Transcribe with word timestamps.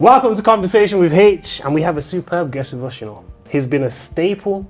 Welcome 0.00 0.34
to 0.34 0.40
Conversation 0.40 0.98
with 0.98 1.12
H, 1.12 1.60
and 1.62 1.74
we 1.74 1.82
have 1.82 1.98
a 1.98 2.00
superb 2.00 2.50
guest 2.50 2.72
with 2.72 2.82
us, 2.84 3.02
you 3.02 3.06
know. 3.06 3.22
He's 3.50 3.66
been 3.66 3.82
a 3.82 3.90
staple 3.90 4.66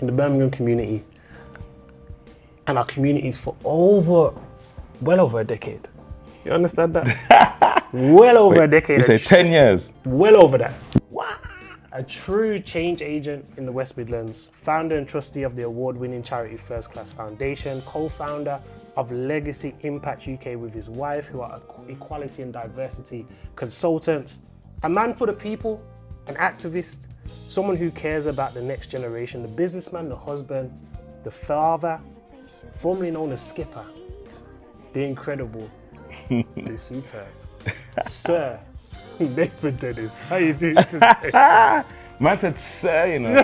in 0.00 0.08
the 0.08 0.12
Birmingham 0.12 0.50
community 0.50 1.04
and 2.66 2.76
our 2.76 2.84
communities 2.86 3.38
for 3.38 3.54
over, 3.64 4.34
well 5.00 5.20
over 5.20 5.38
a 5.38 5.44
decade. 5.44 5.88
You 6.44 6.50
understand 6.50 6.94
that? 6.94 7.86
well 7.92 8.36
over 8.36 8.64
a 8.64 8.68
decade. 8.68 8.98
You 8.98 9.04
say 9.04 9.18
10 9.18 9.52
years. 9.52 9.92
Well 10.04 10.42
over 10.42 10.58
that. 10.58 10.74
A 11.92 12.02
true 12.02 12.58
change 12.58 13.02
agent 13.02 13.44
in 13.56 13.64
the 13.64 13.70
West 13.70 13.96
Midlands, 13.96 14.50
founder 14.52 14.96
and 14.96 15.06
trustee 15.06 15.44
of 15.44 15.54
the 15.54 15.62
award 15.62 15.96
winning 15.96 16.24
charity 16.24 16.56
First 16.56 16.90
Class 16.90 17.12
Foundation, 17.12 17.82
co 17.82 18.08
founder 18.08 18.60
of 18.96 19.12
Legacy 19.12 19.76
Impact 19.82 20.26
UK 20.26 20.56
with 20.56 20.74
his 20.74 20.88
wife, 20.88 21.26
who 21.26 21.40
are 21.40 21.60
equality 21.86 22.42
and 22.42 22.52
diversity 22.52 23.24
consultants, 23.54 24.40
a 24.82 24.88
man 24.88 25.14
for 25.14 25.26
the 25.26 25.32
people, 25.32 25.82
an 26.26 26.34
activist, 26.36 27.06
someone 27.48 27.76
who 27.76 27.90
cares 27.90 28.26
about 28.26 28.54
the 28.54 28.62
next 28.62 28.88
generation, 28.88 29.42
the 29.42 29.48
businessman, 29.48 30.08
the 30.08 30.16
husband, 30.16 30.72
the 31.22 31.30
father, 31.30 32.00
formerly 32.76 33.10
known 33.10 33.32
as 33.32 33.40
Skipper, 33.40 33.84
the 34.92 35.04
incredible, 35.04 35.70
the 36.28 36.76
superb, 36.76 37.28
Sir 38.02 38.58
Nathan 39.20 39.76
Dennis. 39.76 40.18
How 40.28 40.36
you 40.36 40.52
doing 40.52 40.76
today? 40.90 41.84
Man 42.18 42.38
said, 42.38 42.58
sir, 42.58 43.06
you 43.06 43.18
know. 43.18 43.38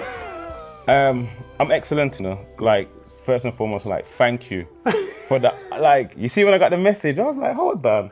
um, 0.88 1.28
I'm 1.60 1.70
excellent, 1.70 2.18
you 2.18 2.24
know. 2.24 2.46
Like, 2.58 2.88
first 3.24 3.44
and 3.44 3.54
foremost, 3.54 3.86
like, 3.86 4.06
thank 4.06 4.50
you 4.50 4.66
for 5.26 5.38
that. 5.38 5.54
Like, 5.80 6.12
you 6.16 6.28
see, 6.28 6.44
when 6.44 6.54
I 6.54 6.58
got 6.58 6.70
the 6.70 6.78
message, 6.78 7.18
I 7.18 7.24
was 7.24 7.36
like, 7.36 7.54
hold 7.54 7.84
on. 7.86 8.10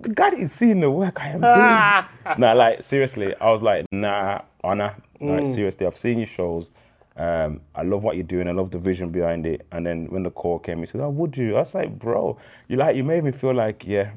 God 0.00 0.34
is 0.34 0.52
seeing 0.52 0.80
the 0.80 0.90
work 0.90 1.22
I 1.22 1.28
am 1.28 1.40
doing. 1.40 2.38
nah, 2.38 2.52
like, 2.52 2.82
seriously, 2.82 3.34
I 3.40 3.50
was 3.50 3.62
like, 3.62 3.86
nah, 3.92 4.42
honor. 4.62 4.94
Like, 5.20 5.46
seriously, 5.46 5.86
I've 5.86 5.96
seen 5.96 6.18
your 6.18 6.26
shows. 6.26 6.70
Um, 7.16 7.62
I 7.74 7.82
love 7.82 8.04
what 8.04 8.16
you're 8.16 8.24
doing. 8.24 8.46
I 8.46 8.52
love 8.52 8.70
the 8.70 8.78
vision 8.78 9.10
behind 9.10 9.46
it. 9.46 9.66
And 9.72 9.86
then 9.86 10.06
when 10.06 10.22
the 10.22 10.30
call 10.30 10.58
came, 10.58 10.80
he 10.80 10.86
said, 10.86 11.00
"Oh, 11.00 11.08
would 11.08 11.34
you?" 11.36 11.56
I 11.56 11.60
was 11.60 11.74
like, 11.74 11.98
"Bro, 11.98 12.36
you 12.68 12.76
like 12.76 12.94
you 12.94 13.04
made 13.04 13.24
me 13.24 13.32
feel 13.32 13.54
like 13.54 13.86
yeah, 13.86 14.10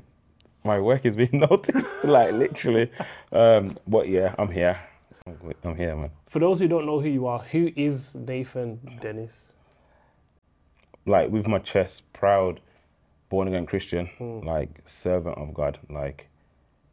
my 0.66 0.80
work 0.80 1.06
is 1.06 1.16
being 1.16 1.30
noticed, 1.50 2.04
like 2.04 2.34
literally." 2.34 2.92
Um, 3.32 3.78
but 3.88 4.10
yeah, 4.10 4.36
I'm 4.38 4.52
here. 4.52 4.78
I'm 5.64 5.76
here, 5.76 5.96
man. 5.96 6.10
For 6.28 6.40
those 6.40 6.60
who 6.60 6.68
don't 6.68 6.86
know 6.86 7.00
who 7.00 7.08
you 7.08 7.28
are, 7.28 7.40
who 7.40 7.72
is 7.76 8.16
Nathan 8.16 8.80
Dennis? 9.00 9.54
Like 11.06 11.30
with 11.30 11.48
my 11.48 11.60
chest, 11.60 12.04
proud, 12.12 12.60
born 13.30 13.48
again 13.48 13.66
Christian, 13.66 14.10
like 14.44 14.82
servant 14.86 15.38
of 15.38 15.54
God. 15.54 15.80
Like 15.90 16.28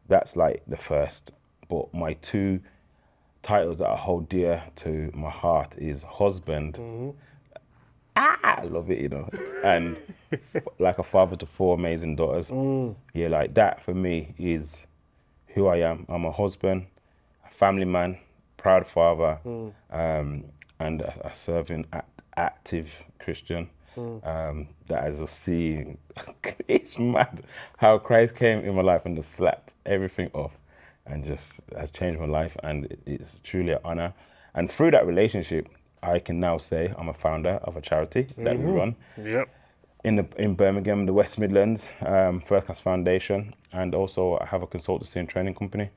that's 0.08 0.36
like 0.36 0.62
the 0.66 0.76
first. 0.76 1.32
But 1.68 1.92
my 1.92 2.14
two 2.14 2.60
titles 3.42 3.78
that 3.78 3.88
I 3.88 3.96
hold 3.96 4.28
dear 4.28 4.62
to 4.76 5.10
my 5.14 5.30
heart 5.30 5.76
is 5.78 6.02
husband. 6.02 6.78
Ah, 8.18 8.38
I 8.42 8.64
love 8.64 8.90
it, 8.90 8.98
you 9.00 9.08
know, 9.10 9.28
and 9.62 9.96
like 10.78 10.98
a 10.98 11.02
father 11.02 11.36
to 11.36 11.46
four 11.46 11.74
amazing 11.74 12.16
daughters. 12.16 12.50
Yeah, 13.14 13.28
like 13.28 13.54
that 13.54 13.82
for 13.82 13.94
me 13.94 14.34
is 14.38 14.86
who 15.48 15.66
I 15.66 15.76
am. 15.78 16.06
I'm 16.08 16.24
a 16.24 16.32
husband, 16.32 16.86
a 17.46 17.50
family 17.50 17.84
man, 17.84 18.18
proud 18.56 18.86
father, 18.86 19.38
um, 19.90 20.44
and 20.80 21.00
a, 21.02 21.26
a 21.28 21.34
serving, 21.34 21.86
act, 21.92 22.22
active 22.36 22.90
Christian. 23.18 23.68
Um, 23.96 24.68
that 24.88 25.04
as 25.04 25.22
I 25.22 25.26
see, 25.26 25.84
it's 26.68 26.98
mad 26.98 27.42
how 27.78 27.98
Christ 27.98 28.34
came 28.36 28.60
in 28.60 28.74
my 28.74 28.82
life 28.82 29.06
and 29.06 29.16
just 29.16 29.32
slapped 29.32 29.74
everything 29.86 30.30
off 30.34 30.52
and 31.06 31.24
just 31.24 31.60
has 31.78 31.90
changed 31.90 32.20
my 32.20 32.26
life. 32.26 32.56
And 32.62 32.96
it's 33.06 33.40
truly 33.40 33.72
an 33.72 33.78
honor. 33.84 34.12
And 34.54 34.70
through 34.70 34.90
that 34.92 35.06
relationship, 35.06 35.68
I 36.02 36.18
can 36.18 36.38
now 36.40 36.58
say 36.58 36.92
I'm 36.98 37.08
a 37.08 37.14
founder 37.14 37.58
of 37.64 37.76
a 37.76 37.80
charity 37.80 38.28
that 38.38 38.58
we 38.58 38.64
run 38.70 38.94
Yep. 39.22 39.48
in 40.04 40.16
the 40.16 40.26
in 40.38 40.54
Birmingham, 40.54 41.06
the 41.06 41.12
West 41.12 41.38
Midlands, 41.38 41.90
um, 42.04 42.40
First 42.40 42.66
Class 42.66 42.80
Foundation, 42.80 43.54
and 43.72 43.94
also 43.94 44.38
I 44.40 44.46
have 44.46 44.62
a 44.62 44.66
consultancy 44.66 45.16
and 45.16 45.28
training 45.28 45.54
company 45.54 45.90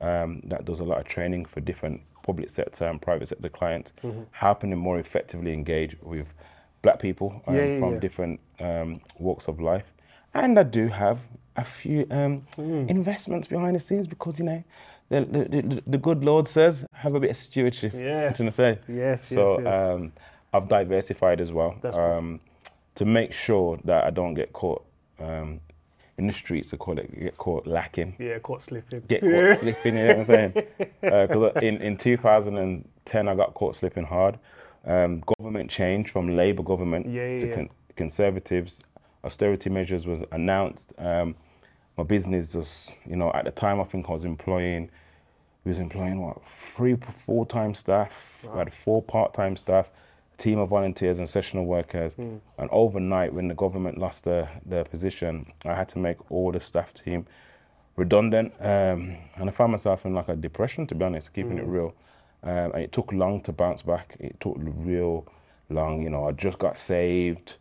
um, 0.00 0.40
that 0.44 0.64
does 0.64 0.80
a 0.80 0.84
lot 0.84 0.98
of 0.98 1.06
training 1.06 1.44
for 1.46 1.60
different 1.60 2.00
public 2.22 2.50
sector 2.50 2.84
and 2.86 3.00
private 3.00 3.28
sector 3.28 3.48
clients, 3.48 3.92
helping 4.32 4.70
them 4.70 4.78
more 4.80 4.98
effectively 4.98 5.52
engage 5.52 5.96
with 6.02 6.26
black 6.84 6.98
people 7.00 7.28
um, 7.48 7.54
Yeah, 7.56 7.64
yeah, 7.64 7.78
from 7.80 7.92
yeah. 7.94 8.00
different 8.00 8.40
um, 8.60 9.00
walks 9.18 9.48
of 9.48 9.58
life. 9.60 9.86
And 10.34 10.58
I 10.58 10.62
do 10.64 10.88
have 10.88 11.18
a 11.56 11.64
few 11.64 12.06
um, 12.10 12.42
Mm. 12.56 12.88
investments 12.88 13.48
behind 13.48 13.74
the 13.76 13.80
scenes 13.80 14.06
because 14.06 14.38
you 14.38 14.44
know. 14.44 14.62
The, 15.10 15.20
the, 15.20 15.44
the, 15.62 15.82
the 15.86 15.98
good 15.98 16.24
Lord 16.24 16.48
says, 16.48 16.86
have 16.92 17.14
a 17.14 17.20
bit 17.20 17.30
of 17.30 17.36
stewardship. 17.36 17.92
Yes. 17.92 18.38
Know 18.40 18.44
what 18.46 18.48
I'm 18.48 18.50
saying? 18.52 18.78
Yes, 18.88 19.28
So 19.28 19.42
yes, 19.58 19.64
yes. 19.64 19.94
Um, 19.94 20.12
I've 20.54 20.68
diversified 20.68 21.40
as 21.40 21.52
well. 21.52 21.74
That's 21.82 21.96
um, 21.98 22.40
to 22.94 23.04
make 23.04 23.32
sure 23.32 23.78
that 23.84 24.04
I 24.04 24.10
don't 24.10 24.34
get 24.34 24.52
caught 24.54 24.82
um, 25.20 25.60
in 26.18 26.26
the 26.26 26.32
streets. 26.32 26.72
I 26.72 26.78
call 26.78 26.98
it 26.98 27.08
get 27.20 27.36
caught 27.36 27.66
lacking, 27.66 28.16
Yeah, 28.18 28.38
caught 28.38 28.62
slipping. 28.62 29.02
get 29.08 29.20
caught 29.20 29.58
slipping. 29.58 29.96
You 29.98 30.04
know 30.04 30.16
what 30.16 30.30
I'm 30.30 30.34
saying? 30.34 30.52
Because 31.02 31.52
in 31.62 31.76
in 31.82 31.96
2010 31.96 33.28
I 33.28 33.34
got 33.34 33.54
caught 33.54 33.76
slipping 33.76 34.04
hard. 34.04 34.38
Um, 34.86 35.22
government 35.38 35.70
change 35.70 36.10
from 36.10 36.36
Labour 36.36 36.62
government 36.62 37.06
Yeah, 37.06 37.28
yeah, 37.32 37.38
to 37.38 37.54
con- 37.54 37.70
Conservatives. 37.96 38.80
Austerity 39.24 39.70
measures 39.70 40.06
was 40.06 40.22
announced. 40.32 40.92
Um, 40.98 41.34
my 41.96 42.04
business 42.04 42.52
just, 42.52 42.96
you 43.06 43.16
know, 43.16 43.30
at 43.34 43.44
the 43.44 43.50
time 43.50 43.80
I 43.80 43.84
think 43.84 44.10
I 44.10 44.12
was 44.12 44.24
employing 44.24 44.90
we 45.64 45.70
was 45.70 45.78
employing 45.78 46.20
what 46.20 46.38
three 46.46 46.94
full 46.96 47.46
time 47.46 47.74
staff, 47.74 48.46
we 48.52 48.58
had 48.58 48.72
four 48.72 49.02
part 49.02 49.32
time 49.32 49.56
staff, 49.56 49.88
a 50.34 50.36
team 50.36 50.58
of 50.58 50.68
volunteers 50.68 51.18
and 51.18 51.28
sessional 51.28 51.64
workers. 51.64 52.12
And 52.58 52.68
overnight, 52.70 53.32
when 53.32 53.48
the 53.48 53.54
government 53.54 53.96
lost 53.98 54.24
their, 54.24 54.50
their 54.66 54.84
position, 54.84 55.46
I 55.64 55.74
had 55.74 55.88
to 55.90 55.98
make 55.98 56.30
all 56.30 56.52
the 56.52 56.60
staff 56.60 56.92
team 56.92 57.26
redundant. 57.96 58.52
Um, 58.60 59.16
and 59.36 59.48
I 59.48 59.50
found 59.50 59.72
myself 59.72 60.04
in 60.04 60.14
like 60.14 60.28
a 60.28 60.36
depression, 60.36 60.86
to 60.88 60.94
be 60.94 61.04
honest, 61.04 61.32
keeping 61.32 61.56
it 61.58 61.64
real. 61.66 61.94
Um, 62.44 62.72
and 62.72 62.82
it 62.82 62.92
took 62.92 63.12
long 63.12 63.40
to 63.42 63.52
bounce 63.52 63.82
back. 63.82 64.16
It 64.20 64.38
took 64.40 64.56
real 64.58 65.26
long. 65.70 66.02
You 66.02 66.10
know, 66.10 66.28
I 66.28 66.32
just 66.32 66.58
got 66.58 66.78
saved, 66.78 67.56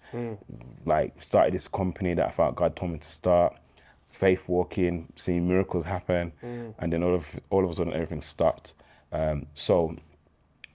like 0.86 1.22
started 1.22 1.54
this 1.54 1.68
company 1.68 2.14
that 2.16 2.28
I 2.28 2.32
felt 2.32 2.56
God 2.56 2.76
told 2.76 2.92
me 2.92 3.00
to 3.00 3.10
start 3.10 3.58
faith 4.06 4.48
walking, 4.48 5.08
seeing 5.16 5.48
miracles 5.48 5.86
happen, 5.86 6.32
and 6.80 6.92
then 6.94 7.02
all 7.04 7.16
of 7.16 7.40
all 7.50 7.64
of 7.64 7.72
a 7.72 7.74
sudden 7.74 7.94
everything 7.94 8.22
stopped. 8.22 8.74
Um, 9.12 9.46
so 9.56 9.96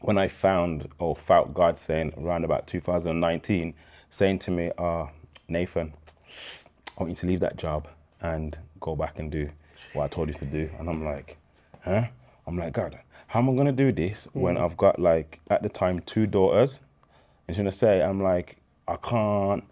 when 0.01 0.17
I 0.19 0.29
found 0.29 0.89
or 0.99 1.15
felt 1.17 1.55
God 1.55 1.77
saying 1.77 2.15
around 2.19 2.45
about 2.45 2.67
2019, 2.67 3.75
saying 4.11 4.39
to 4.41 4.51
me, 4.51 4.71
uh, 4.79 5.07
Nathan, 5.49 5.93
I 6.97 7.03
want 7.03 7.11
you 7.11 7.17
to 7.17 7.27
leave 7.27 7.41
that 7.41 7.57
job 7.57 7.89
and 8.21 8.57
go 8.81 8.97
back 8.97 9.19
and 9.19 9.31
do 9.31 9.51
what 9.93 10.05
I 10.05 10.09
told 10.09 10.29
you 10.29 10.35
to 10.35 10.45
do. 10.45 10.71
And 10.79 10.89
I'm 10.89 11.05
like, 11.05 11.37
huh? 11.83 12.05
I'm 12.47 12.57
like, 12.57 12.73
God, 12.73 12.99
how 13.29 13.41
am 13.41 13.51
I 13.51 13.55
gonna 13.55 13.73
do 13.73 13.93
this 13.93 14.27
when 14.33 14.57
mm. 14.57 14.65
I've 14.65 14.77
got 14.77 14.99
like 14.99 15.39
at 15.51 15.63
the 15.63 15.69
time 15.69 16.01
two 16.01 16.27
daughters? 16.27 16.81
And 17.47 17.55
she's 17.55 17.61
gonna 17.61 17.71
say, 17.71 18.03
I'm 18.03 18.23
like, 18.23 18.57
I 18.89 18.97
can't 18.97 19.63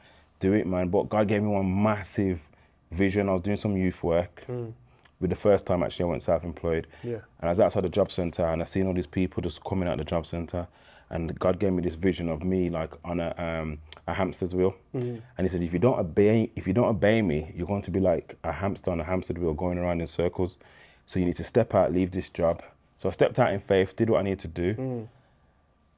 do 0.41 0.53
it, 0.53 0.67
man. 0.67 0.89
But 0.89 1.09
God 1.09 1.27
gave 1.27 1.43
me 1.43 1.49
one 1.49 1.83
massive 1.83 2.47
vision. 2.93 3.28
I 3.28 3.33
was 3.33 3.41
doing 3.41 3.56
some 3.56 3.77
youth 3.77 4.05
work. 4.05 4.45
Mm. 4.47 4.72
With 5.21 5.31
the 5.31 5.37
first 5.37 5.65
time 5.65 5.83
actually 5.83 6.05
I 6.05 6.09
went 6.09 6.22
self-employed. 6.22 6.87
Yeah. 7.03 7.21
And 7.41 7.45
I 7.45 7.49
was 7.49 7.59
outside 7.59 7.84
the 7.84 7.89
job 7.89 8.12
center 8.12 8.45
and 8.45 8.61
I 8.61 8.66
seen 8.66 8.87
all 8.87 8.93
these 8.93 9.06
people 9.06 9.43
just 9.43 9.65
coming 9.65 9.89
out 9.89 9.97
the 9.97 10.05
job 10.05 10.27
center. 10.27 10.69
And 11.09 11.39
God 11.39 11.59
gave 11.59 11.72
me 11.72 11.83
this 11.83 11.95
vision 11.95 12.28
of 12.28 12.43
me 12.43 12.69
like 12.69 12.93
on 13.05 13.21
a 13.21 13.34
um, 13.39 13.78
a 14.06 14.12
hamster's 14.12 14.55
wheel. 14.55 14.75
Mm. 14.95 15.22
And 15.39 15.47
he 15.47 15.50
said, 15.50 15.62
if 15.62 15.72
you 15.72 15.78
don't 15.78 15.99
obey 15.99 16.50
if 16.56 16.66
you 16.66 16.75
don't 16.75 16.89
obey 16.89 17.22
me, 17.22 17.50
you're 17.56 17.66
going 17.66 17.83
to 17.83 17.91
be 17.91 18.00
like 18.00 18.37
a 18.45 18.53
hamster 18.53 18.91
on 18.91 19.00
a 19.00 19.05
hamster 19.05 19.33
wheel 19.33 19.55
going 19.55 19.78
around 19.78 20.03
in 20.03 20.06
circles. 20.06 20.59
So 21.06 21.19
you 21.19 21.25
need 21.25 21.37
to 21.37 21.45
step 21.45 21.75
out, 21.75 21.95
leave 21.95 22.10
this 22.10 22.28
job. 22.28 22.63
So 22.98 23.09
I 23.09 23.13
stepped 23.13 23.39
out 23.39 23.53
in 23.53 23.60
faith, 23.60 23.95
did 23.97 24.10
what 24.10 24.21
I 24.21 24.22
needed 24.22 24.39
to 24.41 24.48
do. 24.48 25.09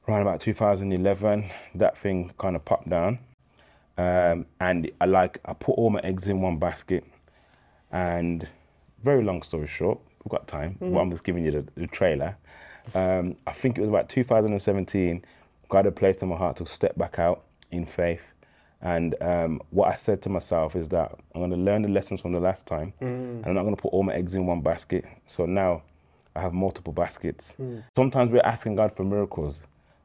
Around 0.07 0.21
about 0.23 0.39
2011, 0.41 1.49
that 1.75 1.97
thing 1.97 2.31
kind 2.37 2.55
of 2.55 2.65
popped 2.65 2.89
down. 2.89 3.19
Um, 3.97 4.45
and 4.59 4.89
I 5.01 5.05
like 5.05 5.39
I 5.45 5.53
put 5.53 5.73
all 5.73 5.89
my 5.89 5.99
eggs 6.01 6.27
in 6.27 6.41
one 6.41 6.57
basket. 6.57 7.03
And 7.91 8.47
very 9.03 9.23
long 9.23 9.41
story 9.43 9.67
short, 9.67 9.99
we've 10.23 10.31
got 10.31 10.47
time, 10.47 10.77
but 10.93 10.99
I'm 10.99 11.11
just 11.11 11.23
giving 11.23 11.43
you 11.45 11.51
the, 11.51 11.65
the 11.75 11.87
trailer. 11.87 12.35
Um, 12.95 13.35
I 13.47 13.51
think 13.51 13.77
it 13.77 13.81
was 13.81 13.89
about 13.89 14.09
2017, 14.09 15.23
God 15.69 15.85
had 15.85 15.95
placed 15.95 16.23
in 16.23 16.29
my 16.29 16.35
heart 16.37 16.57
to 16.57 16.65
step 16.65 16.97
back 16.97 17.19
out 17.19 17.43
in 17.71 17.85
faith. 17.85 18.21
And 18.81 19.15
um, 19.21 19.61
what 19.71 19.89
I 19.91 19.95
said 19.95 20.21
to 20.23 20.29
myself 20.29 20.75
is 20.75 20.87
that 20.89 21.11
I'm 21.35 21.41
going 21.41 21.51
to 21.51 21.57
learn 21.57 21.81
the 21.83 21.89
lessons 21.89 22.21
from 22.21 22.31
the 22.31 22.39
last 22.39 22.65
time, 22.65 22.93
and 23.01 23.45
I'm 23.45 23.53
not 23.53 23.63
going 23.63 23.75
to 23.75 23.81
put 23.81 23.89
all 23.89 24.03
my 24.03 24.13
eggs 24.13 24.35
in 24.35 24.45
one 24.45 24.61
basket. 24.61 25.05
So 25.27 25.45
now 25.45 25.83
I 26.35 26.41
have 26.41 26.53
multiple 26.53 26.93
baskets. 26.93 27.53
Hmm. 27.53 27.79
Sometimes 27.95 28.31
we're 28.31 28.41
asking 28.45 28.75
God 28.75 28.95
for 28.95 29.03
miracles, 29.03 29.63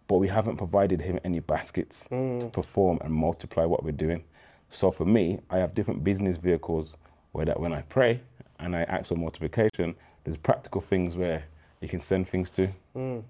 but 0.09 0.17
we 0.17 0.29
haven't 0.29 0.57
provided 0.57 1.01
Him 1.01 1.19
any 1.25 1.41
baskets 1.41 2.07
to 2.09 2.15
hmm. 2.15 2.49
perform 2.49 2.99
and 3.03 3.13
multiply 3.13 3.65
what 3.65 3.85
we're 3.85 3.93
doing. 3.93 4.25
So 4.71 4.91
for 4.91 5.05
me, 5.05 5.39
I 5.51 5.59
have 5.59 5.75
different 5.75 6.03
business 6.03 6.37
vehicles 6.37 6.97
where 7.33 7.47
that 7.47 7.59
when 7.59 7.73
I 7.73 7.83
pray 7.83 8.21
and 8.59 8.75
I 8.75 8.83
ask 8.85 9.07
for 9.07 9.17
multiplication, 9.17 9.95
there's 10.25 10.37
practical 10.37 10.81
things 10.81 11.17
where 11.17 11.45
you 11.81 11.89
can 11.89 12.01
send 12.01 12.29
things 12.29 12.51
to. 12.53 12.69
Hmm. 12.95 13.21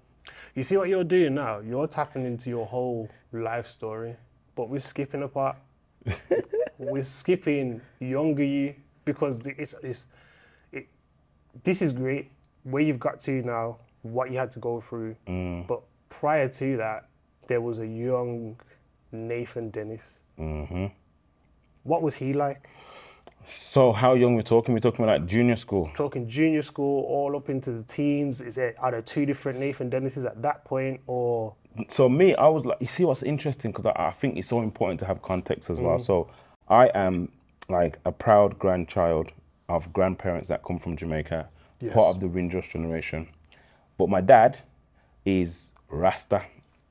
You 0.55 0.63
see 0.63 0.77
what 0.77 0.89
you're 0.89 1.03
doing 1.03 1.35
now? 1.35 1.59
You're 1.59 1.87
tapping 1.87 2.25
into 2.25 2.49
your 2.49 2.65
whole 2.65 3.09
life 3.31 3.67
story, 3.67 4.15
but 4.55 4.69
we're 4.69 4.79
skipping 4.79 5.23
a 5.23 5.27
part. 5.27 5.57
we're 6.77 7.03
skipping 7.03 7.81
younger 7.99 8.43
you 8.43 8.75
because 9.05 9.41
it's, 9.45 9.75
it's 9.83 10.07
it, 10.71 10.87
this 11.63 11.81
is 11.81 11.93
great 11.93 12.31
where 12.65 12.83
you've 12.83 12.99
got 12.99 13.19
to 13.21 13.31
now, 13.43 13.77
what 14.01 14.29
you 14.31 14.37
had 14.37 14.51
to 14.51 14.59
go 14.59 14.81
through. 14.81 15.15
But 15.67 15.81
prior 16.09 16.47
to 16.47 16.77
that, 16.77 17.07
there 17.47 17.61
was 17.61 17.79
a 17.79 17.87
young 17.87 18.59
Nathan 19.11 19.69
Dennis. 19.69 20.19
hmm 20.37 20.87
What 21.83 22.01
was 22.01 22.15
he 22.15 22.33
like? 22.33 22.67
So 23.43 23.91
how 23.91 24.15
young 24.15 24.35
we're 24.35 24.41
talking? 24.41 24.73
We're 24.73 24.79
talking 24.79 25.05
about 25.05 25.21
like 25.21 25.29
junior 25.29 25.55
school. 25.55 25.91
Talking 25.93 26.27
junior 26.27 26.63
school, 26.63 27.03
all 27.03 27.37
up 27.37 27.49
into 27.49 27.71
the 27.71 27.83
teens. 27.83 28.41
Is 28.41 28.57
it 28.57 28.75
are 28.79 28.91
there 28.91 29.01
two 29.03 29.25
different 29.25 29.59
Nathan 29.59 29.89
Dennises 29.89 30.25
at 30.25 30.41
that 30.41 30.65
point, 30.65 30.99
or 31.05 31.53
So 31.87 32.09
me, 32.09 32.33
I 32.35 32.47
was 32.47 32.65
like, 32.65 32.77
you 32.81 32.87
see 32.87 33.05
what's 33.05 33.21
interesting 33.21 33.71
because 33.71 33.85
I, 33.85 34.07
I 34.07 34.11
think 34.11 34.37
it's 34.37 34.47
so 34.47 34.61
important 34.61 34.99
to 35.01 35.05
have 35.05 35.21
context 35.21 35.69
as 35.69 35.79
well. 35.79 35.99
So 35.99 36.27
I 36.69 36.87
am 36.95 37.31
like 37.69 37.99
a 38.05 38.11
proud 38.11 38.57
grandchild 38.57 39.31
of 39.69 39.91
grandparents 39.93 40.47
that 40.49 40.63
come 40.63 40.79
from 40.79 40.95
Jamaica, 40.97 41.47
Yes. 41.79 41.93
part 41.93 42.15
of 42.15 42.19
the 42.21 42.27
Windrush 42.27 42.71
generation. 42.71 43.27
But 43.97 44.09
my 44.09 44.21
dad 44.21 44.57
is 45.25 45.71
Rasta. 45.89 46.41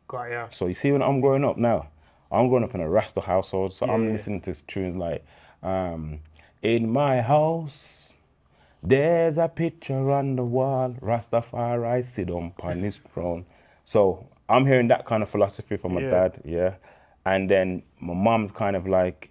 got 0.09 0.31
ya? 0.31 0.49
So 0.51 0.67
you 0.67 0.75
see, 0.75 0.93
when 0.93 1.03
I'm 1.03 1.21
growing 1.21 1.45
up 1.45 1.57
now, 1.57 1.89
I'm 2.31 2.49
growing 2.49 2.65
up 2.65 2.75
in 2.75 2.81
a 2.81 2.89
Rasta 2.89 3.21
household. 3.21 3.73
So 3.73 3.87
I'm 3.87 4.07
Yeah. 4.07 4.13
listening 4.13 4.41
to 4.43 4.55
tunes 4.67 4.97
like, 4.97 5.25
um, 5.63 6.21
"In 6.63 6.91
my 6.91 7.21
house, 7.23 8.13
there's 8.83 9.39
a 9.39 9.49
picture 9.49 10.11
on 10.11 10.37
the 10.37 10.45
wall. 10.45 10.91
Rastafari 11.01 12.05
sit 12.05 12.31
on 12.31 12.53
his 12.83 12.99
throne." 12.99 13.47
So 13.85 14.27
I'm 14.49 14.67
hearing 14.67 14.89
that 14.89 15.05
kind 15.07 15.23
of 15.23 15.29
philosophy 15.29 15.77
from 15.77 15.95
my 15.95 16.03
Yeah. 16.03 16.11
dad, 16.11 16.41
yeah. 16.45 16.75
And 17.25 17.49
then 17.49 17.83
my 18.01 18.15
mom's 18.15 18.53
kind 18.53 18.77
of 18.77 18.87
like, 18.87 19.31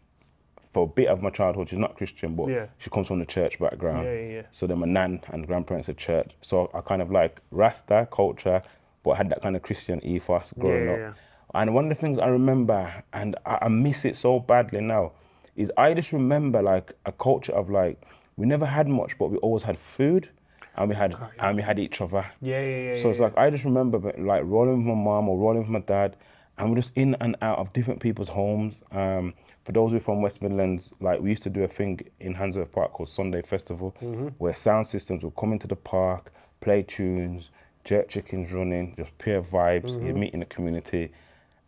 for 0.73 0.83
a 0.85 0.87
bit 0.87 1.07
of 1.07 1.21
my 1.21 1.29
childhood, 1.29 1.69
she's 1.69 1.77
not 1.79 1.95
Christian, 1.95 2.35
but 2.35 2.47
Yeah. 2.49 2.65
she 2.79 2.89
comes 2.89 3.07
from 3.07 3.19
the 3.19 3.25
church 3.25 3.59
background. 3.59 4.05
Yeah, 4.05 4.13
yeah, 4.13 4.33
yeah. 4.37 4.41
So 4.51 4.65
then 4.67 4.79
my 4.79 4.87
nan 4.87 5.21
and 5.31 5.45
grandparents 5.47 5.87
are 5.87 5.93
church. 5.93 6.35
So 6.41 6.69
I 6.73 6.81
kind 6.81 7.01
of 7.01 7.11
like 7.11 7.39
Rasta 7.51 8.07
culture, 8.11 8.61
but 9.03 9.11
I 9.11 9.17
had 9.17 9.29
that 9.29 9.41
kind 9.43 9.55
of 9.55 9.61
Christian 9.61 10.03
ethos 10.03 10.51
growing 10.57 10.85
Yeah, 10.85 10.91
up. 10.93 10.97
yeah. 10.99 11.13
And 11.53 11.75
one 11.75 11.85
of 11.85 11.89
the 11.89 11.95
things 11.95 12.17
I 12.17 12.27
remember, 12.27 12.91
and 13.13 13.35
I, 13.45 13.59
I 13.61 13.67
miss 13.67 14.03
it 14.05 14.17
so 14.17 14.39
badly 14.39 14.81
now, 14.81 15.11
is 15.55 15.71
I 15.77 15.93
just 15.93 16.11
remember 16.11 16.63
like 16.63 16.93
a 17.05 17.11
culture 17.11 17.53
of 17.53 17.69
like 17.69 18.01
we 18.37 18.47
never 18.47 18.65
had 18.65 18.87
much, 18.87 19.15
but 19.19 19.29
we 19.29 19.37
always 19.37 19.61
had 19.61 19.77
food, 19.77 20.27
and 20.75 20.89
we 20.89 20.95
had 20.95 21.15
and 21.37 21.55
we 21.55 21.61
had 21.61 21.77
each 21.77 22.01
other. 22.01 22.25
Yeah, 22.41 22.59
yeah, 22.59 22.81
yeah. 22.87 22.95
So 22.95 23.11
it's 23.11 23.19
yeah. 23.19 23.25
like 23.25 23.37
I 23.37 23.51
just 23.51 23.63
remember 23.63 23.99
like 24.17 24.41
rolling 24.45 24.77
with 24.77 24.87
my 24.87 24.95
mom 25.03 25.29
or 25.29 25.37
rolling 25.37 25.59
with 25.59 25.69
my 25.69 25.81
dad, 25.81 26.15
and 26.57 26.71
we're 26.71 26.77
just 26.77 26.91
in 26.95 27.15
and 27.21 27.35
out 27.43 27.59
of 27.59 27.71
different 27.73 27.99
people's 27.99 28.29
homes. 28.29 28.81
Um, 28.91 29.35
for 29.63 29.71
those 29.71 29.91
who 29.91 29.97
are 29.97 30.01
from 30.01 30.21
West 30.21 30.41
Midlands, 30.41 30.93
like 30.99 31.21
we 31.21 31.29
used 31.29 31.43
to 31.43 31.49
do 31.49 31.63
a 31.63 31.67
thing 31.67 31.99
in 32.19 32.33
Handsworth 32.33 32.71
Park 32.71 32.93
called 32.93 33.09
Sunday 33.09 33.41
Festival, 33.41 33.95
mm-hmm. 34.01 34.27
where 34.37 34.53
sound 34.53 34.87
systems 34.87 35.23
would 35.23 35.35
come 35.35 35.53
into 35.53 35.67
the 35.67 35.75
park, 35.75 36.33
play 36.59 36.83
tunes, 36.83 37.49
jerk 37.85 38.09
chickens 38.09 38.51
running, 38.51 38.93
just 38.97 39.17
pure 39.17 39.41
vibes. 39.41 39.91
You 39.91 39.99
mm-hmm. 39.99 40.19
meet 40.19 40.33
in 40.33 40.41
the 40.41 40.45
community, 40.45 41.11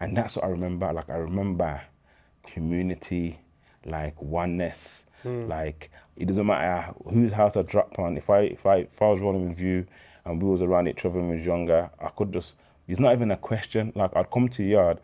and 0.02 0.16
that's 0.16 0.36
what 0.36 0.46
I 0.46 0.50
remember. 0.50 0.92
Like 0.92 1.10
I 1.10 1.16
remember 1.16 1.82
community, 2.44 3.40
like 3.86 4.22
oneness, 4.22 5.06
mm. 5.24 5.48
like 5.48 5.90
it 6.18 6.26
doesn't 6.26 6.46
matter 6.46 6.94
whose 7.10 7.32
house 7.32 7.56
I 7.56 7.62
dropped 7.62 7.98
on. 7.98 8.18
If 8.18 8.30
I 8.30 8.40
if 8.42 8.66
I 8.66 8.78
if 8.78 9.02
I 9.02 9.08
was 9.08 9.22
rolling 9.22 9.48
with 9.48 9.60
you 9.60 9.86
and 10.26 10.42
we 10.42 10.50
was 10.50 10.62
around 10.62 10.88
each 10.88 11.06
other 11.06 11.20
when 11.20 11.30
we 11.30 11.38
was 11.38 11.46
younger, 11.46 11.90
I 12.00 12.10
could 12.10 12.34
just. 12.34 12.56
It's 12.88 13.00
not 13.00 13.14
even 13.14 13.32
a 13.32 13.38
question. 13.38 13.92
Like 13.96 14.16
I'd 14.16 14.30
come 14.30 14.48
to 14.50 14.64
your 14.64 14.84
yard, 14.84 15.00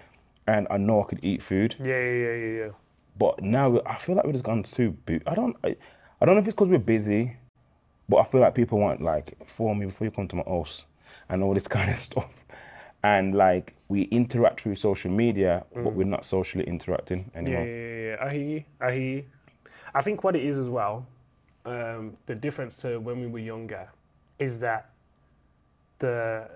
and 0.46 0.68
I 0.70 0.78
know 0.78 1.02
I 1.02 1.06
could 1.06 1.20
eat 1.24 1.42
food. 1.42 1.76
yeah, 1.80 1.88
yeah, 1.88 2.36
yeah, 2.36 2.58
yeah. 2.60 2.70
But 3.18 3.42
now 3.42 3.82
I 3.86 3.96
feel 3.98 4.16
like 4.16 4.26
we've 4.26 4.34
just 4.34 4.46
gone 4.46 4.64
too. 4.64 4.92
bo- 5.06 5.20
I 5.28 5.36
don't. 5.36 5.56
I, 5.64 5.76
I 6.22 6.26
don't 6.26 6.36
know 6.36 6.42
if 6.42 6.48
it's 6.48 6.54
because 6.54 6.70
we're 6.70 6.80
busy, 6.80 7.36
but 8.10 8.18
I 8.18 8.24
feel 8.24 8.42
like 8.42 8.56
people 8.56 8.80
want 8.80 9.02
like 9.02 9.36
for 9.48 9.76
me 9.76 9.86
before 9.86 10.06
you 10.06 10.12
come 10.12 10.28
to 10.28 10.36
my 10.36 10.44
house 10.44 10.86
and 11.30 11.44
all 11.44 11.54
this 11.54 11.68
kind 11.78 11.90
of 11.90 11.98
stuff. 11.98 12.32
And 13.04 13.34
like 13.34 13.74
we 13.90 14.04
interact 14.04 14.62
through 14.62 14.76
social 14.76 15.12
media, 15.12 15.66
but 15.74 15.94
we're 15.94 16.04
not 16.06 16.24
socially 16.26 16.64
interacting 16.66 17.32
anymore. 17.36 17.66
yeah, 17.66 17.72
yeah, 17.72 18.08
yeah. 18.10 18.26
I 18.26 18.34
hear 18.34 18.48
you. 18.48 18.64
I 18.80 18.92
hear 18.92 19.02
you. 19.02 19.26
I 19.94 20.02
think 20.02 20.24
what 20.24 20.36
it 20.36 20.44
is 20.44 20.58
as 20.58 20.70
well, 20.70 21.06
um, 21.66 22.16
the 22.28 22.36
difference 22.36 22.78
to 22.84 23.00
when 23.00 23.20
we 23.20 23.28
were 23.28 23.40
younger, 23.40 23.90
is 24.40 24.60
that 24.60 24.90
the 26.00 26.48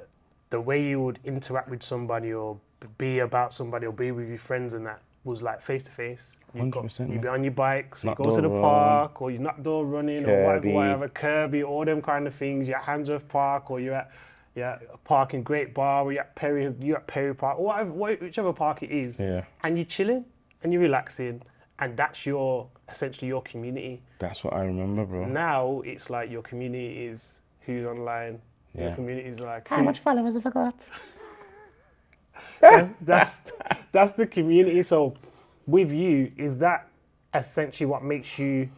the 0.51 0.61
way 0.61 0.83
you 0.83 1.01
would 1.01 1.19
interact 1.25 1.69
with 1.69 1.83
somebody 1.83 2.31
or 2.33 2.57
be 2.97 3.19
about 3.19 3.51
somebody 3.53 3.87
or 3.87 3.91
be 3.93 4.11
with 4.11 4.29
your 4.29 4.37
friends 4.37 4.73
and 4.73 4.85
that 4.85 5.01
was 5.25 5.41
like 5.43 5.61
face 5.61 5.83
to 5.83 5.91
face. 5.91 6.37
You'd 6.53 6.71
go- 6.71 6.83
100%, 6.83 7.11
You'd 7.11 7.21
be 7.21 7.27
on 7.27 7.43
your 7.43 7.51
bikes, 7.51 8.03
you 8.03 8.09
Knock 8.11 8.17
go 8.19 8.33
to 8.33 8.41
the 8.41 8.47
run. 8.47 8.61
park, 8.61 9.21
or 9.21 9.31
you're 9.31 9.41
not 9.41 9.61
door 9.63 9.85
running, 9.85 10.23
or 10.23 10.43
whatever, 10.43 10.59
Kirby. 10.61 10.71
whatever, 10.71 11.07
Kirby, 11.09 11.63
all 11.63 11.83
them 11.83 12.01
kind 12.01 12.25
of 12.27 12.33
things. 12.33 12.67
You're 12.69 12.77
at 12.77 12.83
Handsworth 12.85 13.27
Park, 13.27 13.69
or 13.71 13.79
you're 13.81 13.95
at 13.95 14.11
yeah, 14.55 14.77
a 14.93 14.97
park 14.99 15.33
in 15.33 15.43
Great 15.43 15.73
Barr, 15.73 16.03
or 16.05 16.13
you're 16.13 16.21
at 16.21 16.33
Perry, 16.35 16.73
you're 16.79 16.95
at 16.95 17.07
Perry 17.07 17.35
Park, 17.35 17.59
or 17.59 17.65
whatever, 17.65 17.91
whichever 17.91 18.53
park 18.53 18.83
it 18.83 18.89
is 18.91 19.19
Yeah. 19.19 19.43
and 19.63 19.75
you're 19.77 19.83
chilling 19.85 20.23
and 20.63 20.71
you're 20.71 20.81
relaxing 20.81 21.41
and 21.79 21.97
that's 21.97 22.25
your 22.25 22.69
essentially 22.87 23.27
your 23.27 23.41
community 23.41 24.01
That's 24.19 24.45
what 24.45 24.53
I 24.53 24.61
remember, 24.63 25.03
bro. 25.05 25.25
now 25.25 25.81
it's 25.83 26.09
like 26.09 26.31
your 26.31 26.41
community 26.41 27.05
is 27.07 27.39
who's 27.65 27.85
online 27.85 28.39
your 28.73 28.87
Yeah. 28.89 28.95
community 28.95 29.27
is 29.27 29.41
like 29.41 29.67
How 29.67 29.81
much 29.83 29.99
followers 29.99 30.35
have 30.35 30.45
I 30.45 30.51
got? 30.51 30.89
That's 33.01 33.41
that's 33.91 34.13
the 34.13 34.27
community. 34.27 34.81
So 34.81 35.15
with 35.67 35.91
you 35.91 36.31
is 36.37 36.57
that 36.57 36.87
essentially 37.33 37.85
what 37.85 38.03
makes 38.03 38.37
you 38.39 38.69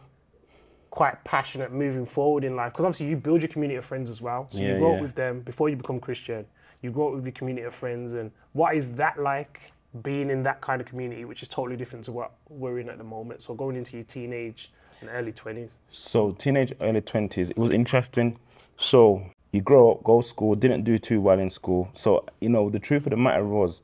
quite 0.90 1.22
passionate 1.24 1.72
moving 1.72 2.06
forward 2.06 2.44
in 2.44 2.56
life? 2.56 2.72
Because 2.72 2.84
obviously 2.84 3.06
you 3.06 3.16
build 3.16 3.42
your 3.42 3.48
community 3.48 3.76
of 3.76 3.84
friends 3.84 4.10
as 4.10 4.20
well. 4.20 4.46
So 4.50 4.58
you 4.58 4.66
Yeah, 4.66 4.94
up 4.94 5.00
with 5.00 5.14
them 5.14 5.40
before 5.40 5.68
you 5.68 5.76
become 5.76 6.00
christian. 6.00 6.46
You 6.82 6.90
grow 6.90 7.08
up 7.08 7.14
with 7.14 7.24
your 7.24 7.32
community 7.32 7.66
of 7.66 7.74
friends. 7.74 8.14
And 8.14 8.30
what 8.52 8.74
is 8.74 8.88
that 8.92 9.18
like 9.20 9.60
being 10.02 10.30
in 10.30 10.42
that 10.44 10.60
kind 10.60 10.80
of 10.80 10.86
community 10.86 11.24
which 11.24 11.42
is 11.42 11.48
totally 11.48 11.76
different 11.76 12.04
to 12.06 12.12
what 12.12 12.32
we're 12.48 12.78
in 12.78 12.88
at 12.88 12.98
the 12.98 13.04
moment? 13.04 13.42
So 13.42 13.54
going 13.54 13.76
into 13.76 13.96
your 13.96 14.04
teenage 14.04 14.72
and 15.00 15.10
early 15.10 15.32
20s 15.32 15.70
So 15.92 16.32
teenage, 16.32 16.72
early 16.80 17.00
twenties, 17.00 17.50
it 17.50 17.58
was 17.58 17.70
interesting. 17.70 18.38
So 18.76 19.24
you 19.52 19.60
grow 19.60 19.92
up, 19.92 20.04
go 20.04 20.20
to 20.20 20.26
school, 20.26 20.54
didn't 20.54 20.84
do 20.84 20.98
too 20.98 21.20
well 21.20 21.38
in 21.38 21.50
school. 21.50 21.88
So 21.94 22.24
you 22.40 22.48
know, 22.48 22.70
the 22.70 22.78
truth 22.78 23.06
of 23.06 23.10
the 23.10 23.16
matter 23.16 23.44
was, 23.44 23.82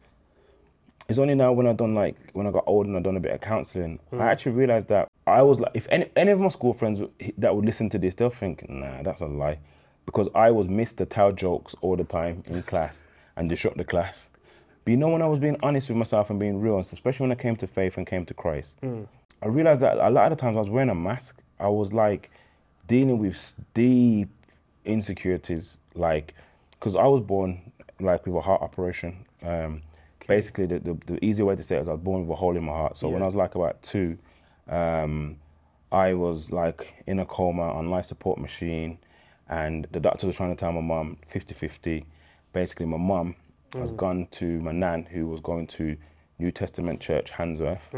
it's 1.08 1.18
only 1.18 1.34
now 1.34 1.52
when 1.52 1.66
I 1.66 1.72
done 1.72 1.94
like 1.94 2.16
when 2.32 2.46
I 2.46 2.50
got 2.50 2.64
older 2.66 2.88
and 2.88 2.98
I 2.98 3.00
done 3.00 3.16
a 3.16 3.20
bit 3.20 3.32
of 3.32 3.40
counselling, 3.40 3.98
I 4.12 4.16
hmm. 4.16 4.22
actually 4.22 4.52
realised 4.52 4.88
that 4.88 5.08
I 5.26 5.42
was 5.42 5.60
like, 5.60 5.72
if 5.74 5.86
any 5.90 6.10
any 6.16 6.30
of 6.30 6.40
my 6.40 6.48
school 6.48 6.72
friends 6.72 7.00
that 7.38 7.54
would 7.54 7.64
listen 7.64 7.88
to 7.90 7.98
this, 7.98 8.14
they'll 8.14 8.30
think, 8.30 8.68
nah, 8.68 9.02
that's 9.02 9.20
a 9.20 9.26
lie, 9.26 9.58
because 10.06 10.28
I 10.34 10.50
was 10.50 10.66
Mr. 10.66 11.08
Tell 11.08 11.32
jokes 11.32 11.74
all 11.80 11.96
the 11.96 12.04
time 12.04 12.42
in 12.46 12.62
class 12.62 13.06
and 13.36 13.48
disrupt 13.48 13.76
the 13.76 13.84
class. 13.84 14.30
But 14.84 14.90
you 14.92 14.96
know, 14.98 15.08
when 15.08 15.22
I 15.22 15.26
was 15.26 15.38
being 15.38 15.56
honest 15.62 15.88
with 15.88 15.96
myself 15.96 16.28
and 16.28 16.38
being 16.38 16.60
real, 16.60 16.76
and 16.76 16.84
especially 16.84 17.24
when 17.24 17.32
I 17.32 17.40
came 17.40 17.56
to 17.56 17.66
faith 17.66 17.96
and 17.96 18.06
came 18.06 18.26
to 18.26 18.34
Christ, 18.34 18.78
hmm. 18.80 19.04
I 19.42 19.46
realized 19.46 19.80
that 19.80 19.98
a 19.98 20.10
lot 20.10 20.30
of 20.30 20.36
the 20.36 20.40
times 20.40 20.56
I 20.56 20.60
was 20.60 20.70
wearing 20.70 20.90
a 20.90 20.94
mask. 20.94 21.40
I 21.60 21.68
was 21.68 21.92
like 21.92 22.30
dealing 22.86 23.18
with 23.18 23.54
deep 23.72 24.28
insecurities, 24.84 25.78
like 25.94 26.34
because 26.72 26.94
I 26.94 27.04
was 27.06 27.22
born 27.22 27.72
like 28.00 28.26
with 28.26 28.34
a 28.36 28.40
heart 28.40 28.62
operation. 28.62 29.24
Um, 29.42 29.82
Basically, 30.26 30.64
the, 30.64 30.78
the, 30.78 30.94
the 31.04 31.22
easy 31.22 31.42
way 31.42 31.54
to 31.54 31.62
say 31.62 31.76
it 31.76 31.80
is 31.82 31.88
I 31.88 31.92
was 31.92 32.00
born 32.00 32.22
with 32.26 32.30
a 32.30 32.40
hole 32.40 32.56
in 32.56 32.64
my 32.64 32.72
heart. 32.72 32.96
So 32.96 33.08
when 33.10 33.20
I 33.22 33.26
was 33.26 33.34
like 33.34 33.56
about 33.56 33.82
two, 33.82 34.16
um, 34.68 35.36
I 35.92 36.14
was 36.14 36.50
like 36.50 36.94
in 37.06 37.18
a 37.18 37.26
coma 37.26 37.70
on 37.74 37.90
life 37.90 38.06
support 38.06 38.38
machine, 38.38 38.96
and 39.50 39.86
the 39.92 40.00
doctor 40.00 40.26
was 40.26 40.36
trying 40.36 40.48
to 40.48 40.56
tell 40.56 40.72
my 40.72 40.80
mum 40.80 41.18
50-50. 41.30 42.04
Basically, 42.54 42.86
my 42.86 42.96
mum 42.96 43.34
has 43.76 43.92
gone 43.92 44.26
to 44.30 44.60
my 44.62 44.72
nan, 44.72 45.04
who 45.04 45.26
was 45.26 45.40
going 45.40 45.66
to 45.66 45.94
New 46.38 46.50
Testament 46.50 47.00
Church 47.00 47.30
Handsworth, 47.30 47.90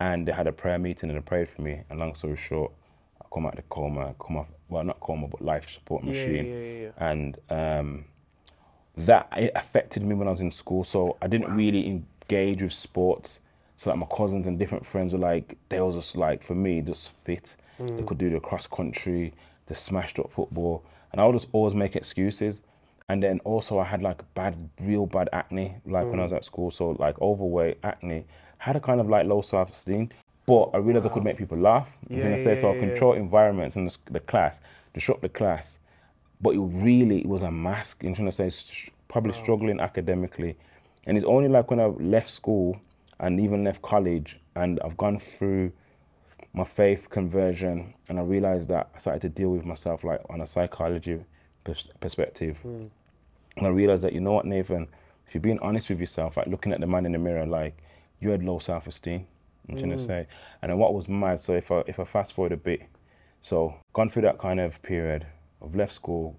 and 0.00 0.26
they 0.26 0.32
had 0.32 0.48
a 0.48 0.52
prayer 0.52 0.78
meeting 0.80 1.10
and 1.10 1.16
they 1.16 1.22
prayed 1.22 1.48
for 1.48 1.62
me. 1.62 1.80
And 1.90 2.00
long 2.00 2.14
story 2.16 2.34
short, 2.36 2.72
I 3.20 3.26
come 3.32 3.46
out 3.46 3.52
of 3.52 3.56
the 3.58 3.62
coma, 3.68 4.16
come 4.18 4.36
off 4.36 4.48
well 4.72 4.84
not 4.84 5.00
coma 5.00 5.28
but 5.28 5.40
life 5.42 5.68
support 5.68 6.02
machine, 6.04 6.46
yeah, 6.46 6.58
yeah, 6.58 6.82
yeah. 6.82 7.10
and 7.10 7.38
um, 7.50 8.04
that 8.96 9.28
it 9.36 9.52
affected 9.54 10.02
me 10.02 10.14
when 10.14 10.26
I 10.26 10.30
was 10.30 10.40
in 10.40 10.50
school. 10.50 10.84
So 10.84 11.16
I 11.22 11.28
didn't 11.28 11.54
really 11.54 11.86
engage 11.86 12.62
with 12.62 12.72
sports. 12.72 13.40
So 13.76 13.90
like 13.90 13.98
my 13.98 14.06
cousins 14.16 14.46
and 14.46 14.58
different 14.58 14.84
friends 14.84 15.12
were 15.12 15.18
like, 15.18 15.56
they 15.68 15.80
was 15.80 15.94
just 15.94 16.16
like 16.16 16.42
for 16.42 16.54
me 16.54 16.80
just 16.80 17.12
fit. 17.12 17.56
They 17.78 18.02
could 18.04 18.18
do 18.18 18.30
the 18.30 18.38
cross 18.38 18.66
country, 18.66 19.32
the 19.66 19.74
smashed 19.74 20.18
up 20.20 20.30
football, 20.30 20.84
and 21.10 21.20
I 21.20 21.26
would 21.26 21.32
just 21.32 21.48
always 21.52 21.74
make 21.74 21.96
excuses. 21.96 22.62
And 23.08 23.20
then 23.22 23.40
also 23.40 23.78
I 23.78 23.84
had 23.84 24.02
like 24.02 24.22
bad, 24.34 24.56
real 24.80 25.06
bad 25.06 25.28
acne, 25.32 25.74
like 25.84 26.06
when 26.06 26.20
I 26.20 26.22
was 26.22 26.32
at 26.32 26.44
school. 26.44 26.70
So 26.70 26.90
like 27.00 27.20
overweight, 27.20 27.78
acne, 27.82 28.24
had 28.58 28.76
a 28.76 28.80
kind 28.80 29.00
of 29.00 29.08
like 29.08 29.26
low 29.26 29.42
self-esteem. 29.42 30.10
But 30.46 30.70
I 30.74 30.78
realized 30.78 31.06
I 31.06 31.10
could 31.10 31.24
make 31.24 31.36
people 31.36 31.58
laugh. 31.58 31.96
I 32.10 32.14
Yeah, 32.14 32.22
gonna 32.24 32.38
say 32.38 32.54
so. 32.54 32.68
yeah, 32.68 32.72
I 32.72 32.74
yeah. 32.74 32.88
control 32.88 33.12
environments 33.12 33.76
in 33.76 33.84
the, 33.86 33.96
the 34.10 34.20
class, 34.20 34.60
disrupt 34.92 35.22
the 35.22 35.28
class, 35.28 35.78
but 36.40 36.54
it 36.54 36.58
really 36.58 37.20
it 37.20 37.26
was 37.26 37.42
a 37.42 37.50
mask. 37.50 38.02
I'm 38.04 38.14
trying 38.14 38.30
to 38.30 38.50
say, 38.50 38.50
probably 39.08 39.32
struggling 39.32 39.78
academically, 39.78 40.56
and 41.06 41.16
it's 41.16 41.26
only 41.26 41.48
like 41.48 41.70
when 41.70 41.78
I 41.78 41.86
left 41.86 42.28
school 42.28 42.80
and 43.20 43.38
even 43.38 43.62
left 43.62 43.82
college, 43.82 44.40
and 44.56 44.80
I've 44.80 44.96
gone 44.96 45.18
through 45.18 45.72
my 46.54 46.64
faith 46.64 47.08
conversion, 47.08 47.94
and 48.08 48.18
I 48.18 48.22
realized 48.22 48.68
that 48.70 48.90
I 48.94 48.98
started 48.98 49.22
to 49.22 49.28
deal 49.28 49.50
with 49.50 49.64
myself 49.64 50.02
like 50.02 50.20
on 50.28 50.40
a 50.40 50.46
psychology 50.46 51.24
pers- 51.62 51.88
perspective, 52.00 52.58
hmm. 52.58 52.86
and 53.56 53.66
I 53.66 53.70
realized 53.70 54.02
that 54.02 54.12
you 54.12 54.20
know 54.20 54.32
what, 54.32 54.44
Nathan, 54.44 54.88
if 55.28 55.34
you're 55.34 55.40
being 55.40 55.60
honest 55.60 55.88
with 55.88 56.00
yourself, 56.00 56.36
like 56.36 56.48
looking 56.48 56.72
at 56.72 56.80
the 56.80 56.86
man 56.86 57.06
in 57.06 57.12
the 57.12 57.18
mirror, 57.18 57.46
like 57.46 57.78
you 58.20 58.30
had 58.30 58.42
low 58.42 58.58
self-esteem. 58.58 59.26
I'm 59.68 59.76
trying 59.76 59.90
to 59.90 59.96
mm. 59.96 60.06
say, 60.06 60.26
and 60.60 60.70
then 60.70 60.78
what 60.78 60.94
was 60.94 61.08
mad. 61.08 61.40
So 61.40 61.54
if 61.54 61.70
I 61.70 61.82
if 61.86 62.00
I 62.00 62.04
fast 62.04 62.34
forward 62.34 62.52
a 62.52 62.56
bit, 62.56 62.82
so 63.42 63.74
gone 63.92 64.08
through 64.08 64.22
that 64.22 64.38
kind 64.38 64.60
of 64.60 64.80
period. 64.82 65.26
I've 65.64 65.76
left 65.76 65.92
school, 65.92 66.36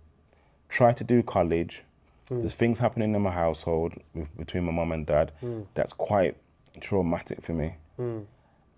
tried 0.69 0.97
to 0.97 1.03
do 1.03 1.23
college. 1.23 1.83
Mm. 2.29 2.39
There's 2.39 2.53
things 2.53 2.79
happening 2.79 3.15
in 3.15 3.21
my 3.21 3.31
household 3.31 3.93
with, 4.13 4.35
between 4.37 4.65
my 4.65 4.71
mum 4.71 4.91
and 4.91 5.05
dad 5.05 5.31
mm. 5.41 5.65
that's 5.73 5.93
quite 5.93 6.35
traumatic 6.79 7.41
for 7.41 7.53
me. 7.53 7.75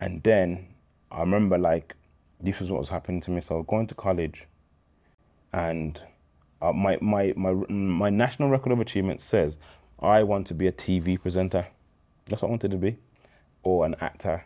And 0.01 0.21
then 0.23 0.67
I 1.11 1.21
remember 1.21 1.57
like 1.57 1.95
this 2.39 2.59
was 2.59 2.71
what 2.71 2.79
was 2.79 2.89
happening 2.89 3.21
to 3.21 3.31
me. 3.31 3.41
So 3.41 3.63
going 3.63 3.87
to 3.87 3.95
college, 3.95 4.47
and 5.53 5.99
uh, 6.61 6.73
my 6.73 6.97
my 7.01 7.33
my 7.35 7.53
my 7.69 8.09
national 8.09 8.49
record 8.49 8.71
of 8.71 8.79
achievement 8.79 9.21
says 9.21 9.57
I 9.99 10.23
want 10.23 10.47
to 10.47 10.53
be 10.53 10.67
a 10.67 10.71
TV 10.71 11.19
presenter. 11.19 11.65
That's 12.27 12.41
what 12.41 12.49
I 12.49 12.51
wanted 12.51 12.71
to 12.71 12.77
be, 12.77 12.97
or 13.65 13.85
an 13.85 13.95
actor. 13.99 14.41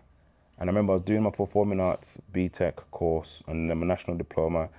And 0.57 0.69
I 0.69 0.71
remember 0.71 0.93
I 0.93 0.95
was 0.95 1.03
doing 1.03 1.21
my 1.21 1.29
performing 1.29 1.79
arts 1.79 2.17
BTEC 2.33 2.75
course 2.89 3.43
and 3.47 3.69
then 3.69 3.77
my 3.77 3.85
national 3.85 4.17
diploma, 4.17 4.69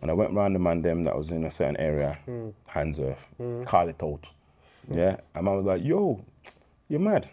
and 0.00 0.10
I 0.10 0.14
went 0.14 0.32
round 0.32 0.54
the 0.54 0.58
man 0.58 0.80
them 0.80 1.04
that 1.04 1.14
was 1.14 1.30
in 1.30 1.44
a 1.44 1.50
certain 1.50 1.76
area, 1.76 2.18
hmm. 2.24 2.50
hands 2.66 2.98
off, 2.98 3.28
call 3.66 3.88
it 3.88 4.02
out. 4.02 4.26
Yeah, 4.90 5.16
and 5.34 5.46
I 5.46 5.52
was 5.52 5.66
like, 5.66 5.84
"Yo, 5.84 6.24
you're 6.88 7.00
mad. 7.00 7.28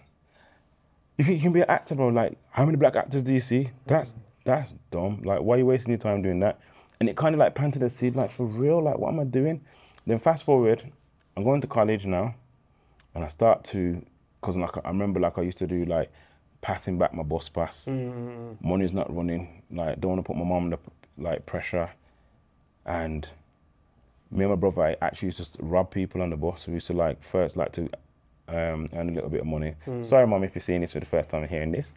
You 1.17 1.24
think 1.24 1.38
you 1.38 1.43
can 1.43 1.53
be 1.53 1.62
an 1.62 1.69
actor, 1.69 1.95
bro? 1.95 2.10
Like, 2.10 2.38
how 2.50 2.65
many 2.65 2.75
black 2.75 2.98
actors 2.98 3.24
do 3.24 3.34
you 3.34 3.39
see? 3.39 3.63
Hmm. 3.63 3.72
That's 3.86 4.15
that's 4.43 4.75
dumb. 4.91 5.22
Like, 5.24 5.41
why 5.41 5.55
are 5.55 5.60
you 5.60 5.65
wasting 5.65 5.91
your 5.91 6.00
time 6.00 6.22
doing 6.22 6.39
that? 6.41 6.60
And 7.00 7.10
it 7.10 7.15
kind 7.15 7.34
of 7.34 7.39
like 7.39 7.55
planted 7.55 7.84
a 7.84 7.89
seed, 7.89 8.15
like 8.15 8.31
for 8.31 8.45
real. 8.45 8.84
Like, 8.84 8.98
what 8.98 9.13
am 9.13 9.19
I 9.19 9.24
doing? 9.24 9.62
Then 10.05 10.19
fast 10.19 10.43
forward, 10.43 10.84
I'm 11.38 11.43
going 11.43 11.62
to 11.62 11.67
college 11.67 12.05
now, 12.05 12.36
and 13.13 13.24
I 13.24 13.27
start 13.27 13.63
to, 13.65 14.03
cause 14.41 14.57
like 14.57 14.77
I 14.84 14.89
remember 14.89 15.19
like 15.19 15.38
I 15.38 15.41
used 15.41 15.57
to 15.60 15.67
do 15.67 15.86
like 15.86 16.12
passing 16.65 16.98
back 16.98 17.13
my 17.13 17.22
bus 17.22 17.48
pass. 17.48 17.86
Mm, 17.86 18.12
mm, 18.12 18.38
mm. 18.38 18.63
Money's 18.63 18.91
not 18.91 19.15
running. 19.15 19.62
Like, 19.69 20.01
don't 20.01 20.13
want 20.13 20.25
to 20.25 20.27
put 20.27 20.36
my 20.36 20.43
mom 20.43 20.63
under 20.65 20.79
like 21.15 21.45
pressure, 21.45 21.88
and 22.88 23.29
me 24.31 24.45
and 24.45 24.50
my 24.50 24.55
brother 24.55 24.81
I 24.81 24.95
actually 25.05 25.27
used 25.27 25.53
to 25.53 25.63
rob 25.63 25.91
people 25.91 26.24
on 26.24 26.31
the 26.31 26.36
bus. 26.36 26.65
We 26.67 26.74
used 26.74 26.88
to 26.88 26.93
like 26.93 27.22
first 27.24 27.55
like 27.55 27.72
to 27.74 27.84
um, 28.48 28.89
earn 28.93 29.10
a 29.10 29.12
little 29.12 29.29
bit 29.29 29.41
of 29.41 29.45
money. 29.48 29.75
Sorry, 30.03 30.25
mom, 30.25 30.43
if 30.43 30.55
you're 30.55 30.62
seeing 30.62 30.81
this 30.81 30.93
for 30.93 31.00
the 31.00 31.05
first 31.05 31.29
time 31.29 31.43
and 31.43 31.50
hearing 31.51 31.72
this. 31.72 31.91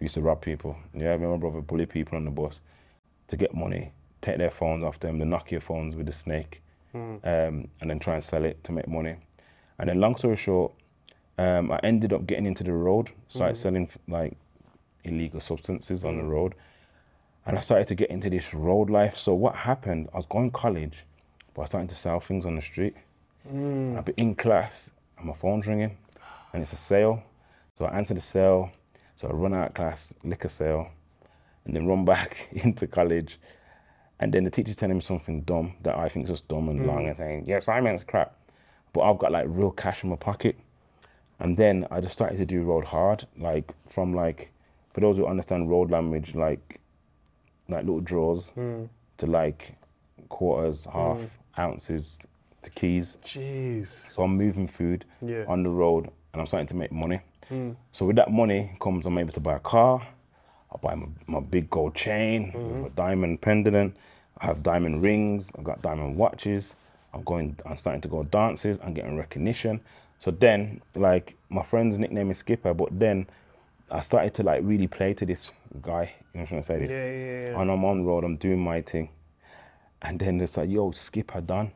We 0.00 0.06
used 0.06 0.14
to 0.14 0.22
rob 0.22 0.40
people. 0.40 0.76
Yeah, 0.92 1.16
me 1.16 1.22
and 1.24 1.30
my 1.32 1.36
brother 1.36 1.60
bully 1.60 1.86
people 1.86 2.18
on 2.18 2.24
the 2.24 2.32
bus 2.32 2.60
to 3.28 3.36
get 3.36 3.54
money, 3.54 3.92
take 4.22 4.38
their 4.38 4.50
phones 4.50 4.82
off 4.82 4.98
them, 4.98 5.18
the 5.20 5.24
Nokia 5.24 5.62
phones 5.62 5.94
with 5.94 6.06
the 6.06 6.12
snake, 6.12 6.60
um, 7.22 7.68
and 7.80 7.90
then 7.90 8.00
try 8.00 8.14
and 8.14 8.24
sell 8.24 8.44
it 8.44 8.62
to 8.64 8.72
make 8.72 8.88
money. 8.88 9.14
And 9.78 9.88
then, 9.88 10.00
long 10.00 10.16
story 10.16 10.34
short, 10.36 10.72
um, 11.38 11.72
I 11.72 11.80
ended 11.82 12.12
up 12.12 12.26
getting 12.26 12.46
into 12.46 12.64
the 12.64 12.72
road, 12.72 13.10
started 13.28 13.54
mm-hmm. 13.54 13.62
selling 13.62 13.90
like 14.08 14.36
illegal 15.04 15.40
substances 15.40 16.04
on 16.04 16.16
the 16.16 16.22
mm. 16.22 16.30
road, 16.30 16.54
and 17.46 17.58
I 17.58 17.60
started 17.60 17.88
to 17.88 17.94
get 17.94 18.10
into 18.10 18.30
this 18.30 18.54
road 18.54 18.90
life. 18.90 19.16
So 19.16 19.34
what 19.34 19.54
happened? 19.54 20.08
I 20.12 20.16
was 20.16 20.26
going 20.26 20.50
college, 20.50 21.04
but 21.52 21.60
I 21.60 21.64
was 21.64 21.70
starting 21.70 21.88
to 21.88 21.94
sell 21.94 22.20
things 22.20 22.46
on 22.46 22.56
the 22.56 22.62
street. 22.62 22.94
Mm. 23.52 23.98
I'd 23.98 24.04
be 24.04 24.14
in 24.16 24.34
class 24.34 24.90
and 25.18 25.26
my 25.26 25.34
phone's 25.34 25.66
ringing, 25.66 25.96
and 26.52 26.62
it's 26.62 26.72
a 26.72 26.76
sale. 26.76 27.22
So 27.76 27.84
I 27.84 27.96
answer 27.96 28.14
the 28.14 28.20
sale. 28.20 28.70
So 29.16 29.28
I 29.28 29.32
run 29.32 29.54
out 29.54 29.68
of 29.68 29.74
class, 29.74 30.12
liquor 30.24 30.48
sale, 30.48 30.88
and 31.64 31.74
then 31.74 31.86
run 31.86 32.04
back 32.14 32.48
into 32.52 32.86
college. 32.86 33.38
And 34.20 34.32
then 34.32 34.44
the 34.44 34.50
teacher's 34.50 34.76
telling 34.76 34.96
me 34.96 35.02
something 35.02 35.42
dumb 35.42 35.74
that 35.82 35.96
I 35.96 36.08
think 36.08 36.24
is 36.24 36.30
just 36.30 36.48
dumb 36.48 36.68
and 36.68 36.80
mm. 36.80 36.86
long 36.86 37.08
and 37.08 37.16
saying, 37.16 37.44
yeah, 37.46 37.58
Simon's 37.58 38.04
crap. 38.04 38.36
But 38.92 39.02
I've 39.02 39.18
got 39.18 39.32
like 39.32 39.46
real 39.48 39.72
cash 39.72 40.04
in 40.04 40.10
my 40.10 40.16
pocket. 40.16 40.56
And 41.44 41.58
then 41.58 41.86
I 41.90 42.00
just 42.00 42.14
started 42.14 42.38
to 42.38 42.46
do 42.46 42.62
road 42.62 42.86
hard, 42.86 43.26
like 43.38 43.74
from 43.86 44.14
like, 44.14 44.50
for 44.94 45.00
those 45.00 45.18
who 45.18 45.26
understand 45.26 45.68
road 45.68 45.90
language, 45.90 46.34
like 46.34 46.80
like 47.68 47.84
little 47.84 48.00
draws 48.00 48.48
hmm. 48.48 48.84
to 49.18 49.26
like 49.26 49.74
quarters, 50.30 50.84
hmm. 50.84 50.92
half 50.92 51.38
ounces 51.58 52.18
the 52.62 52.70
keys. 52.70 53.18
Jeez. 53.22 53.88
So 53.88 54.22
I'm 54.22 54.38
moving 54.38 54.66
food 54.66 55.04
Yeah. 55.20 55.44
on 55.46 55.62
the 55.62 55.68
road 55.68 56.10
and 56.32 56.40
I'm 56.40 56.46
starting 56.46 56.66
to 56.68 56.76
make 56.76 56.90
money. 56.90 57.20
Hmm. 57.50 57.72
So 57.92 58.06
with 58.06 58.16
that 58.16 58.32
money 58.32 58.74
comes 58.80 59.04
I'm 59.04 59.18
able 59.18 59.32
to 59.32 59.40
buy 59.40 59.56
a 59.56 59.60
car. 59.60 60.00
I 60.72 60.76
buy 60.78 60.94
my, 60.94 61.08
my 61.26 61.40
big 61.40 61.68
gold 61.68 61.94
chain 61.94 62.52
with 62.54 62.92
a 62.92 62.96
diamond 62.96 63.42
pendant. 63.42 63.94
I 64.38 64.46
have 64.46 64.62
diamond 64.62 65.02
rings. 65.02 65.52
I've 65.58 65.64
got 65.64 65.82
diamond 65.82 66.16
watches. 66.16 66.74
I'm 67.12 67.22
going. 67.22 67.54
I'm 67.66 67.76
starting 67.76 68.00
to 68.00 68.08
go 68.08 68.22
dances. 68.24 68.80
I'm 68.82 68.94
getting 68.94 69.16
recognition. 69.18 69.80
So 70.24 70.30
then, 70.30 70.80
like 70.96 71.36
my 71.50 71.62
friend's 71.62 71.98
nickname 71.98 72.30
is 72.30 72.38
Skipper, 72.38 72.72
but 72.72 72.88
then 72.98 73.26
I 73.90 74.00
started 74.00 74.32
to 74.36 74.42
like 74.42 74.62
really 74.64 74.86
play 74.86 75.12
to 75.12 75.26
this 75.26 75.50
guy. 75.82 76.14
You 76.32 76.40
know 76.40 76.40
what 76.40 76.40
I'm 76.40 76.46
trying 76.46 76.60
to 76.62 76.66
say 76.66 76.78
this. 76.78 76.92
Yeah, 76.92 77.10
yeah, 77.12 77.50
yeah. 77.50 77.60
And 77.60 77.70
I'm 77.70 77.84
on 77.84 78.06
road. 78.06 78.24
I'm 78.24 78.38
doing 78.38 78.58
my 78.58 78.80
thing. 78.80 79.10
And 80.00 80.18
then 80.18 80.40
it's 80.40 80.56
like, 80.56 80.70
yo, 80.70 80.92
Skipper 80.92 81.42
Don. 81.42 81.70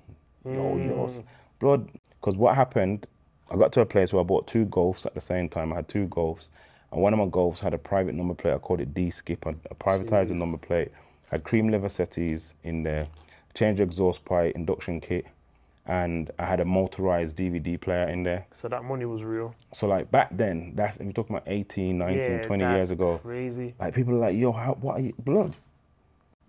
Yo, 0.46 0.78
yo, 0.78 0.94
mm. 0.94 1.04
s- 1.04 1.24
blood. 1.58 1.90
Because 2.18 2.36
what 2.36 2.54
happened, 2.54 3.06
I 3.50 3.56
got 3.56 3.70
to 3.72 3.82
a 3.82 3.86
place 3.86 4.14
where 4.14 4.20
I 4.20 4.24
bought 4.24 4.46
two 4.46 4.64
golfs 4.64 5.04
at 5.04 5.14
the 5.14 5.20
same 5.20 5.50
time. 5.50 5.70
I 5.74 5.76
had 5.76 5.88
two 5.88 6.06
golfs. 6.06 6.48
And 6.90 7.02
one 7.02 7.12
of 7.12 7.18
my 7.18 7.26
golfs 7.26 7.58
had 7.58 7.74
a 7.74 7.78
private 7.78 8.14
number 8.14 8.32
plate. 8.32 8.54
I 8.54 8.58
called 8.58 8.80
it 8.80 8.94
D 8.94 9.10
Skip. 9.10 9.46
I 9.46 9.50
I 9.50 9.74
privatized 9.74 10.28
the 10.28 10.36
number 10.36 10.56
plate. 10.56 10.90
Had 11.30 11.44
cream 11.44 11.68
leather 11.68 11.90
settees 11.90 12.54
in 12.64 12.82
there, 12.82 13.08
change 13.52 13.78
exhaust 13.78 14.24
pipe, 14.24 14.54
induction 14.54 15.02
kit. 15.02 15.26
And 15.88 16.30
I 16.38 16.44
had 16.44 16.60
a 16.60 16.64
motorized 16.66 17.36
DVD 17.36 17.80
player 17.80 18.08
in 18.08 18.22
there. 18.22 18.46
So 18.52 18.68
that 18.68 18.84
money 18.84 19.06
was 19.06 19.22
real. 19.22 19.54
So 19.72 19.86
like 19.86 20.10
back 20.10 20.28
then, 20.32 20.72
that's 20.74 20.96
if 20.96 21.04
you're 21.04 21.12
talking 21.12 21.34
about 21.34 21.48
18, 21.48 21.96
19, 21.96 22.22
yeah, 22.22 22.42
20 22.42 22.64
years 22.64 22.74
that's 22.74 22.90
ago. 22.90 23.18
Crazy. 23.22 23.74
Like 23.80 23.94
people 23.94 24.14
are 24.14 24.18
like, 24.18 24.36
yo, 24.36 24.52
how, 24.52 24.74
what 24.74 24.98
are 24.98 25.00
you, 25.00 25.14
blood? 25.18 25.56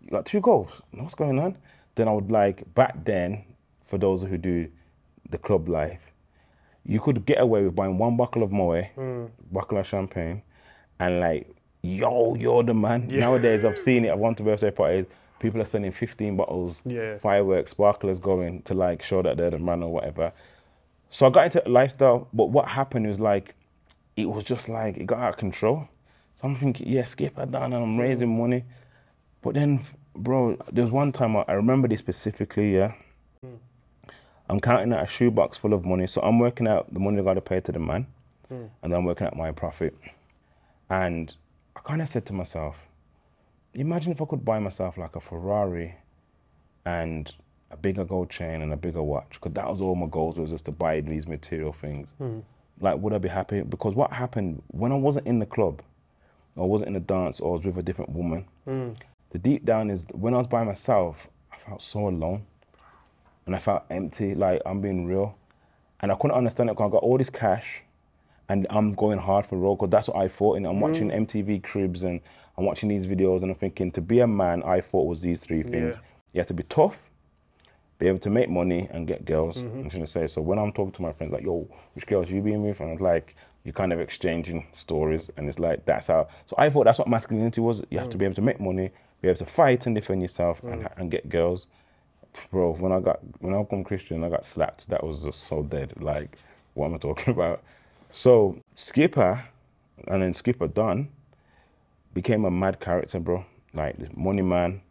You 0.04 0.12
got 0.12 0.26
two 0.26 0.42
goals. 0.42 0.82
What's 0.92 1.16
going 1.16 1.40
on? 1.40 1.58
Then 1.96 2.08
I 2.10 2.12
would 2.12 2.32
like 2.32 2.74
back 2.76 3.04
then, 3.06 3.46
for 3.84 3.98
those 3.98 4.24
who 4.24 4.38
do 4.38 4.70
the 5.30 5.38
club 5.38 5.68
life, 5.68 6.12
you 6.86 7.00
could 7.00 7.26
get 7.26 7.40
away 7.40 7.64
with 7.64 7.76
buying 7.76 7.98
one 7.98 8.18
bottle 8.18 8.44
of 8.44 8.52
Moët, 8.52 8.90
hmm. 8.92 9.26
bottle 9.52 9.78
of 9.78 9.88
champagne, 9.88 10.42
and 11.00 11.20
like, 11.20 11.50
yo, 11.82 12.36
you're 12.36 12.64
the 12.64 12.74
man. 12.74 13.08
Nowadays, 13.08 13.66
I've 13.66 13.78
seen 13.78 14.06
it. 14.06 14.12
I've 14.12 14.20
gone 14.20 14.36
to 14.36 14.44
birthday 14.44 14.72
parties. 14.72 15.06
People 15.40 15.62
are 15.62 15.66
sending 15.66 15.92
15 15.92 16.36
bottles, 16.36 16.82
Yeah. 16.86 17.16
fireworks, 17.16 17.72
sparklers 17.72 18.20
going 18.20 18.62
to 18.64 18.74
like 18.74 19.02
show 19.02 19.22
that 19.22 19.38
they're 19.38 19.50
the 19.50 19.60
man 19.60 19.84
or 19.84 19.92
whatever. 19.92 20.32
So 21.10 21.26
I 21.26 21.30
got 21.30 21.46
into 21.46 21.64
lifestyle, 21.70 22.28
but 22.34 22.50
what 22.50 22.68
happened 22.68 23.08
was 23.08 23.20
like, 23.20 23.56
it 24.16 24.30
was 24.30 24.44
just 24.44 24.70
like 24.70 24.98
it 24.98 25.06
got 25.06 25.20
out 25.20 25.30
of 25.30 25.38
control. 25.38 25.88
So 26.36 26.48
I'm 26.48 26.56
thinking, 26.56 26.88
yeah, 26.88 27.04
skip 27.06 27.38
it 27.38 27.52
down 27.52 27.74
and 27.74 27.84
I'm 27.84 27.98
raising 27.98 28.38
money. 28.38 28.64
But 29.42 29.56
then, 29.56 29.82
bro, 30.16 30.58
there 30.72 30.84
was 30.84 30.92
one 30.92 31.12
time 31.12 31.36
I, 31.38 31.46
I 31.48 31.54
remember 31.54 31.88
this 31.88 32.00
specifically, 32.00 32.76
yeah. 32.76 32.94
Hmm. 33.42 33.56
I'm 34.50 34.60
counting 34.60 34.94
out 34.94 35.04
a 35.04 35.08
shoebox 35.08 35.58
full 35.58 35.74
of 35.74 35.86
money. 35.86 36.08
So 36.08 36.22
I'm 36.22 36.40
working 36.40 36.68
out 36.68 36.94
the 36.94 37.00
money 37.00 37.20
I 37.20 37.24
got 37.24 37.36
to 37.36 37.42
pay 37.42 37.60
to 37.62 37.72
the 37.72 37.80
man, 37.80 38.06
hmm. 38.50 38.66
and 38.84 38.92
then 38.92 39.00
I'm 39.00 39.06
working 39.06 39.28
out 39.28 39.36
my 39.36 39.52
profit. 39.52 39.96
And 40.90 41.34
I 41.76 41.80
kind 41.82 42.02
of 42.02 42.08
said 42.10 42.26
to 42.28 42.34
myself, 42.34 42.78
imagine 43.74 44.12
if 44.12 44.22
I 44.22 44.26
could 44.26 44.44
buy 44.44 44.60
myself 44.60 44.98
like 44.98 45.16
a 45.16 45.20
Ferrari 45.20 45.96
and 46.86 47.32
a 47.72 47.78
bigger 47.78 48.04
gold 48.04 48.30
chain 48.30 48.62
and 48.62 48.74
a 48.74 48.78
bigger 48.78 49.04
watch. 49.04 49.32
Because 49.32 49.54
that 49.54 49.68
was 49.70 49.82
all 49.82 49.96
my 49.96 50.08
goals 50.08 50.40
was 50.40 50.50
just 50.50 50.66
to 50.66 50.72
buy 50.72 51.02
these 51.02 51.28
material 51.28 51.74
things. 51.74 52.10
Hmm. 52.18 52.40
Like, 52.80 52.98
would 53.00 53.14
I 53.14 53.18
be 53.18 53.30
happy? 53.30 53.62
Because 53.62 53.94
what 53.94 54.12
happened 54.12 54.62
when 54.68 54.92
I 54.92 54.96
wasn't 54.96 55.28
in 55.28 55.40
the 55.40 55.46
club, 55.46 55.82
or 56.56 56.68
wasn't 56.68 56.90
in 56.90 56.96
a 56.96 57.02
dance, 57.02 57.40
or 57.40 57.54
was 57.54 57.64
with 57.64 57.78
a 57.78 57.84
different 57.84 58.12
woman, 58.12 58.46
hmm. 58.66 58.92
the 59.32 59.40
deep 59.40 59.66
down 59.66 59.90
is 59.90 60.06
when 60.14 60.34
I 60.34 60.38
was 60.38 60.48
by 60.48 60.64
myself, 60.64 61.28
I 61.52 61.58
felt 61.58 61.82
so 61.82 62.08
alone. 62.08 62.46
And 63.46 63.56
I 63.56 63.60
felt 63.60 63.84
empty, 63.90 64.36
like 64.36 64.62
I'm 64.66 64.80
being 64.80 65.08
real. 65.08 65.36
And 66.02 66.12
I 66.12 66.16
couldn't 66.16 66.38
understand 66.38 66.70
it 66.70 66.74
because 66.74 66.90
I 66.90 66.92
got 66.92 67.04
all 67.04 67.18
this 67.18 67.30
cash 67.30 67.82
and 68.48 68.66
I'm 68.70 68.94
going 68.94 69.18
hard 69.18 69.46
for 69.46 69.58
road 69.58 69.76
because 69.76 69.90
that's 69.90 70.08
what 70.08 70.18
I 70.18 70.28
thought. 70.28 70.58
And 70.58 70.66
I'm 70.66 70.76
hmm. 70.76 70.82
watching 70.82 71.10
MTV 71.10 71.64
Cribs 71.64 72.04
and 72.04 72.22
I'm 72.60 72.66
watching 72.66 72.90
these 72.90 73.08
videos 73.08 73.42
and 73.42 73.52
I'm 73.52 73.58
thinking 73.58 73.90
to 73.94 74.02
be 74.02 74.20
a 74.20 74.28
man, 74.28 74.64
I 74.64 74.82
thought 74.82 75.08
was 75.08 75.22
these 75.22 75.40
three 75.40 75.64
things. 75.64 75.96
Yeah. 75.96 76.02
You 76.34 76.40
have 76.42 76.48
to 76.48 76.54
be 76.54 76.64
tough, 76.64 77.10
be 78.00 78.08
able 78.08 78.20
to 78.20 78.30
make 78.30 78.50
money 78.50 78.90
and 78.92 79.08
get 79.08 79.24
girls. 79.24 79.58
Mm-hmm. 79.58 79.80
I'm 79.80 79.90
trying 79.90 80.04
to 80.04 80.12
say. 80.12 80.28
So 80.28 80.42
when 80.42 80.60
I'm 80.60 80.74
talking 80.74 80.92
to 80.92 81.02
my 81.02 81.14
friends, 81.14 81.32
like, 81.32 81.44
yo, 81.44 81.70
which 81.96 82.06
girls 82.06 82.30
you 82.30 82.42
been 82.42 82.62
with? 82.62 82.82
And 82.82 82.92
it's 82.92 83.02
like, 83.02 83.38
you're 83.64 83.72
kind 83.72 83.94
of 83.94 84.02
exchanging 84.02 84.68
stories. 84.74 85.32
And 85.38 85.48
it's 85.48 85.58
like, 85.58 85.86
that's 85.86 86.08
how. 86.08 86.28
So 86.48 86.56
I 86.58 86.70
thought 86.70 86.84
that's 86.84 87.00
what 87.00 87.08
masculinity 87.08 87.62
was. 87.62 87.82
You 87.92 88.00
have 88.00 88.10
to 88.10 88.18
be 88.18 88.24
mm. 88.24 88.28
able 88.28 88.36
to 88.36 88.42
make 88.42 88.60
money, 88.60 88.92
be 89.22 89.30
able 89.30 89.40
to 89.40 89.46
fight 89.46 89.86
and 89.86 89.96
defend 89.96 90.22
yourself 90.22 90.62
and, 90.64 90.84
mm. 90.84 90.98
and 90.98 91.10
get 91.10 91.30
girls. 91.30 91.68
bro, 92.52 92.74
when 92.74 92.92
I 92.92 93.00
got 93.00 93.22
when 93.40 93.56
I 93.56 93.62
become 93.62 93.86
Christian, 93.86 94.26
I 94.26 94.30
got 94.30 94.44
slapped. 94.44 94.90
That 94.90 95.02
was 95.02 95.24
just 95.24 95.46
so 95.46 95.64
dead. 95.64 95.94
Like, 96.02 96.38
what 96.74 96.88
am 96.88 96.96
I 96.96 96.98
talking 96.98 97.34
about? 97.36 97.64
So 98.12 98.58
Skipper, 98.76 99.42
and 100.10 100.22
then 100.22 100.34
Skipper 100.34 100.68
Don, 100.68 101.08
became 102.14 102.46
a 102.46 102.52
mad 102.52 102.80
character, 102.80 103.20
bro. 103.20 103.46
Like 103.74 104.16
money 104.18 104.42
man, 104.42 104.82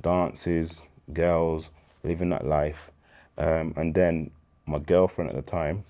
dances, 0.00 0.82
girls, 1.12 1.70
living 2.02 2.30
that 2.30 2.46
life, 2.46 2.90
um, 3.38 3.74
and 3.76 3.94
then 3.94 4.30
my 4.66 4.78
girlfriend 4.78 5.30
at 5.30 5.36
the 5.36 5.42
time 5.42 5.84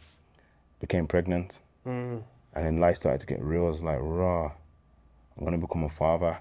became 0.80 1.06
pregnant, 1.06 1.60
Mm. 1.86 2.22
and 2.54 2.66
then 2.66 2.80
life 2.80 2.96
started 2.96 3.20
to 3.20 3.26
get 3.26 3.42
real. 3.42 3.66
I 3.66 3.70
was 3.70 3.82
like, 3.82 3.98
raw, 4.00 4.46
I'm 5.36 5.44
gonna 5.44 5.58
become 5.58 5.84
a 5.84 5.88
father. 5.88 6.36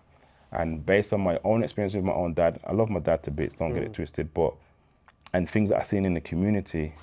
And 0.51 0.85
based 0.85 1.13
on 1.13 1.21
my 1.21 1.39
own 1.43 1.63
experience 1.63 1.93
with 1.95 2.03
my 2.03 2.13
own 2.13 2.33
dad, 2.33 2.59
I 2.65 2.73
love 2.73 2.89
my 2.89 2.99
dad 2.99 3.23
to 3.23 3.31
bits. 3.31 3.55
Don't 3.55 3.73
get 3.73 3.83
it 3.83 3.93
twisted, 3.93 4.33
but 4.33 4.53
and 5.33 5.49
things 5.49 5.69
that 5.69 5.79
I've 5.79 5.87
seen 5.87 6.05
in 6.05 6.13
the 6.13 6.21
community, 6.21 6.93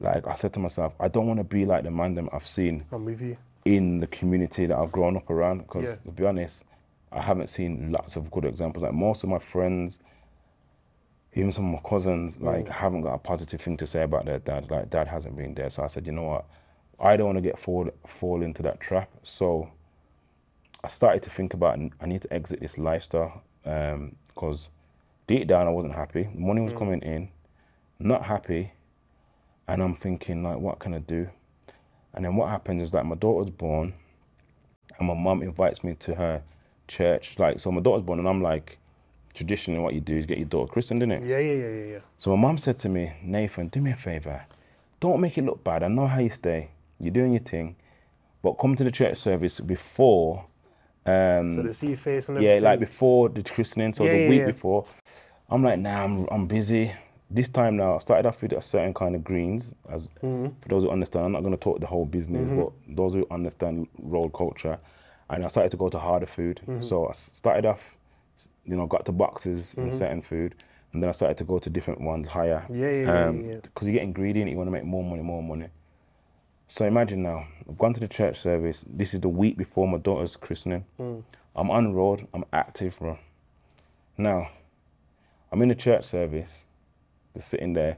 like 0.00 0.26
I 0.26 0.34
said 0.34 0.54
to 0.54 0.60
myself, 0.60 0.94
I 0.98 1.08
don't 1.08 1.26
want 1.26 1.38
to 1.38 1.44
be 1.44 1.66
like 1.66 1.84
the 1.84 1.90
man 1.90 2.14
them 2.14 2.28
I've 2.32 2.46
seen 2.46 2.84
I'm 2.90 3.04
with 3.04 3.20
you. 3.20 3.36
In 3.64 4.00
the 4.00 4.06
community 4.08 4.66
that 4.66 4.76
I've 4.76 4.92
grown 4.92 5.16
up 5.16 5.30
around. 5.30 5.58
Because 5.58 5.84
Yeah. 5.84 5.94
to 5.96 6.10
be 6.10 6.26
honest, 6.26 6.64
I 7.12 7.20
haven't 7.20 7.48
seen 7.48 7.92
lots 7.92 8.16
of 8.16 8.30
good 8.30 8.44
examples. 8.44 8.82
Like 8.82 8.94
most 8.94 9.22
of 9.22 9.30
my 9.30 9.38
friends, 9.38 10.00
even 11.34 11.52
some 11.52 11.66
of 11.66 11.82
my 11.82 11.88
cousins, 11.88 12.40
like 12.40 12.68
haven't 12.68 13.02
got 13.02 13.14
a 13.14 13.18
positive 13.18 13.60
thing 13.60 13.76
to 13.78 13.86
say 13.86 14.02
about 14.02 14.24
their 14.24 14.38
dad. 14.38 14.70
Like 14.70 14.90
dad 14.90 15.08
hasn't 15.08 15.36
been 15.36 15.54
there. 15.54 15.70
So 15.70 15.82
I 15.82 15.86
said, 15.86 16.06
you 16.06 16.12
know 16.12 16.24
what, 16.24 16.44
I 16.98 17.16
don't 17.16 17.26
want 17.26 17.38
to 17.38 17.42
get 17.42 17.58
fall 17.58 17.90
fall 18.06 18.42
into 18.42 18.62
that 18.62 18.80
trap. 18.80 19.10
So 19.22 19.70
I 20.84 20.88
started 20.88 21.22
to 21.24 21.30
think 21.30 21.54
about 21.54 21.78
I 22.00 22.06
need 22.06 22.22
to 22.22 22.32
exit 22.32 22.60
this 22.60 22.78
lifestyle 22.78 23.42
um, 23.64 24.16
because 24.28 24.68
deep 25.26 25.46
down 25.46 25.66
I 25.66 25.70
wasn't 25.70 25.94
happy. 25.94 26.28
Money 26.34 26.60
was 26.60 26.72
mm. 26.72 26.78
coming 26.78 27.00
in, 27.02 27.28
not 27.98 28.24
happy, 28.24 28.72
and 29.68 29.82
I'm 29.82 29.94
thinking 29.94 30.42
like, 30.42 30.58
what 30.58 30.78
can 30.78 30.94
I 30.94 30.98
do? 30.98 31.28
And 32.14 32.24
then 32.24 32.36
what 32.36 32.50
happens 32.50 32.82
is 32.82 32.90
that 32.92 33.06
my 33.06 33.14
daughter's 33.16 33.50
born, 33.50 33.94
and 34.98 35.08
my 35.08 35.14
mum 35.14 35.42
invites 35.42 35.82
me 35.82 35.94
to 36.00 36.14
her 36.14 36.42
church. 36.88 37.38
Like, 37.38 37.58
so 37.58 37.72
my 37.72 37.80
daughter's 37.80 38.04
born, 38.04 38.18
and 38.18 38.28
I'm 38.28 38.42
like, 38.42 38.78
traditionally, 39.34 39.80
what 39.80 39.94
you 39.94 40.00
do 40.00 40.16
is 40.16 40.26
get 40.26 40.38
your 40.38 40.48
daughter 40.48 40.70
christened, 40.72 41.02
innit? 41.02 41.26
Yeah, 41.26 41.38
yeah, 41.38 41.52
yeah, 41.52 41.68
yeah, 41.68 41.92
yeah. 41.92 41.98
So 42.18 42.36
my 42.36 42.42
mum 42.48 42.58
said 42.58 42.78
to 42.80 42.88
me, 42.88 43.12
Nathan, 43.22 43.68
do 43.68 43.80
me 43.80 43.92
a 43.92 43.96
favor. 43.96 44.44
Don't 45.00 45.20
make 45.20 45.38
it 45.38 45.44
look 45.44 45.64
bad. 45.64 45.82
I 45.82 45.88
know 45.88 46.06
how 46.06 46.20
you 46.20 46.28
stay. 46.30 46.68
You're 47.00 47.12
doing 47.12 47.32
your 47.32 47.42
thing, 47.42 47.74
but 48.42 48.52
come 48.52 48.76
to 48.76 48.84
the 48.84 48.90
church 48.90 49.18
service 49.18 49.58
before. 49.58 50.44
Um, 51.06 51.50
So 51.50 51.62
they 51.62 51.72
see 51.72 51.88
your 51.88 51.96
face 51.96 52.28
and 52.28 52.40
yeah, 52.40 52.60
like 52.62 52.78
before 52.78 53.28
the 53.28 53.42
christening, 53.42 53.92
so 53.92 54.04
Yeah, 54.04 54.12
the 54.12 54.18
yeah, 54.18 54.28
week 54.28 54.44
before. 54.44 54.84
I'm 55.50 55.62
like, 55.64 55.80
nah, 55.80 56.04
I'm, 56.04 56.26
I'm 56.30 56.46
busy. 56.46 56.92
This 57.34 57.48
time 57.48 57.76
now, 57.76 57.96
I 57.96 57.98
started 58.00 58.26
off 58.26 58.42
with 58.42 58.52
a 58.52 58.60
certain 58.60 58.92
kind 58.92 59.14
of 59.14 59.24
greens. 59.24 59.74
As 59.90 60.08
Mm-hmm. 60.22 60.48
for 60.60 60.68
those 60.68 60.82
who 60.82 60.90
understand, 60.90 61.24
I'm 61.26 61.32
not 61.32 61.40
going 61.42 61.54
to 61.54 61.60
talk 61.60 61.80
the 61.80 61.86
whole 61.86 62.04
business, 62.04 62.48
but 62.48 62.72
those 62.96 63.14
who 63.14 63.26
understand 63.30 63.88
roll 63.98 64.28
culture, 64.28 64.78
and 65.30 65.44
I 65.44 65.48
started 65.48 65.70
to 65.70 65.76
go 65.78 65.88
to 65.88 65.98
harder 65.98 66.26
food. 66.26 66.60
Mm-hmm. 66.66 66.82
So 66.82 67.08
I 67.08 67.12
started 67.12 67.64
off, 67.64 67.96
you 68.66 68.76
know, 68.76 68.86
got 68.86 69.06
to 69.06 69.12
boxes 69.12 69.72
Mm-hmm. 69.74 69.86
in 69.86 69.92
certain 69.92 70.22
food, 70.22 70.54
and 70.92 71.02
then 71.02 71.08
I 71.08 71.12
started 71.12 71.38
to 71.38 71.44
go 71.44 71.58
to 71.58 71.70
different 71.70 72.00
ones 72.02 72.28
higher. 72.28 72.66
Yeah, 72.70 72.90
yeah, 72.90 73.02
yeah, 73.06 73.28
um, 73.28 73.40
yeah, 73.40 73.52
yeah. 73.52 73.60
Because 73.62 73.88
you 73.88 73.94
get 73.94 74.02
ingredient, 74.02 74.50
you 74.50 74.56
want 74.58 74.66
to 74.66 74.72
make 74.72 74.84
more 74.84 75.02
money, 75.04 75.22
more 75.22 75.42
money. 75.42 75.68
So 76.68 76.84
imagine 76.86 77.22
now, 77.22 77.46
I've 77.68 77.78
gone 77.78 77.94
to 77.94 78.00
the 78.00 78.08
church 78.08 78.38
service. 78.40 78.84
This 78.88 79.14
is 79.14 79.20
the 79.20 79.28
week 79.28 79.56
before 79.56 79.88
my 79.88 79.98
daughter's 79.98 80.36
christening. 80.36 80.84
Mm. 81.00 81.22
I'm 81.56 81.70
on 81.70 81.94
road. 81.94 82.26
I'm 82.34 82.44
active, 82.52 82.98
bro. 82.98 83.18
Now, 84.18 84.50
I'm 85.50 85.60
in 85.62 85.68
the 85.68 85.74
church 85.74 86.04
service, 86.04 86.64
just 87.34 87.48
sitting 87.48 87.72
there, 87.72 87.96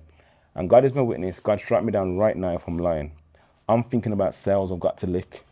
and 0.54 0.68
God 0.68 0.84
is 0.84 0.94
my 0.94 1.02
witness. 1.02 1.40
God 1.40 1.60
strike 1.60 1.84
me 1.84 1.92
down 1.92 2.16
right 2.16 2.36
now 2.36 2.54
if 2.54 2.66
I'm 2.66 2.78
lying. 2.78 3.12
I'm 3.68 3.82
thinking 3.82 4.12
about 4.12 4.34
sales 4.34 4.70
I've 4.70 4.80
got 4.80 4.98
to 4.98 5.06
lick 5.06 5.44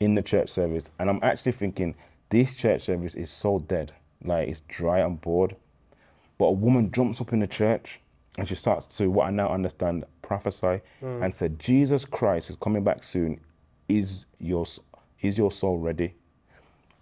in 0.00 0.14
the 0.14 0.22
church 0.22 0.48
service, 0.48 0.90
and 0.98 1.08
I'm 1.08 1.20
actually 1.22 1.52
thinking 1.52 1.94
this 2.30 2.54
church 2.54 2.82
service 2.82 3.14
is 3.14 3.30
so 3.30 3.58
dead, 3.58 3.92
like 4.24 4.48
it's 4.48 4.62
dry. 4.68 5.00
I'm 5.00 5.16
bored. 5.16 5.54
But 6.38 6.46
a 6.46 6.52
woman 6.52 6.90
jumps 6.90 7.20
up 7.20 7.32
in 7.34 7.40
the 7.40 7.46
church 7.46 8.00
and 8.38 8.48
she 8.48 8.54
starts 8.54 8.86
to, 8.96 9.10
what 9.10 9.26
I 9.26 9.30
now 9.30 9.48
understand, 9.50 10.04
prophesy 10.22 10.80
hmm. 11.00 11.22
and 11.22 11.34
said, 11.34 11.58
Jesus 11.58 12.04
Christ 12.04 12.48
is 12.48 12.56
coming 12.56 12.82
back 12.82 13.04
soon. 13.04 13.38
Is 13.88 14.24
your, 14.40 14.64
is 15.20 15.36
your 15.36 15.52
soul 15.52 15.78
ready? 15.78 16.14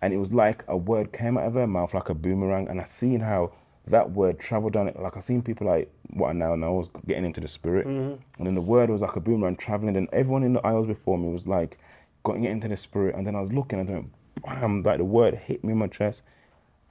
And 0.02 0.12
it 0.12 0.16
was 0.16 0.32
like 0.32 0.64
a 0.66 0.76
word 0.76 1.12
came 1.12 1.38
out 1.38 1.46
of 1.46 1.54
her 1.54 1.66
mouth 1.66 1.94
like 1.94 2.08
a 2.08 2.14
boomerang. 2.14 2.68
And 2.68 2.80
I 2.80 2.84
seen 2.84 3.20
how 3.20 3.52
that 3.90 4.10
word 4.10 4.38
traveled 4.38 4.72
down 4.72 4.88
it. 4.88 5.00
Like 5.00 5.16
I 5.16 5.20
seen 5.20 5.42
people 5.42 5.66
like, 5.66 5.90
what 6.10 6.30
I 6.30 6.32
now 6.32 6.54
know 6.54 6.72
was 6.74 6.90
getting 7.06 7.24
into 7.24 7.40
the 7.40 7.48
spirit. 7.48 7.86
Mm-hmm. 7.86 8.22
And 8.38 8.46
then 8.46 8.54
the 8.54 8.60
word 8.60 8.90
was 8.90 9.02
like 9.02 9.16
a 9.16 9.20
boomerang 9.20 9.56
traveling. 9.56 9.96
And 9.96 10.08
everyone 10.12 10.42
in 10.42 10.52
the 10.52 10.66
aisles 10.66 10.86
before 10.86 11.18
me 11.18 11.32
was 11.32 11.46
like, 11.46 11.78
getting 12.24 12.44
into 12.44 12.68
the 12.68 12.76
spirit. 12.76 13.14
And 13.14 13.26
then 13.26 13.36
I 13.36 13.40
was 13.40 13.52
looking 13.52 13.80
and 13.80 13.88
went, 13.88 14.12
bam, 14.44 14.82
like 14.82 14.98
the 14.98 15.04
word 15.04 15.34
hit 15.34 15.62
me 15.64 15.72
in 15.72 15.78
my 15.78 15.86
chest. 15.86 16.22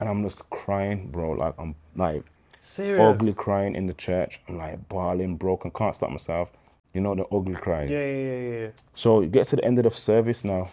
And 0.00 0.08
I'm 0.08 0.22
just 0.22 0.48
crying, 0.50 1.10
bro. 1.10 1.32
Like 1.32 1.54
I'm 1.58 1.74
like, 1.96 2.24
Serious. 2.58 3.00
ugly 3.00 3.32
crying 3.32 3.74
in 3.74 3.86
the 3.86 3.94
church. 3.94 4.40
I'm 4.48 4.56
like 4.56 4.88
bawling, 4.88 5.36
broken, 5.36 5.70
can't 5.70 5.94
stop 5.94 6.10
myself. 6.10 6.50
You 6.94 7.00
know 7.00 7.14
the 7.14 7.24
ugly 7.26 7.54
cries. 7.54 7.88
Yeah, 7.88 8.04
yeah, 8.04 8.16
yeah, 8.16 8.58
yeah. 8.58 8.68
So 8.94 9.20
it 9.22 9.30
gets 9.30 9.50
to 9.50 9.56
the 9.56 9.64
end 9.64 9.78
of 9.78 9.84
the 9.84 9.90
service 9.90 10.44
now. 10.44 10.70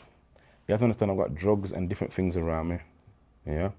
You 0.67 0.73
have 0.73 0.79
to 0.79 0.85
understand 0.85 1.11
I've 1.11 1.17
got 1.17 1.35
drugs 1.35 1.71
and 1.71 1.87
different 1.87 2.11
things 2.11 2.35
around 2.35 2.69
me. 2.69 2.79
Yeah. 3.45 3.69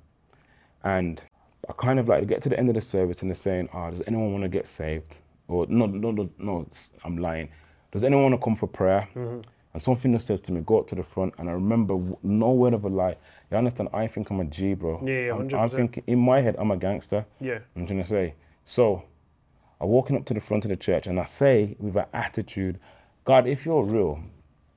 And 0.85 1.21
I 1.69 1.73
kind 1.73 1.99
of 1.99 2.09
like 2.09 2.21
to 2.21 2.27
get 2.27 2.43
to 2.43 2.49
the 2.49 2.59
end 2.59 2.69
of 2.69 2.75
the 2.75 2.81
service 2.81 3.23
and 3.23 3.31
they're 3.31 3.35
saying, 3.37 3.69
Oh, 3.75 3.91
does 3.91 4.03
anyone 4.07 4.33
want 4.33 4.43
to 4.45 4.49
get 4.49 4.67
saved? 4.67 5.19
Or 5.49 5.67
no, 5.69 5.87
no, 5.87 6.11
no, 6.11 6.29
no, 6.39 6.67
I'm 7.05 7.19
lying. 7.19 7.49
Does 7.93 8.05
anyone 8.05 8.31
want 8.31 8.41
to 8.41 8.45
come 8.45 8.57
for 8.57 8.67
prayer? 8.67 9.09
And 9.15 9.83
something 9.83 10.13
that 10.13 10.23
says 10.23 10.41
to 10.43 10.53
me, 10.53 10.63
go 10.63 10.79
up 10.81 10.89
to 10.89 10.95
the 10.95 11.03
front. 11.03 11.35
And 11.39 11.49
I 11.49 11.53
remember 11.53 11.99
no 12.23 12.53
word 12.53 12.75
of 12.75 12.85
a 12.85 12.89
lie. 12.89 13.17
You 13.51 13.57
understand? 13.57 13.91
I 13.93 14.07
think 14.07 14.31
I'm 14.31 14.41
a 14.41 14.45
G, 14.45 14.75
bro. 14.75 15.01
Yeah, 15.05 15.27
yeah, 15.27 15.33
I'm, 15.33 15.43
I'm 15.43 15.49
100%. 15.49 15.71
thinking 15.73 16.03
in 16.07 16.19
my 16.19 16.41
head, 16.41 16.57
I'm 16.59 16.71
a 16.71 16.77
gangster. 16.77 17.25
Yeah. 17.41 17.61
I'm 17.77 17.87
trying 17.87 18.03
to 18.03 18.09
say. 18.09 18.35
So 18.65 19.03
I'm 19.81 19.89
walking 19.89 20.17
up 20.17 20.25
to 20.27 20.35
the 20.35 20.41
front 20.41 20.65
of 20.65 20.71
the 20.71 20.77
church 20.77 21.07
and 21.07 21.21
I 21.21 21.25
say 21.25 21.77
with 21.79 21.97
an 21.97 22.07
attitude, 22.13 22.79
God, 23.25 23.47
if 23.47 23.65
you're 23.65 23.83
real, 23.83 24.21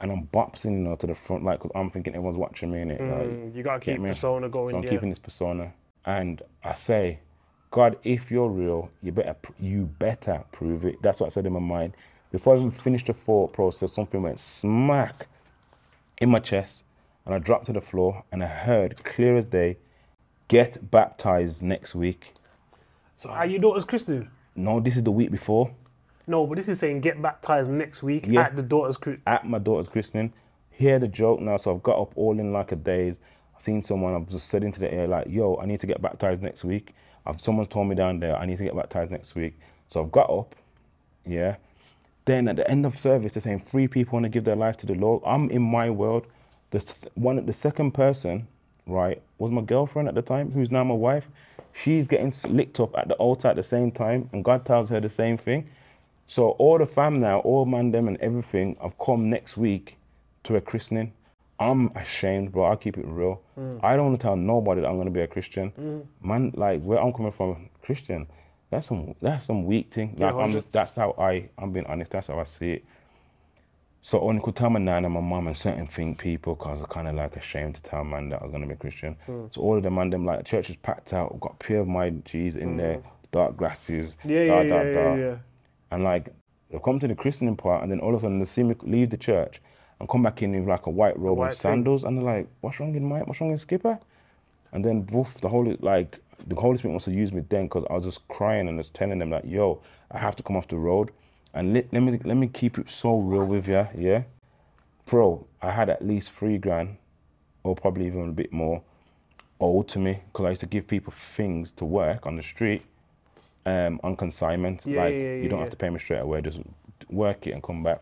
and 0.02 0.12
I'm 0.12 0.24
boxing, 0.24 0.74
you 0.74 0.80
know, 0.80 0.96
to 0.96 1.08
the 1.08 1.16
front, 1.16 1.44
like, 1.44 1.60
because 1.60 1.72
I'm 1.76 1.90
thinking 1.90 2.14
everyone's 2.14 2.38
watching 2.38 2.72
me, 2.72 2.82
in 2.82 2.92
it. 2.92 3.00
Mm, 3.00 3.56
you 3.56 3.64
gotta 3.64 3.80
keep 3.80 4.02
persona 4.02 4.50
going. 4.50 4.74
so 4.74 4.78
I'm 4.80 4.84
yeah. 4.84 4.90
keeping 4.90 5.10
this 5.10 5.20
persona. 5.20 5.72
And 6.06 6.42
I 6.64 6.74
say, 6.74 7.20
God, 7.70 7.98
if 8.04 8.32
you're 8.32 8.50
real, 8.50 8.90
you 9.02 9.12
better 9.12 9.36
you 9.60 9.86
better 10.00 10.44
prove 10.52 10.86
it. 10.86 11.02
That's 11.02 11.20
what 11.20 11.28
I 11.28 11.30
said 11.30 11.46
in 11.46 11.54
my 11.54 11.60
mind. 11.60 11.94
Before 12.32 12.56
I 12.56 12.58
even 12.58 12.72
finished 12.72 13.08
the 13.08 13.14
thought 13.14 13.54
process, 13.54 13.94
something 13.94 14.22
went 14.22 14.40
smack 14.40 15.28
in 16.22 16.30
my 16.30 16.40
chest, 16.40 16.86
and 17.26 17.36
I 17.36 17.40
dropped 17.40 17.66
to 17.68 17.74
the 17.74 17.82
floor, 17.82 18.24
and 18.32 18.44
I 18.44 18.48
heard 18.48 19.04
clear 19.04 19.36
as 19.38 19.46
day, 19.46 19.78
"Get 20.48 20.92
baptized 20.92 21.62
next 21.62 21.94
week." 21.96 22.34
So 23.18 23.30
are 23.30 23.46
your 23.46 23.60
daughters 23.60 23.86
Christian? 23.86 24.30
No, 24.56 24.80
this 24.80 24.98
is 24.98 25.04
the 25.04 25.12
week 25.12 25.32
before. 25.32 25.72
No, 26.28 26.46
but 26.48 26.56
this 26.58 26.70
is 26.70 26.80
saying 26.80 27.02
get 27.02 27.22
baptized 27.22 27.70
next 27.72 28.04
week 28.04 28.26
Yeah. 28.28 28.42
at 28.42 28.56
the 28.56 28.64
daughter's 28.64 28.98
cru- 28.98 29.20
at 29.28 29.46
my 29.48 29.60
daughter's 29.60 29.88
christening. 29.90 30.34
Hear 30.70 31.00
the 31.00 31.08
joke 31.08 31.40
now, 31.42 31.58
so 31.58 31.74
I've 31.74 31.84
got 31.84 32.00
up 32.00 32.12
all 32.16 32.40
in 32.40 32.54
like 32.54 32.72
a 32.72 32.76
daze. 32.76 33.20
Seen 33.62 33.84
someone, 33.84 34.16
I've 34.16 34.28
just 34.28 34.48
said 34.48 34.64
into 34.64 34.80
the 34.80 34.92
air, 34.92 35.08
like, 35.08 35.28
yo, 35.30 35.56
I 35.62 35.68
need 35.68 35.80
to 35.82 35.88
get 35.88 36.02
baptized 36.02 36.42
next 36.42 36.64
week. 36.64 36.96
I've 37.28 37.40
someone's 37.40 37.68
told 37.68 37.88
me 37.88 37.94
down 37.94 38.20
there, 38.20 38.36
I 38.36 38.48
need 38.48 38.58
to 38.58 38.64
get 38.64 38.76
baptized 38.76 39.12
next 39.12 39.36
week. 39.36 39.54
So 39.88 40.02
I've 40.02 40.12
got 40.12 40.32
up, 40.32 40.56
yeah. 41.28 41.58
Then 42.26 42.48
at 42.48 42.56
the 42.56 42.68
end 42.68 42.88
of 42.88 42.98
service, 42.98 43.34
they're 43.34 43.42
saying 43.42 43.60
three 43.60 43.88
people 43.88 44.14
want 44.14 44.24
to 44.24 44.30
give 44.30 44.46
their 44.46 44.56
life 44.56 44.78
to 44.78 44.88
the 44.88 44.96
Lord. 44.96 45.22
I'm 45.24 45.48
in 45.52 45.62
my 45.62 45.92
world. 45.92 46.26
The 46.72 46.80
th- 46.80 47.14
one, 47.14 47.46
the 47.46 47.54
second 47.54 47.92
person, 47.92 48.48
right, 48.88 49.22
was 49.38 49.52
my 49.52 49.62
girlfriend 49.62 50.08
at 50.08 50.16
the 50.16 50.24
time, 50.24 50.52
who's 50.52 50.72
now 50.72 50.84
my 50.84 50.96
wife. 50.96 51.28
She's 51.74 52.08
getting 52.08 52.34
licked 52.50 52.80
up 52.80 52.98
at 52.98 53.10
the 53.10 53.14
altar 53.16 53.48
at 53.50 53.58
the 53.58 53.64
same 53.64 53.92
time, 53.92 54.28
and 54.34 54.44
God 54.44 54.66
tells 54.66 54.90
her 54.90 55.00
the 55.00 55.08
same 55.10 55.38
thing. 55.38 55.70
So 56.26 56.52
all 56.52 56.80
the 56.80 56.88
fam 56.88 57.20
now, 57.20 57.42
all 57.42 57.66
man 57.68 57.92
them 57.92 58.08
and 58.08 58.18
everything, 58.22 58.76
I've 58.82 58.98
come 58.98 59.30
next 59.30 59.56
week 59.56 59.98
to 60.46 60.56
a 60.56 60.62
christening. 60.62 61.14
I'm 61.62 61.92
ashamed, 61.96 62.52
bro. 62.52 62.64
I'll 62.64 62.76
keep 62.76 62.98
it 62.98 63.06
real. 63.06 63.40
Mm. 63.58 63.80
I 63.84 63.96
don't 63.96 64.08
want 64.08 64.20
to 64.20 64.24
tell 64.26 64.36
nobody 64.36 64.82
that 64.82 64.88
I'm 64.88 64.98
gonna 64.98 65.12
be 65.12 65.22
a 65.22 65.28
Christian. 65.28 65.72
Mm. 65.80 66.06
Man, 66.28 66.52
like 66.56 66.82
where 66.82 67.00
I'm 67.00 67.14
coming 67.14 67.32
from, 67.32 67.70
Christian. 67.84 68.26
That's 68.72 68.88
some 68.88 69.14
that's 69.22 69.46
some 69.46 69.66
weak 69.66 69.94
thing. 69.94 70.16
Yeah, 70.18 70.28
Like, 70.28 70.34
I'm, 70.34 70.40
100. 70.40 70.64
that's 70.72 70.96
how 70.96 71.12
I 71.20 71.50
I'm 71.60 71.72
being 71.72 71.86
honest. 71.86 72.12
That's 72.12 72.28
how 72.28 72.40
I 72.40 72.46
see 72.46 72.72
it. 72.72 72.86
So 74.02 74.18
I 74.18 74.24
only 74.24 74.42
could 74.42 74.56
tell 74.56 74.72
my 74.72 74.80
nan 74.80 75.06
and 75.06 75.14
my 75.14 75.20
mum 75.20 75.46
and 75.46 75.56
certain 75.56 75.86
thing 75.86 76.16
people 76.16 76.56
because 76.56 76.82
I 76.82 76.88
kind 76.88 77.08
of 77.08 77.14
like 77.14 77.36
ashamed 77.36 77.76
to 77.76 77.84
tell 77.84 78.02
a 78.02 78.06
man 78.06 78.30
that 78.30 78.42
I 78.42 78.46
was 78.46 78.52
gonna 78.52 78.66
be 78.66 78.74
a 78.74 78.78
Christian. 78.78 79.16
Hmm. 79.28 79.46
So 79.52 79.62
all 79.62 79.78
of 79.78 79.84
them 79.84 80.00
and 80.00 80.12
them 80.12 80.26
like 80.26 80.44
church 80.46 80.72
is 80.72 80.78
packed 80.78 81.14
out. 81.14 81.40
Got 81.40 81.60
pure 81.60 81.86
my 81.86 82.10
G's 82.26 82.56
in 82.56 82.76
there, 82.76 82.96
mm. 82.96 83.04
dark 83.32 83.56
glasses. 83.58 84.18
Yeah, 84.24 84.48
da, 84.48 84.62
yeah, 84.62 84.68
da, 84.68 84.82
yeah, 84.82 84.92
da. 84.94 85.00
yeah, 85.00 85.16
yeah. 85.16 85.36
And 85.92 86.04
like 86.04 86.34
they 86.72 86.80
come 86.84 86.98
to 86.98 87.08
the 87.08 87.14
christening 87.14 87.56
part, 87.56 87.84
and 87.84 87.92
then 87.92 88.00
all 88.00 88.16
of 88.16 88.16
a 88.16 88.20
sudden 88.22 88.40
they 88.40 88.46
see 88.46 88.64
me 88.64 88.74
leave 88.82 89.12
the 89.12 89.18
church 89.18 89.62
and 90.02 90.10
come 90.10 90.24
back 90.24 90.42
in 90.42 90.52
with 90.60 90.68
like 90.68 90.88
a 90.88 90.90
white 90.90 91.18
robe 91.18 91.38
white 91.38 91.48
and 91.48 91.56
thing. 91.56 91.72
sandals, 91.72 92.04
and 92.04 92.18
they're 92.18 92.26
like, 92.26 92.48
"What's 92.62 92.80
wrong 92.80 92.94
with 92.94 93.02
Mike? 93.02 93.28
What's 93.28 93.40
wrong 93.40 93.52
with 93.52 93.62
Skipper?" 93.62 93.98
And 94.74 94.84
then 94.84 95.06
woof, 95.08 95.40
the 95.42 95.50
holy 95.50 95.78
like 95.80 96.20
the 96.48 96.56
Holy 96.56 96.78
Spirit 96.78 96.94
must 96.94 97.06
have 97.06 97.16
used 97.16 97.34
me 97.34 97.44
then 97.50 97.66
because 97.66 97.86
I 97.90 97.94
was 97.94 98.06
just 98.06 98.28
crying 98.28 98.68
and 98.68 98.80
just 98.80 98.94
telling 98.94 99.20
them 99.20 99.30
like, 99.30 99.44
yo, 99.46 99.82
I 100.12 100.18
have 100.18 100.36
to 100.38 100.44
come 100.44 100.56
off 100.56 100.68
the 100.68 100.78
road. 100.78 101.12
And 101.54 101.74
let, 101.74 101.92
let 101.94 102.00
me 102.02 102.20
let 102.24 102.36
me 102.36 102.48
keep 102.48 102.78
it 102.78 102.90
so 102.90 103.20
real 103.20 103.46
with 103.46 103.68
you, 103.68 103.88
yeah, 103.98 104.24
bro. 105.06 105.46
I 105.62 105.70
had 105.70 105.90
at 105.90 106.06
least 106.06 106.32
three 106.32 106.58
grand, 106.58 106.98
or 107.64 107.76
probably 107.76 108.08
even 108.08 108.30
a 108.30 108.32
bit 108.32 108.54
more, 108.54 108.82
owed 109.60 109.90
to 109.90 110.00
me 110.00 110.22
because 110.32 110.46
I 110.46 110.50
used 110.50 110.62
to 110.62 110.68
give 110.68 110.88
people 110.88 111.14
things 111.14 111.74
to 111.74 111.86
work 111.86 112.26
on 112.26 112.38
the 112.38 112.44
street, 112.44 112.84
um, 113.66 114.00
on 114.02 114.16
consignment. 114.16 114.86
Yeah, 114.86 115.04
like 115.04 115.14
yeah, 115.14 115.36
you 115.36 115.50
don't 115.50 115.60
yeah. 115.60 115.66
have 115.66 115.72
to 115.72 115.78
pay 115.78 115.90
me 115.90 116.00
straight 116.00 116.20
away. 116.20 116.42
Just 116.42 116.62
work 117.10 117.46
it 117.48 117.52
and 117.52 117.62
come 117.62 117.84
back. 117.84 118.02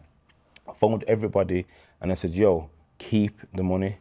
I 0.70 0.74
phoned 0.74 1.04
everybody 1.08 1.66
and 2.02 2.12
I 2.12 2.16
said, 2.16 2.32
yo, 2.32 2.70
keep 2.98 3.40
the 3.54 3.64
money. 3.64 3.98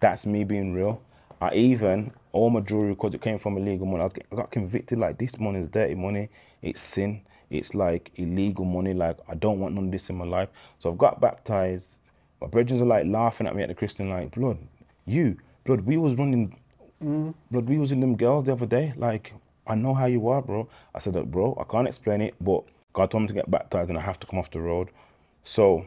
That's 0.00 0.26
me 0.26 0.44
being 0.44 0.72
real. 0.72 1.00
I 1.40 1.54
even 1.54 2.12
all 2.32 2.50
my 2.50 2.60
jewelry 2.60 2.90
because 2.90 3.14
it 3.14 3.22
came 3.22 3.38
from 3.38 3.56
illegal 3.56 3.86
money. 3.86 4.02
I, 4.02 4.06
I 4.32 4.36
got 4.36 4.50
convicted 4.50 4.98
like 4.98 5.18
this 5.18 5.38
money 5.38 5.60
is 5.60 5.68
dirty 5.68 5.94
money. 5.94 6.28
It's 6.62 6.80
sin. 6.80 7.22
It's 7.50 7.74
like 7.74 8.10
illegal 8.16 8.64
money. 8.64 8.94
Like 8.94 9.18
I 9.28 9.34
don't 9.34 9.58
want 9.60 9.74
none 9.74 9.86
of 9.86 9.90
this 9.90 10.10
in 10.10 10.16
my 10.16 10.24
life. 10.24 10.48
So 10.78 10.90
I've 10.90 10.98
got 10.98 11.20
baptized. 11.20 11.98
My 12.40 12.46
brethren 12.46 12.80
are 12.80 12.84
like 12.84 13.06
laughing 13.06 13.46
at 13.46 13.56
me 13.56 13.62
at 13.62 13.68
the 13.68 13.74
Christian 13.74 14.10
like 14.10 14.32
blood. 14.32 14.58
You 15.06 15.38
blood. 15.64 15.80
We 15.80 15.96
was 15.96 16.14
running. 16.14 16.56
Blood. 17.00 17.68
We 17.68 17.78
was 17.78 17.92
in 17.92 18.00
them 18.00 18.16
girls 18.16 18.44
the 18.44 18.52
other 18.52 18.66
day. 18.66 18.92
Like 18.96 19.32
I 19.66 19.74
know 19.74 19.94
how 19.94 20.06
you 20.06 20.28
are, 20.28 20.42
bro. 20.42 20.68
I 20.94 20.98
said, 20.98 21.30
bro. 21.30 21.56
I 21.60 21.70
can't 21.70 21.88
explain 21.88 22.20
it, 22.20 22.34
but 22.40 22.64
God 22.92 23.10
told 23.10 23.22
me 23.22 23.28
to 23.28 23.34
get 23.34 23.50
baptized 23.50 23.90
and 23.90 23.98
I 23.98 24.02
have 24.02 24.18
to 24.20 24.26
come 24.26 24.38
off 24.38 24.50
the 24.50 24.60
road. 24.60 24.90
So 25.44 25.86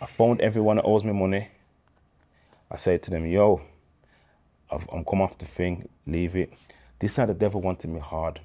I 0.00 0.06
phoned 0.06 0.40
everyone 0.40 0.76
that 0.76 0.84
owes 0.84 1.04
me 1.04 1.12
money. 1.12 1.48
I 2.70 2.76
said 2.76 3.02
to 3.02 3.10
them, 3.10 3.26
yo, 3.26 3.60
I've, 4.70 4.88
I'm 4.90 5.04
come 5.04 5.20
off 5.20 5.36
the 5.38 5.46
thing, 5.46 5.88
leave 6.06 6.36
it. 6.36 6.52
This 7.00 7.16
how 7.16 7.26
the 7.26 7.34
devil 7.34 7.60
wanted 7.60 7.90
me 7.90 8.00
hard. 8.00 8.40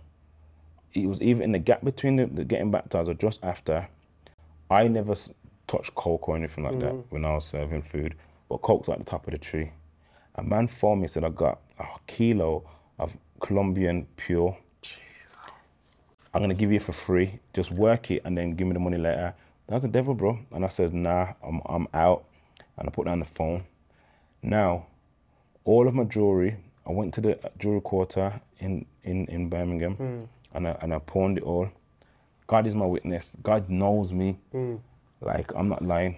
It 0.93 1.07
was 1.07 1.21
even 1.21 1.43
in 1.43 1.51
the 1.51 1.59
gap 1.59 1.83
between 1.83 2.17
the, 2.17 2.25
the 2.25 2.43
getting 2.43 2.71
baptized 2.71 3.09
or 3.09 3.13
just 3.13 3.43
after. 3.43 3.87
I 4.69 4.87
never 4.87 5.13
touched 5.67 5.95
coke 5.95 6.27
or 6.27 6.35
anything 6.35 6.63
like 6.63 6.79
that 6.79 6.91
mm-hmm. 6.91 7.13
when 7.13 7.25
I 7.25 7.35
was 7.35 7.45
serving 7.45 7.83
food, 7.83 8.15
but 8.49 8.57
coke's 8.57 8.89
at 8.89 8.97
the 8.97 9.05
top 9.05 9.27
of 9.27 9.31
the 9.31 9.37
tree. 9.37 9.71
A 10.35 10.43
man 10.43 10.67
phoned 10.67 11.01
me 11.01 11.07
said 11.07 11.23
I 11.23 11.29
got 11.29 11.61
a 11.79 11.85
kilo 12.07 12.69
of 12.99 13.15
Colombian 13.39 14.07
pure. 14.17 14.57
Jeez. 14.83 14.97
I'm 16.33 16.41
gonna 16.41 16.53
give 16.53 16.71
you 16.71 16.79
for 16.79 16.93
free. 16.93 17.39
Just 17.53 17.71
work 17.71 18.11
it 18.11 18.21
and 18.25 18.37
then 18.37 18.55
give 18.55 18.67
me 18.67 18.73
the 18.73 18.79
money 18.79 18.97
later. 18.97 19.33
That's 19.67 19.81
the 19.81 19.87
devil, 19.87 20.13
bro. 20.13 20.39
And 20.51 20.63
I 20.63 20.67
said, 20.67 20.93
nah, 20.93 21.33
I'm 21.43 21.61
I'm 21.65 21.87
out. 21.93 22.25
And 22.77 22.87
I 22.87 22.91
put 22.91 23.05
down 23.05 23.19
the 23.19 23.25
phone. 23.25 23.63
Now, 24.43 24.85
all 25.63 25.87
of 25.87 25.95
my 25.95 26.03
jewelry, 26.03 26.57
I 26.85 26.91
went 26.91 27.13
to 27.15 27.21
the 27.21 27.39
jewelry 27.57 27.81
quarter 27.81 28.39
in 28.59 28.85
in 29.03 29.25
in 29.27 29.49
Birmingham, 29.49 29.95
hmm. 29.95 30.23
and 30.53 30.67
I 30.67 30.77
and 30.81 30.93
I 30.93 30.99
pawned 30.99 31.37
it 31.39 31.43
all. 31.43 31.69
God 32.47 32.67
is 32.67 32.75
my 32.75 32.85
witness. 32.85 33.35
God 33.41 33.69
knows 33.69 34.13
me. 34.13 34.37
Hmm. 34.51 34.75
Like 35.21 35.51
I'm 35.55 35.67
not 35.69 35.83
lying. 35.83 36.17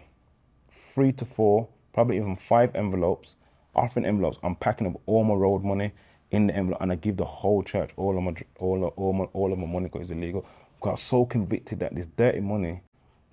Three 0.70 1.14
to 1.14 1.26
four, 1.26 1.68
probably 1.94 2.18
even 2.18 2.36
five 2.36 2.76
envelopes, 2.76 3.36
offering 3.76 4.06
envelopes. 4.06 4.38
I'm 4.44 4.56
packing 4.56 4.88
up 4.88 5.02
all 5.06 5.24
my 5.24 5.36
road 5.36 5.64
money 5.64 5.94
in 6.32 6.48
the 6.48 6.56
envelope, 6.56 6.82
and 6.82 6.92
I 6.92 6.96
give 6.96 7.16
the 7.18 7.26
whole 7.26 7.64
church 7.64 7.92
all 7.96 8.18
of 8.18 8.24
my 8.24 8.34
all 8.60 8.86
of, 8.86 8.94
all 8.98 9.14
my 9.14 9.26
all 9.34 9.54
of 9.54 9.60
my 9.60 9.68
money 9.68 9.86
because 9.86 10.02
it's 10.02 10.12
illegal. 10.12 10.46
Got 10.82 11.00
so 11.00 11.26
convicted 11.26 11.80
that 11.80 11.96
this 11.96 12.08
dirty 12.08 12.42
money, 12.42 12.82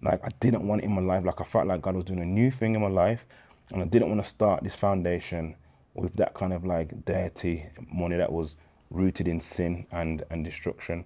like 0.04 0.20
I 0.22 0.28
didn't 0.40 0.66
want 0.66 0.82
it 0.82 0.84
in 0.84 0.92
my 0.92 1.02
life. 1.02 1.24
Like 1.24 1.40
I 1.40 1.44
felt 1.44 1.66
like 1.66 1.82
God 1.82 1.96
was 1.96 2.04
doing 2.04 2.20
a 2.20 2.26
new 2.26 2.50
thing 2.50 2.74
in 2.74 2.80
my 2.82 2.88
life, 2.88 3.26
and 3.72 3.82
I 3.82 3.86
didn't 3.86 4.08
want 4.08 4.22
to 4.22 4.28
start 4.28 4.62
this 4.62 4.74
foundation 4.74 5.56
with 5.94 6.14
that 6.16 6.34
kind 6.34 6.52
of 6.52 6.64
like 6.64 7.04
dirty 7.04 7.66
money 7.92 8.16
that 8.16 8.30
was 8.30 8.56
rooted 8.90 9.26
in 9.28 9.40
sin 9.40 9.86
and 9.92 10.22
and 10.30 10.44
destruction. 10.44 11.04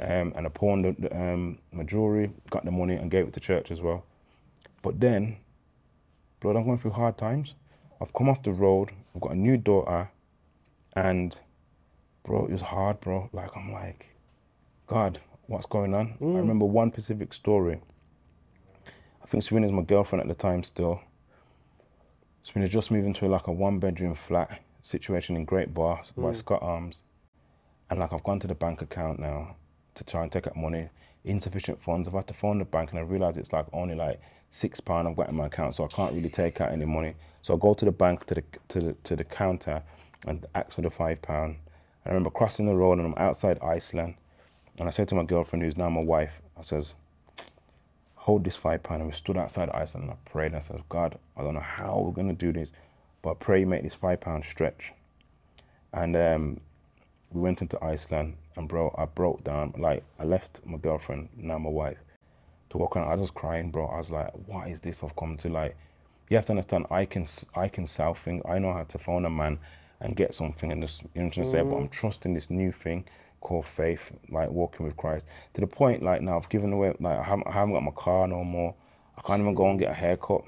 Um, 0.00 0.32
and 0.36 0.46
I 0.46 0.48
pawned 0.48 0.96
the, 0.98 1.14
um, 1.14 1.58
my 1.70 1.84
jewelry, 1.84 2.32
got 2.50 2.64
the 2.64 2.70
money, 2.70 2.94
and 2.96 3.10
gave 3.10 3.28
it 3.28 3.34
to 3.34 3.40
church 3.40 3.70
as 3.70 3.80
well. 3.80 4.04
But 4.80 4.98
then, 5.00 5.36
blood, 6.40 6.56
I'm 6.56 6.64
going 6.64 6.78
through 6.78 6.92
hard 6.92 7.18
times. 7.18 7.54
I've 8.00 8.12
come 8.14 8.28
off 8.28 8.42
the 8.42 8.52
road. 8.52 8.90
I've 9.14 9.20
got 9.20 9.32
a 9.32 9.36
new 9.36 9.56
daughter, 9.56 10.10
and 10.96 11.38
bro, 12.24 12.46
it 12.46 12.52
was 12.52 12.62
hard, 12.62 13.00
bro. 13.00 13.28
Like 13.32 13.50
I'm 13.56 13.72
like, 13.72 14.06
God, 14.86 15.20
what's 15.46 15.66
going 15.66 15.94
on? 15.94 16.14
I 16.34 16.38
remember 16.38 16.64
one 16.64 16.90
specific 16.90 17.32
story. 17.34 17.78
I 19.32 19.40
think 19.40 19.44
Serena's 19.44 19.72
my 19.72 19.80
girlfriend 19.80 20.20
at 20.20 20.28
the 20.28 20.34
time 20.34 20.62
still. 20.62 21.00
Serena's 22.42 22.68
just 22.68 22.90
moved 22.90 23.06
into 23.06 23.26
like 23.28 23.46
a 23.46 23.50
one 23.50 23.78
bedroom 23.78 24.14
flat 24.14 24.60
situation 24.82 25.36
in 25.36 25.46
Great 25.46 25.72
Barr 25.72 26.02
by 26.18 26.28
hmm. 26.28 26.34
Scott 26.34 26.58
Arms. 26.60 26.98
And 27.88 27.98
like 27.98 28.12
I've 28.12 28.24
gone 28.24 28.40
to 28.40 28.46
the 28.46 28.54
bank 28.54 28.82
account 28.82 29.18
now 29.18 29.56
to 29.94 30.04
try 30.04 30.22
and 30.22 30.30
take 30.30 30.46
out 30.48 30.54
money, 30.54 30.90
insufficient 31.24 31.80
funds. 31.80 32.06
I've 32.06 32.12
had 32.12 32.26
to 32.26 32.34
phone 32.34 32.58
the 32.58 32.66
bank 32.66 32.90
and 32.90 32.98
I 32.98 33.04
realise 33.04 33.38
it's 33.38 33.54
like 33.54 33.64
only 33.72 33.94
like 33.94 34.20
six 34.50 34.80
pound 34.80 35.08
I've 35.08 35.16
got 35.16 35.30
in 35.30 35.34
my 35.34 35.46
account, 35.46 35.76
so 35.76 35.84
I 35.86 35.88
can't 35.88 36.12
really 36.12 36.28
take 36.28 36.60
out 36.60 36.70
any 36.70 36.84
money. 36.84 37.14
So 37.40 37.54
I 37.54 37.56
go 37.56 37.72
to 37.72 37.86
the 37.86 37.90
bank 37.90 38.26
to 38.26 38.34
the 38.34 38.44
to 38.68 38.80
the 38.80 38.92
to 39.04 39.16
the 39.16 39.24
counter 39.24 39.82
and 40.26 40.44
ask 40.54 40.72
for 40.72 40.82
the 40.82 40.90
five 40.90 41.22
pound. 41.22 41.56
I 42.04 42.10
remember 42.10 42.28
crossing 42.28 42.66
the 42.66 42.74
road 42.74 42.98
and 42.98 43.06
I'm 43.06 43.14
outside 43.16 43.58
Iceland, 43.62 44.12
and 44.78 44.88
I 44.88 44.90
said 44.90 45.08
to 45.08 45.14
my 45.14 45.24
girlfriend, 45.24 45.62
who's 45.62 45.78
now 45.78 45.88
my 45.88 46.02
wife, 46.02 46.34
I 46.58 46.60
says, 46.60 46.92
hold 48.22 48.44
this 48.44 48.54
five 48.56 48.82
pound. 48.84 49.00
And 49.00 49.10
we 49.10 49.16
stood 49.16 49.36
outside 49.36 49.68
Iceland 49.70 50.08
and 50.08 50.12
I 50.12 50.30
prayed 50.30 50.52
and 50.52 50.56
I 50.56 50.60
said, 50.60 50.80
God, 50.88 51.18
I 51.36 51.42
don't 51.42 51.54
know 51.54 51.60
how 51.60 51.98
we're 51.98 52.12
gonna 52.12 52.32
do 52.32 52.52
this, 52.52 52.68
but 53.20 53.40
pray 53.40 53.60
you 53.60 53.66
make 53.66 53.82
this 53.82 53.94
five 53.94 54.20
pound 54.20 54.44
stretch. 54.44 54.92
And 55.92 56.16
um, 56.16 56.60
we 57.32 57.40
went 57.40 57.62
into 57.62 57.82
Iceland 57.84 58.36
and 58.56 58.68
bro, 58.68 58.94
I 58.96 59.06
broke 59.06 59.42
down. 59.42 59.74
Like 59.76 60.04
I 60.20 60.24
left 60.24 60.60
my 60.64 60.78
girlfriend, 60.78 61.30
now 61.36 61.58
my 61.58 61.68
wife, 61.68 61.98
to 62.70 62.78
walk 62.78 62.96
around. 62.96 63.08
I 63.08 63.14
was 63.14 63.22
just 63.22 63.34
crying, 63.34 63.72
bro. 63.72 63.86
I 63.86 63.96
was 63.98 64.10
like, 64.10 64.30
what 64.46 64.68
is 64.68 64.78
this 64.80 65.02
I've 65.02 65.16
come 65.16 65.36
to? 65.38 65.48
Like, 65.48 65.76
you 66.30 66.36
have 66.36 66.46
to 66.46 66.52
understand, 66.52 66.86
I 66.92 67.04
can 67.04 67.26
I 67.56 67.66
can 67.66 67.88
sell 67.88 68.14
things. 68.14 68.42
I 68.48 68.60
know 68.60 68.72
how 68.72 68.84
to 68.84 68.98
phone 68.98 69.24
a 69.24 69.30
man 69.30 69.58
and 70.00 70.14
get 70.14 70.32
something 70.32 70.70
and 70.70 70.80
just 70.80 71.02
you 71.02 71.22
know 71.22 71.24
what 71.26 71.38
I'm 71.38 71.46
saying. 71.46 71.70
But 71.70 71.76
I'm 71.76 71.88
trusting 71.88 72.34
this 72.34 72.50
new 72.50 72.70
thing 72.70 73.04
called 73.42 73.66
faith, 73.66 74.10
like 74.30 74.50
walking 74.50 74.86
with 74.86 74.96
Christ. 74.96 75.26
To 75.54 75.60
the 75.60 75.66
point, 75.66 76.02
like 76.02 76.22
now 76.22 76.36
I've 76.36 76.48
given 76.48 76.72
away, 76.72 76.94
like 77.00 77.18
I 77.18 77.22
haven't, 77.22 77.46
I 77.46 77.52
haven't 77.52 77.74
got 77.74 77.82
my 77.82 77.92
car 77.92 78.26
no 78.26 78.42
more. 78.42 78.74
I 79.18 79.22
can't 79.22 79.40
even 79.40 79.54
go 79.54 79.68
and 79.68 79.78
get 79.78 79.90
a 79.90 79.94
haircut. 79.94 80.44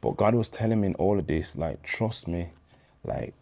But 0.00 0.16
God 0.16 0.34
was 0.34 0.50
telling 0.50 0.80
me 0.80 0.88
in 0.88 0.94
all 0.96 1.18
of 1.18 1.26
this, 1.26 1.56
like, 1.56 1.82
trust 1.82 2.28
me, 2.28 2.48
like, 3.04 3.34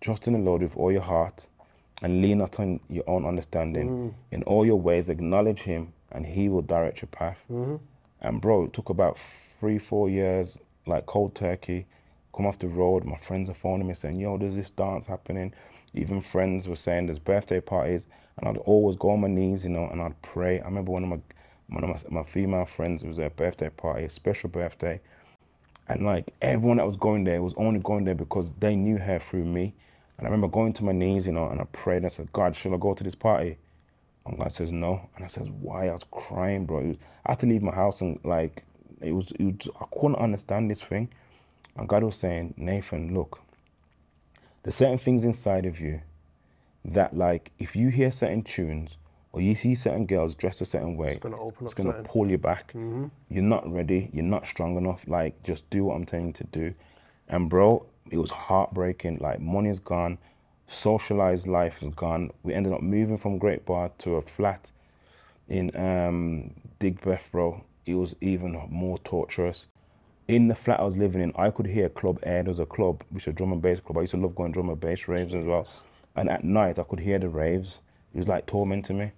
trust 0.00 0.26
in 0.26 0.32
the 0.32 0.38
Lord 0.38 0.62
with 0.62 0.76
all 0.76 0.90
your 0.92 1.02
heart 1.02 1.46
and 2.02 2.22
lean 2.22 2.38
not 2.38 2.58
on 2.60 2.80
your 2.88 3.04
own 3.06 3.24
understanding. 3.24 3.88
Mm. 3.88 4.14
In 4.32 4.42
all 4.44 4.64
your 4.64 4.80
ways, 4.80 5.08
acknowledge 5.08 5.60
Him 5.60 5.92
and 6.12 6.24
He 6.24 6.48
will 6.48 6.62
direct 6.62 7.02
your 7.02 7.08
path. 7.08 7.42
Mm-hmm. 7.50 7.76
And, 8.20 8.40
bro, 8.40 8.64
it 8.64 8.72
took 8.72 8.88
about 8.88 9.18
three, 9.18 9.78
four 9.78 10.08
years, 10.08 10.58
like 10.86 11.06
cold 11.06 11.34
turkey, 11.34 11.86
come 12.34 12.46
off 12.46 12.58
the 12.58 12.68
road. 12.68 13.04
My 13.04 13.16
friends 13.16 13.50
are 13.50 13.54
phoning 13.54 13.86
me 13.86 13.94
saying, 13.94 14.18
yo, 14.18 14.38
there's 14.38 14.56
this 14.56 14.70
dance 14.70 15.06
happening. 15.06 15.52
Even 15.94 16.20
friends 16.20 16.68
were 16.68 16.76
saying 16.76 17.06
there's 17.06 17.18
birthday 17.18 17.60
parties. 17.60 18.06
And 18.38 18.48
I'd 18.48 18.58
always 18.58 18.96
go 18.96 19.10
on 19.10 19.20
my 19.20 19.28
knees, 19.28 19.64
you 19.64 19.70
know, 19.70 19.88
and 19.88 20.00
I'd 20.00 20.20
pray. 20.22 20.60
I 20.60 20.64
remember 20.64 20.92
one 20.92 21.02
of 21.04 21.08
my 21.08 21.20
one 21.68 21.84
of 21.84 21.90
my, 21.90 22.20
my 22.20 22.22
female 22.22 22.64
friends, 22.64 23.02
it 23.02 23.08
was 23.08 23.18
their 23.18 23.30
birthday 23.30 23.68
party, 23.68 24.04
a 24.04 24.10
special 24.10 24.48
birthday. 24.48 25.00
And 25.88 26.04
like 26.04 26.32
everyone 26.42 26.78
that 26.78 26.86
was 26.86 26.96
going 26.96 27.24
there 27.24 27.42
was 27.42 27.54
only 27.56 27.80
going 27.80 28.04
there 28.04 28.14
because 28.14 28.52
they 28.58 28.74
knew 28.76 28.98
her 28.98 29.18
through 29.18 29.44
me. 29.44 29.74
And 30.16 30.26
I 30.26 30.30
remember 30.30 30.48
going 30.48 30.72
to 30.74 30.84
my 30.84 30.92
knees, 30.92 31.26
you 31.26 31.32
know, 31.32 31.48
and 31.48 31.60
I 31.60 31.64
prayed 31.64 31.98
and 31.98 32.06
I 32.06 32.10
said, 32.10 32.32
God, 32.32 32.56
shall 32.56 32.74
I 32.74 32.78
go 32.78 32.94
to 32.94 33.04
this 33.04 33.14
party? 33.14 33.56
And 34.26 34.38
God 34.38 34.52
says 34.52 34.72
no. 34.72 35.08
And 35.16 35.24
I 35.24 35.28
says, 35.28 35.48
why? 35.50 35.88
I 35.88 35.92
was 35.92 36.04
crying, 36.10 36.66
bro. 36.66 36.80
Was, 36.80 36.96
I 37.26 37.32
had 37.32 37.40
to 37.40 37.46
leave 37.46 37.62
my 37.62 37.74
house 37.74 38.00
and 38.00 38.18
like 38.24 38.64
it 39.00 39.12
was, 39.12 39.32
it 39.32 39.44
was 39.44 39.68
I 39.80 39.84
couldn't 39.92 40.16
understand 40.16 40.70
this 40.70 40.82
thing. 40.82 41.08
And 41.76 41.88
God 41.88 42.02
was 42.02 42.16
saying, 42.16 42.54
Nathan, 42.56 43.14
look, 43.14 43.40
there's 44.62 44.76
certain 44.76 44.98
things 44.98 45.24
inside 45.24 45.66
of 45.66 45.80
you 45.80 46.00
that 46.84 47.16
like 47.16 47.50
if 47.58 47.74
you 47.76 47.88
hear 47.88 48.10
certain 48.10 48.42
tunes 48.42 48.96
or 49.32 49.40
you 49.40 49.54
see 49.54 49.74
certain 49.74 50.06
girls 50.06 50.34
dressed 50.34 50.60
a 50.60 50.64
certain 50.64 50.96
way, 50.96 51.12
it's 51.12 51.20
gonna 51.20 51.38
open 51.40 51.64
it's 51.66 51.74
gonna 51.74 52.02
pull 52.04 52.28
you 52.30 52.38
back. 52.38 52.72
You're 53.28 53.42
not 53.42 53.70
ready. 53.70 54.10
You're 54.12 54.24
not 54.24 54.46
strong 54.46 54.76
enough. 54.76 55.04
Like 55.06 55.42
just 55.42 55.68
do 55.70 55.84
what 55.84 55.94
I'm 55.94 56.06
telling 56.06 56.28
you 56.28 56.32
to 56.34 56.44
do. 56.44 56.74
And 57.28 57.48
bro, 57.50 57.84
it 58.10 58.16
was 58.18 58.30
heartbreaking. 58.30 59.18
Like 59.18 59.40
money's 59.40 59.78
gone, 59.80 60.18
socialized 60.66 61.46
life 61.46 61.82
is 61.82 61.90
gone. 61.90 62.30
We 62.42 62.54
ended 62.54 62.72
up 62.72 62.82
moving 62.82 63.18
from 63.18 63.38
Great 63.38 63.66
Barr 63.66 63.90
to 63.98 64.16
a 64.16 64.22
flat 64.22 64.70
in 65.48 65.74
um, 65.76 66.52
Digbeth, 66.80 67.30
bro. 67.30 67.62
It 67.86 67.94
was 67.94 68.14
even 68.20 68.52
more 68.70 68.98
torturous. 68.98 69.66
In 70.28 70.46
the 70.46 70.54
flat 70.54 70.78
I 70.78 70.84
was 70.84 70.98
living 70.98 71.22
in, 71.22 71.32
I 71.36 71.48
could 71.50 71.64
hear 71.64 71.88
Club 71.88 72.18
Air. 72.22 72.42
There 72.42 72.50
was 72.50 72.60
a 72.60 72.66
club, 72.66 73.02
which 73.08 73.24
is 73.24 73.28
a 73.28 73.32
drum 73.32 73.50
and 73.50 73.62
bass 73.62 73.80
club. 73.80 73.96
I 73.96 74.02
used 74.02 74.10
to 74.10 74.18
love 74.18 74.34
going 74.34 74.52
drum 74.52 74.68
and 74.68 74.78
bass 74.78 75.08
raves 75.08 75.34
as 75.34 75.42
well. 75.42 75.66
And 76.16 76.28
at 76.28 76.44
night, 76.44 76.78
I 76.78 76.82
could 76.82 77.00
hear 77.00 77.18
the 77.18 77.30
raves. 77.30 77.80
It 78.12 78.18
was 78.18 78.28
like 78.28 78.44
tormenting 78.44 78.98
me. 78.98 79.12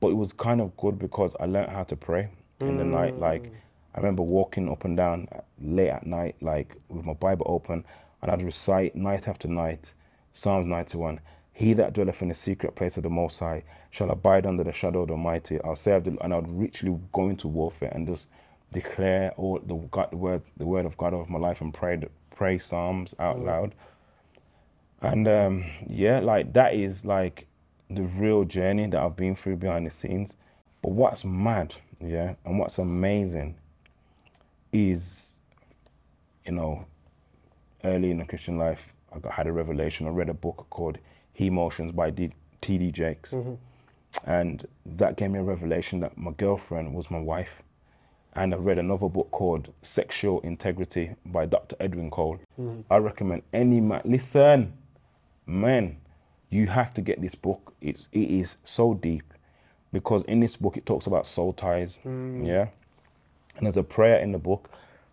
But 0.00 0.08
it 0.08 0.14
was 0.16 0.32
kind 0.32 0.60
of 0.60 0.76
good 0.76 0.98
because 0.98 1.36
I 1.38 1.46
learned 1.46 1.70
how 1.70 1.84
to 1.84 1.94
pray 1.94 2.30
in 2.58 2.78
the 2.78 2.84
night. 2.84 3.14
Mm. 3.14 3.20
Like, 3.20 3.52
I 3.94 3.98
remember 3.98 4.24
walking 4.24 4.68
up 4.68 4.84
and 4.84 4.96
down 4.96 5.28
late 5.62 5.90
at 5.90 6.04
night, 6.04 6.34
like 6.40 6.74
with 6.88 7.06
my 7.06 7.14
Bible 7.14 7.46
open, 7.48 7.84
and 8.22 8.30
I'd 8.32 8.42
recite 8.42 8.96
night 8.96 9.28
after 9.28 9.46
night 9.46 9.94
Psalms 10.34 10.66
91. 10.66 11.20
He 11.52 11.74
that 11.74 11.92
dwelleth 11.92 12.22
in 12.22 12.28
the 12.28 12.34
secret 12.34 12.74
place 12.74 12.96
of 12.96 13.04
the 13.04 13.08
Most 13.08 13.38
High 13.38 13.62
shall 13.90 14.10
abide 14.10 14.46
under 14.46 14.64
the 14.64 14.72
shadow 14.72 15.02
of 15.02 15.08
the 15.08 15.14
Almighty. 15.14 15.60
I'll 15.62 15.76
say, 15.76 15.92
and 15.94 16.34
I'll 16.34 16.42
richly 16.42 16.98
go 17.12 17.28
into 17.28 17.46
warfare 17.46 17.92
and 17.94 18.04
just 18.08 18.26
declare 18.72 19.32
all 19.36 19.60
the 19.64 19.74
God, 19.90 20.10
the 20.10 20.16
word, 20.16 20.42
the 20.56 20.66
word 20.66 20.86
of 20.86 20.96
God 20.96 21.14
over 21.14 21.30
my 21.30 21.38
life 21.38 21.60
and 21.60 21.72
pray, 21.72 22.00
pray 22.34 22.58
psalms 22.58 23.14
out 23.18 23.40
loud. 23.40 23.74
And 25.02 25.28
um, 25.28 25.64
yeah, 25.86 26.20
like 26.20 26.52
that 26.54 26.74
is 26.74 27.04
like 27.04 27.46
the 27.90 28.02
real 28.02 28.44
journey 28.44 28.86
that 28.88 29.00
I've 29.00 29.16
been 29.16 29.36
through 29.36 29.56
behind 29.56 29.86
the 29.86 29.90
scenes. 29.90 30.36
But 30.82 30.92
what's 30.92 31.24
mad, 31.24 31.74
yeah, 32.00 32.34
and 32.44 32.58
what's 32.58 32.78
amazing 32.78 33.56
is, 34.72 35.40
you 36.44 36.52
know, 36.52 36.84
early 37.84 38.10
in 38.10 38.18
the 38.18 38.24
Christian 38.24 38.58
life, 38.58 38.94
I 39.14 39.18
got, 39.18 39.32
had 39.32 39.46
a 39.46 39.52
revelation. 39.52 40.06
I 40.06 40.10
read 40.10 40.28
a 40.28 40.34
book 40.34 40.66
called 40.70 40.98
He 41.32 41.50
Motions 41.50 41.92
by 41.92 42.10
T.D. 42.10 42.90
Jakes. 42.90 43.34
And 44.24 44.66
that 44.86 45.16
gave 45.16 45.30
me 45.30 45.38
a 45.38 45.42
revelation 45.42 46.00
that 46.00 46.16
my 46.16 46.32
girlfriend 46.32 46.94
was 46.94 47.10
my 47.10 47.20
wife. 47.20 47.62
And 48.36 48.52
I've 48.52 48.66
read 48.66 48.78
another 48.78 49.08
book 49.08 49.30
called 49.30 49.72
Sexual 49.80 50.40
Integrity 50.40 51.10
by 51.24 51.46
Dr. 51.46 51.74
Edwin 51.80 52.10
Cole. 52.10 52.38
Mm. 52.60 52.84
I 52.90 52.98
recommend 52.98 53.42
any 53.54 53.80
man, 53.80 54.02
listen, 54.04 54.74
man, 55.46 55.96
you 56.50 56.66
have 56.66 56.92
to 56.94 57.00
get 57.00 57.22
this 57.22 57.34
book. 57.34 57.72
It's, 57.80 58.10
it 58.12 58.28
is 58.28 58.56
so 58.64 58.92
deep 58.92 59.32
because 59.90 60.22
in 60.24 60.40
this 60.40 60.54
book 60.54 60.76
it 60.76 60.84
talks 60.84 61.06
about 61.06 61.26
soul 61.26 61.54
ties. 61.54 61.98
Mm. 62.04 62.46
Yeah. 62.46 62.68
And 63.56 63.66
there's 63.66 63.78
a 63.78 63.82
prayer 63.82 64.18
in 64.18 64.32
the 64.32 64.38
book 64.38 64.70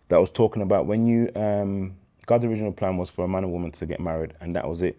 that 0.08 0.20
was 0.20 0.30
talking 0.30 0.60
about 0.60 0.84
when 0.84 1.06
you, 1.06 1.30
um, 1.34 1.96
God's 2.26 2.44
original 2.44 2.72
plan 2.72 2.98
was 2.98 3.08
for 3.08 3.24
a 3.24 3.28
man 3.28 3.44
and 3.44 3.52
woman 3.52 3.70
to 3.72 3.86
get 3.86 4.00
married, 4.00 4.34
and 4.42 4.54
that 4.54 4.68
was 4.68 4.82
it. 4.82 4.98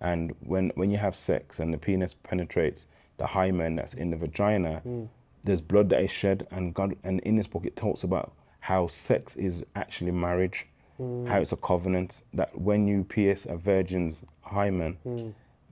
And 0.00 0.34
when, 0.40 0.70
when 0.76 0.90
you 0.90 0.96
have 0.96 1.14
sex 1.14 1.60
and 1.60 1.74
the 1.74 1.78
penis 1.78 2.14
penetrates 2.14 2.86
the 3.18 3.26
hymen 3.26 3.76
that's 3.76 3.92
in 3.92 4.10
the 4.10 4.16
vagina, 4.16 4.80
mm. 4.86 5.06
There's 5.44 5.60
blood 5.60 5.88
that 5.90 6.02
is 6.02 6.10
shed. 6.10 6.46
And 6.50 6.74
God, 6.74 6.96
and 7.04 7.20
in 7.20 7.36
this 7.36 7.46
book, 7.46 7.64
it 7.66 7.76
talks 7.76 8.04
about 8.04 8.32
how 8.60 8.86
sex 8.86 9.36
is 9.36 9.64
actually 9.76 10.12
marriage, 10.12 10.66
hmm. 10.96 11.26
how 11.26 11.40
it's 11.40 11.52
a 11.52 11.56
covenant. 11.56 12.22
That 12.34 12.58
when 12.58 12.86
you 12.86 13.04
pierce 13.04 13.46
a 13.46 13.56
virgin's 13.56 14.22
hymen, 14.42 14.94
hmm. 15.04 15.30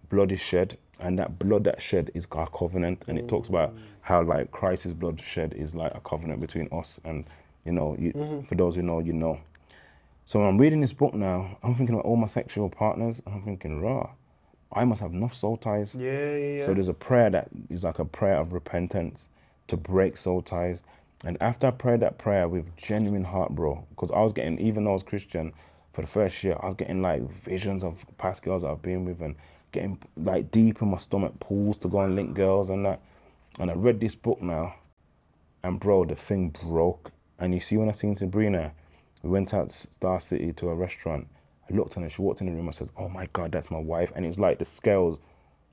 blood 0.09 0.33
is 0.33 0.41
shed, 0.41 0.79
and 1.01 1.19
that 1.19 1.39
blood 1.39 1.65
that 1.65 1.81
shed 1.81 2.11
is 2.15 2.27
our 2.33 2.49
covenant. 2.49 3.05
And 3.09 3.19
it 3.19 3.23
hmm. 3.23 3.29
talks 3.29 3.49
about 3.49 3.75
how 4.01 4.23
like 4.23 4.51
Christ's 4.51 4.93
blood 4.93 5.21
shed 5.21 5.55
is 5.55 5.75
like 5.75 5.95
a 5.95 6.01
covenant 6.01 6.41
between 6.41 6.69
us 6.73 7.01
and 7.05 7.25
you 7.67 7.73
know, 7.73 7.97
you, 7.99 8.45
for 8.47 8.55
those 8.55 8.77
who 8.77 8.83
know, 8.83 9.01
you 9.01 9.13
know. 9.13 9.41
So 10.25 10.39
when 10.39 10.49
I'm 10.49 10.57
reading 10.59 10.81
this 10.81 10.93
book 10.93 11.15
now, 11.15 11.59
I'm 11.63 11.75
thinking 11.75 11.95
about 11.97 12.07
all 12.07 12.17
my 12.17 12.29
sexual 12.29 12.71
partners, 12.71 13.21
and 13.27 13.35
I'm 13.35 13.43
thinking, 13.43 13.81
raw, 13.81 14.11
I 14.73 14.85
must 14.85 15.01
have 15.01 15.13
enough 15.13 15.35
soul 15.35 15.57
ties. 15.57 15.95
Yeah, 15.99 16.11
yeah, 16.11 16.37
yeah. 16.59 16.67
So 16.67 16.75
there's 16.75 16.89
a 16.89 16.95
prayer 16.95 17.29
that 17.31 17.49
is 17.69 17.83
like 17.83 17.99
a 17.99 18.05
prayer 18.05 18.37
of 18.37 18.53
repentance 18.53 19.29
to 19.69 19.77
break 19.77 20.17
soul 20.17 20.43
ties. 20.43 20.81
And 21.25 21.37
after 21.41 21.67
I 21.67 21.71
prayed 21.71 22.01
that 22.01 22.19
prayer 22.19 22.49
with 22.49 22.77
genuine 22.77 23.25
heart, 23.25 23.55
bro, 23.55 23.85
because 23.91 24.11
I 24.11 24.23
was 24.23 24.33
getting, 24.33 24.59
even 24.59 24.85
though 24.85 24.91
I 24.91 24.95
was 24.95 25.03
Christian, 25.03 25.53
for 25.93 26.03
the 26.03 26.07
first 26.09 26.45
year, 26.45 26.57
I 26.61 26.67
was 26.67 26.75
getting 26.75 27.01
like 27.01 27.23
visions 27.23 27.83
of 27.83 28.05
past 28.19 28.43
girls 28.43 28.65
I've 28.65 28.83
been 28.83 29.07
with 29.07 29.23
and 29.23 29.35
getting 29.73 29.99
like 30.17 30.51
deep 30.51 30.83
in 30.83 30.91
my 30.91 30.99
stomach 30.99 31.33
pulls 31.41 31.79
to 31.79 31.89
go 31.89 32.01
and 32.01 32.15
link 32.15 32.35
girls 32.35 32.69
and 32.69 32.85
that. 32.85 33.01
And 33.59 33.71
I 33.71 33.75
read 33.75 34.01
this 34.01 34.15
book 34.15 34.43
now, 34.43 34.75
and 35.63 35.81
bro, 35.81 36.05
the 36.05 36.15
thing 36.15 36.51
broke. 36.51 37.11
And 37.39 37.55
you 37.55 37.61
see, 37.61 37.79
when 37.79 37.89
I 37.89 37.93
seen 37.93 38.15
Sabrina, 38.15 38.73
we 39.23 39.31
went 39.31 39.55
out 39.55 39.71
to 39.71 39.77
Star 39.77 40.21
City 40.21 40.53
to 40.55 40.69
a 40.69 40.75
restaurant. 40.75 41.27
I 41.71 41.75
looked 41.75 41.97
on 41.97 42.03
her, 42.03 42.11
she 42.11 42.23
walked 42.23 42.43
in 42.43 42.47
the 42.47 42.53
room. 42.53 42.69
I 42.69 42.73
said, 42.73 42.91
Oh 42.99 43.09
my 43.09 43.27
God, 43.33 43.53
that's 43.53 43.71
my 43.71 43.79
wife. 43.79 44.13
And 44.15 44.25
it 44.25 44.29
was 44.29 44.39
like 44.39 44.59
the 44.59 44.65
scales. 44.67 45.19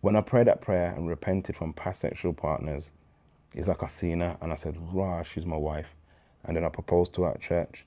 When 0.01 0.15
I 0.15 0.21
prayed 0.21 0.47
that 0.47 0.61
prayer 0.61 0.93
and 0.95 1.07
repented 1.09 1.55
from 1.55 1.73
past 1.73 1.99
sexual 1.99 2.33
partners, 2.33 2.89
it's 3.53 3.67
like 3.67 3.83
I 3.83 3.87
seen 3.87 4.19
her 4.19 4.37
and 4.41 4.51
I 4.51 4.55
said, 4.55 4.77
Rah, 4.93 5.23
she's 5.23 5.45
my 5.45 5.57
wife. 5.57 5.95
And 6.45 6.55
then 6.57 6.63
I 6.63 6.69
proposed 6.69 7.13
to 7.13 7.23
her 7.23 7.31
at 7.31 7.41
church. 7.41 7.85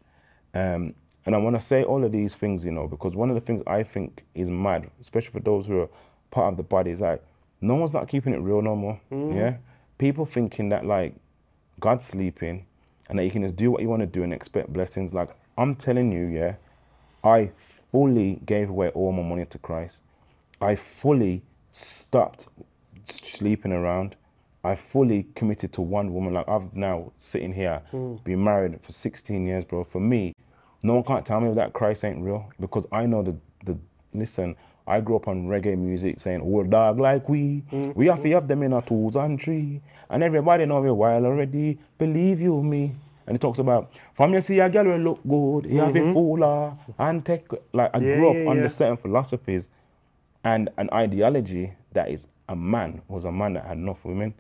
Um, 0.55 0.95
and 1.27 1.35
I 1.35 1.39
want 1.39 1.57
to 1.57 1.61
say 1.61 1.83
all 1.83 2.05
of 2.05 2.13
these 2.13 2.35
things, 2.35 2.65
you 2.65 2.71
know, 2.71 2.87
because 2.87 3.15
one 3.15 3.29
of 3.29 3.35
the 3.35 3.41
things 3.41 3.63
I 3.67 3.83
think 3.83 4.25
is 4.35 4.49
mad, 4.49 4.89
especially 5.01 5.33
for 5.33 5.41
those 5.41 5.67
who 5.67 5.81
are 5.81 5.89
part 6.31 6.53
of 6.53 6.57
the 6.57 6.63
body, 6.63 6.93
is 6.93 7.01
like 7.01 7.23
no 7.61 7.75
one's 7.75 7.93
not 7.93 8.09
keeping 8.09 8.33
it 8.33 8.39
real 8.39 8.63
no 8.63 8.77
more. 8.77 9.01
Yeah, 9.11 9.57
people 9.99 10.25
thinking 10.25 10.69
that 10.71 10.85
like 10.87 11.15
God's 11.81 12.05
sleeping 12.05 12.65
and 13.09 13.19
that 13.19 13.25
you 13.25 13.31
can 13.31 13.43
just 13.43 13.57
do 13.57 13.71
what 13.71 13.83
you 13.83 13.89
want 13.89 14.01
to 14.01 14.07
do 14.07 14.23
and 14.23 14.33
expect 14.33 14.73
blessings. 14.73 15.13
Like 15.13 15.31
I'm 15.59 15.75
telling 15.75 16.13
you, 16.13 16.27
yeah, 16.27 16.55
I 17.25 17.51
fully 17.91 18.41
gave 18.47 18.71
away 18.71 18.91
all 18.91 19.13
my 19.13 19.23
money 19.23 19.47
to 19.47 19.59
Christ. 19.59 20.01
I 20.61 20.77
fully 20.77 21.43
stopped 21.73 22.47
sleeping 23.07 23.73
around. 23.73 24.17
I 24.67 24.75
fully 24.75 25.27
committed 25.37 25.73
to 25.75 25.81
one 25.81 26.13
woman. 26.13 26.35
Like 26.35 26.49
I've 26.49 26.75
now 26.75 27.13
sitting 27.19 27.53
here, 27.53 27.83
hmm. 27.91 28.17
been 28.25 28.43
married 28.43 28.81
for 28.83 28.93
16 28.93 29.47
years, 29.47 29.65
bro. 29.65 29.85
For 29.85 30.01
me, 30.01 30.35
no 30.83 30.95
one 30.95 31.05
can't 31.05 31.25
tell 31.25 31.41
me 31.41 31.55
that 31.55 31.73
Christ 31.73 32.05
ain't 32.05 32.21
real 32.21 32.51
because 32.61 32.85
I 32.91 33.07
know 33.07 33.23
the 33.23 33.37
the 33.65 33.79
listen. 34.13 34.57
I 34.89 35.01
grew 35.01 35.17
up 35.17 35.27
on 35.29 35.47
reggae 35.47 35.77
music 35.79 36.21
saying, 36.21 36.43
"Oh, 36.45 36.63
dog 36.65 36.99
like 36.99 37.29
we, 37.29 37.63
hmm. 37.71 37.93
we 37.95 38.07
have 38.07 38.23
to 38.23 38.31
have 38.31 38.49
them 38.49 38.63
in 38.63 38.73
our 38.73 38.83
tools 38.83 39.17
and 39.17 39.39
tree, 39.39 39.81
and 40.11 40.23
everybody 40.23 40.67
know 40.67 40.83
me 40.83 40.91
while 40.91 41.25
already. 41.25 41.79
Believe 41.99 42.41
you 42.41 42.63
me." 42.63 42.93
And 43.29 43.37
it 43.37 43.41
talks 43.41 43.59
about 43.59 43.91
from 44.15 44.35
you 44.35 44.41
see 44.41 44.61
a 44.61 44.69
girl 44.69 44.85
will 44.85 44.99
look 44.99 45.21
good, 45.27 45.67
you 45.71 45.81
have 45.81 45.93
to 45.93 45.99
mm-hmm. 45.99 46.13
fool 46.13 46.43
her 46.43 46.77
and 46.99 47.25
take 47.25 47.47
like 47.73 47.91
I 47.95 47.99
Yeah, 47.99 48.17
grew 48.17 48.31
up 48.31 48.37
yeah, 48.37 48.51
under 48.51 48.63
yeah. 48.63 48.69
certain 48.69 48.97
philosophies 48.97 49.69
and 50.45 50.71
an 50.77 50.89
ideology 50.93 51.73
that 51.93 52.09
is 52.09 52.29
a 52.49 52.55
man 52.55 53.03
was 53.09 53.25
a 53.25 53.33
man 53.33 53.55
that 53.55 53.67
had 53.67 53.79
enough 53.79 54.05
women. 54.05 54.33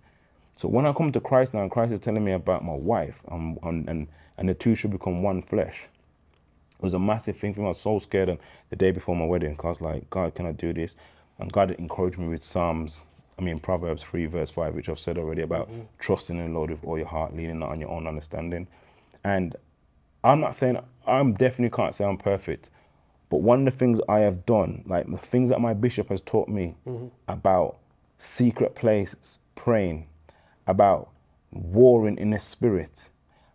So 0.56 0.68
when 0.68 0.86
I 0.86 0.92
come 0.92 1.12
to 1.12 1.20
Christ 1.20 1.52
now, 1.54 1.60
and 1.62 1.70
Christ 1.70 1.92
is 1.92 2.00
telling 2.00 2.24
me 2.24 2.32
about 2.32 2.64
my 2.64 2.74
wife, 2.74 3.20
um, 3.30 3.58
and, 3.62 3.88
and 3.88 4.08
and 4.38 4.48
the 4.48 4.54
two 4.54 4.74
should 4.74 4.90
become 4.90 5.22
one 5.22 5.40
flesh. 5.42 5.84
It 6.78 6.82
was 6.84 6.92
a 6.94 6.98
massive 6.98 7.36
thing 7.38 7.54
for 7.54 7.60
me. 7.60 7.66
I 7.66 7.68
was 7.70 7.80
so 7.80 7.98
scared. 7.98 8.28
And 8.28 8.38
the 8.68 8.76
day 8.76 8.90
before 8.90 9.16
my 9.16 9.24
wedding, 9.24 9.56
'cause 9.56 9.64
I 9.64 9.68
was 9.68 9.80
like, 9.94 10.10
God, 10.10 10.34
can 10.34 10.44
I 10.46 10.52
do 10.52 10.72
this? 10.74 10.94
And 11.38 11.50
God 11.52 11.70
encouraged 11.72 12.18
me 12.18 12.28
with 12.28 12.42
Psalms. 12.42 13.06
I 13.38 13.42
mean, 13.42 13.58
Proverbs 13.58 14.02
3, 14.02 14.26
verse 14.26 14.50
5, 14.50 14.74
which 14.74 14.88
I've 14.90 14.98
said 14.98 15.16
already 15.18 15.42
about 15.42 15.68
trusting 15.98 16.36
in 16.38 16.52
the 16.52 16.58
Lord 16.58 16.70
with 16.70 16.84
all 16.84 16.98
your 16.98 17.06
heart, 17.06 17.34
leaning 17.34 17.58
not 17.58 17.70
on 17.70 17.80
your 17.80 17.90
own 17.90 18.06
understanding. 18.06 18.66
And 19.24 19.56
I'm 20.24 20.40
not 20.40 20.54
saying, 20.56 20.78
I'm 21.06 21.32
definitely 21.34 21.74
can't 21.74 21.94
say 21.94 22.04
I'm 22.04 22.18
perfect. 22.18 22.68
But 23.30 23.38
one 23.42 23.60
of 23.60 23.72
the 23.72 23.78
things 23.78 24.00
I 24.08 24.20
have 24.20 24.44
done, 24.46 24.82
like 24.86 25.10
the 25.10 25.16
things 25.18 25.48
that 25.50 25.60
my 25.60 25.72
bishop 25.74 26.08
has 26.10 26.20
taught 26.22 26.48
me 26.48 26.74
about 27.28 27.78
secret 28.18 28.74
places, 28.74 29.38
praying, 29.54 30.06
about 30.66 31.10
warring 31.52 32.18
in 32.18 32.30
the 32.30 32.38
spirit, 32.40 33.08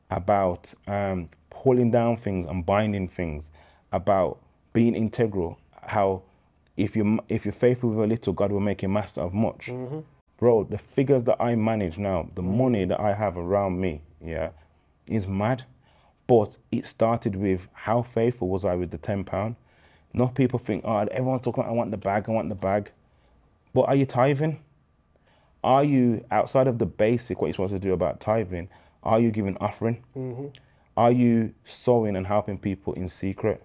about 0.10 0.74
um, 0.88 1.30
pulling 1.50 1.92
down 1.92 2.18
things 2.18 2.46
and 2.46 2.66
binding 2.66 3.08
things, 3.08 3.52
about 3.92 4.40
being 4.74 4.96
integral. 4.96 5.58
How 5.84 6.24
if 6.78 6.96
you 6.96 7.20
if 7.28 7.46
you're 7.46 7.52
faithful 7.54 7.90
with 7.90 8.00
a 8.00 8.08
little, 8.08 8.34
God 8.34 8.52
will 8.52 8.60
make 8.60 8.82
you 8.82 8.90
master 8.90 9.22
of 9.22 9.34
much. 9.34 9.70
Bro, 10.38 10.64
the 10.66 10.78
figures 10.78 11.24
that 11.26 11.40
I 11.40 11.56
manage 11.56 12.00
now, 12.00 12.28
the 12.34 12.42
money 12.42 12.86
that 12.86 13.00
I 13.00 13.14
have 13.14 13.38
around 13.38 13.80
me, 13.80 14.02
yeah, 14.26 14.50
is 15.06 15.28
mad. 15.28 15.66
But 16.26 16.58
it 16.72 16.86
started 16.86 17.36
with 17.36 17.68
how 17.74 18.02
faithful 18.02 18.48
was 18.48 18.66
I 18.66 18.76
with 18.76 18.90
the 18.90 18.98
ten 18.98 19.24
pound. 19.24 19.56
Not 20.14 20.34
people 20.34 20.60
think, 20.60 20.84
oh, 20.86 20.98
everyone's 20.98 21.44
talking. 21.44 21.64
About, 21.64 21.72
I 21.72 21.74
want 21.74 21.92
the 21.92 21.98
bag. 21.98 22.26
I 22.28 22.32
want 22.32 22.50
the 22.50 22.56
bag. 22.56 22.92
But 23.74 23.84
are 23.84 23.96
you 23.96 24.06
tithing? 24.06 24.60
Are 25.64 25.84
you 25.84 26.26
outside 26.32 26.68
of 26.68 26.80
the 26.80 26.86
basic 26.86 27.40
what 27.42 27.48
you're 27.48 27.54
supposed 27.54 27.74
to 27.74 27.80
do 27.80 27.94
about 27.94 28.20
tithing? 28.20 28.70
Are 29.04 29.20
you 29.20 29.32
giving 29.32 29.58
offering? 29.58 30.04
Are 30.98 31.12
you 31.12 31.54
sowing 31.64 32.16
and 32.16 32.26
helping 32.28 32.58
people 32.58 32.94
in 32.94 33.10
secret? 33.10 33.64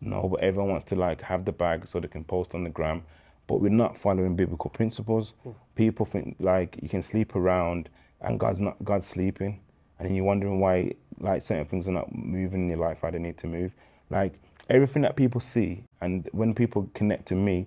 No, 0.00 0.28
but 0.28 0.40
everyone 0.40 0.70
wants 0.70 0.84
to 0.86 0.96
like 0.96 1.22
have 1.22 1.44
the 1.44 1.52
bag 1.52 1.86
so 1.86 2.00
they 2.00 2.08
can 2.08 2.24
post 2.24 2.54
on 2.54 2.64
the 2.64 2.70
gram. 2.70 3.02
But 3.46 3.60
we're 3.60 3.68
not 3.70 3.96
following 3.96 4.34
biblical 4.36 4.70
principles. 4.70 5.32
People 5.76 6.04
think 6.04 6.36
like 6.40 6.78
you 6.82 6.88
can 6.88 7.02
sleep 7.02 7.36
around 7.36 7.88
and 8.20 8.38
God's 8.40 8.60
not 8.60 8.76
God's 8.84 9.06
sleeping, 9.06 9.60
and 9.98 10.14
you're 10.14 10.24
wondering 10.24 10.60
why 10.60 10.92
like 11.18 11.42
certain 11.42 11.64
things 11.64 11.88
are 11.88 11.92
not 11.92 12.14
moving 12.14 12.62
in 12.62 12.68
your 12.68 12.78
life 12.78 13.00
how 13.02 13.10
they 13.10 13.18
need 13.18 13.38
to 13.38 13.46
move. 13.46 13.72
Like 14.10 14.34
everything 14.68 15.02
that 15.02 15.16
people 15.16 15.40
see, 15.40 15.84
and 16.00 16.28
when 16.32 16.54
people 16.54 16.90
connect 16.94 17.26
to 17.28 17.34
me, 17.34 17.66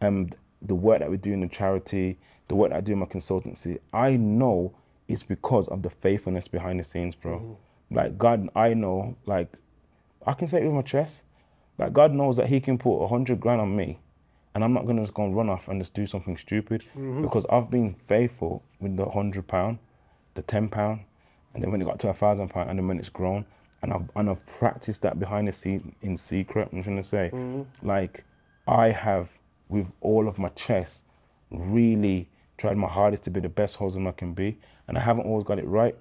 um, 0.00 0.30
the 0.60 0.74
work 0.74 0.98
that 1.00 1.10
we 1.10 1.16
do 1.16 1.32
in 1.32 1.40
the 1.40 1.48
charity, 1.48 2.18
the 2.52 2.56
work 2.56 2.68
that 2.68 2.76
I 2.76 2.80
do 2.82 2.92
in 2.92 2.98
my 2.98 3.06
consultancy, 3.06 3.78
I 3.94 4.16
know 4.16 4.74
it's 5.08 5.22
because 5.22 5.66
of 5.68 5.80
the 5.80 5.88
faithfulness 5.88 6.48
behind 6.48 6.80
the 6.80 6.84
scenes, 6.84 7.14
bro. 7.14 7.38
Mm-hmm. 7.38 7.96
Like 7.96 8.18
God, 8.18 8.50
I 8.54 8.74
know, 8.74 9.16
like 9.24 9.50
I 10.26 10.34
can 10.34 10.48
say 10.48 10.60
it 10.60 10.66
with 10.66 10.74
my 10.74 10.82
chest. 10.82 11.22
Like 11.78 11.94
God 11.94 12.12
knows 12.12 12.36
that 12.36 12.48
He 12.48 12.60
can 12.60 12.76
put 12.76 13.02
a 13.02 13.06
hundred 13.06 13.40
grand 13.40 13.62
on 13.62 13.74
me, 13.74 13.98
and 14.54 14.62
I'm 14.62 14.74
not 14.74 14.86
gonna 14.86 15.00
just 15.00 15.14
go 15.14 15.24
and 15.24 15.34
run 15.34 15.48
off 15.48 15.68
and 15.68 15.80
just 15.80 15.94
do 15.94 16.06
something 16.06 16.36
stupid 16.36 16.84
mm-hmm. 16.90 17.22
because 17.22 17.46
I've 17.48 17.70
been 17.70 17.94
faithful 17.94 18.62
with 18.80 18.98
the 18.98 19.08
hundred 19.08 19.48
pound, 19.48 19.78
the 20.34 20.42
ten 20.42 20.68
pound, 20.68 21.00
and 21.54 21.62
then 21.62 21.72
when 21.72 21.80
it 21.80 21.86
got 21.86 22.00
to 22.00 22.10
a 22.10 22.14
thousand 22.14 22.48
pound, 22.50 22.68
and 22.68 22.78
then 22.78 22.86
when 22.86 22.98
it's 22.98 23.08
grown, 23.08 23.46
and 23.80 23.94
I've 23.94 24.10
and 24.14 24.28
I've 24.28 24.44
practiced 24.44 25.00
that 25.02 25.18
behind 25.18 25.48
the 25.48 25.52
scene 25.52 25.94
in 26.02 26.18
secret. 26.18 26.68
I'm 26.70 26.82
trying 26.82 26.98
to 26.98 27.02
say, 27.02 27.30
mm-hmm. 27.32 27.62
like, 27.88 28.24
I 28.68 28.90
have 28.90 29.30
with 29.70 29.90
all 30.02 30.28
of 30.28 30.38
my 30.38 30.50
chest, 30.50 31.04
really 31.50 32.28
tried 32.58 32.76
my 32.76 32.88
hardest 32.88 33.24
to 33.24 33.30
be 33.30 33.40
the 33.40 33.48
best 33.48 33.76
husband 33.76 34.06
I 34.08 34.12
can 34.12 34.34
be, 34.34 34.58
and 34.88 34.96
I 34.96 35.00
haven't 35.00 35.26
always 35.26 35.44
got 35.44 35.58
it 35.58 35.66
right. 35.66 35.96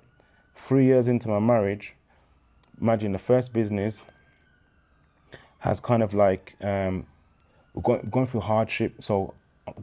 Three 0.56 0.86
years 0.86 1.08
into 1.08 1.30
my 1.30 1.40
marriage, 1.40 1.96
imagine 2.80 3.12
the 3.12 3.20
first 3.20 3.54
business 3.54 4.06
has 5.60 5.80
kind 5.80 6.04
of 6.04 6.14
like 6.14 6.56
um, 6.62 7.06
going, 7.84 8.02
going 8.12 8.26
through 8.26 8.42
hardship. 8.42 8.96
So 9.04 9.34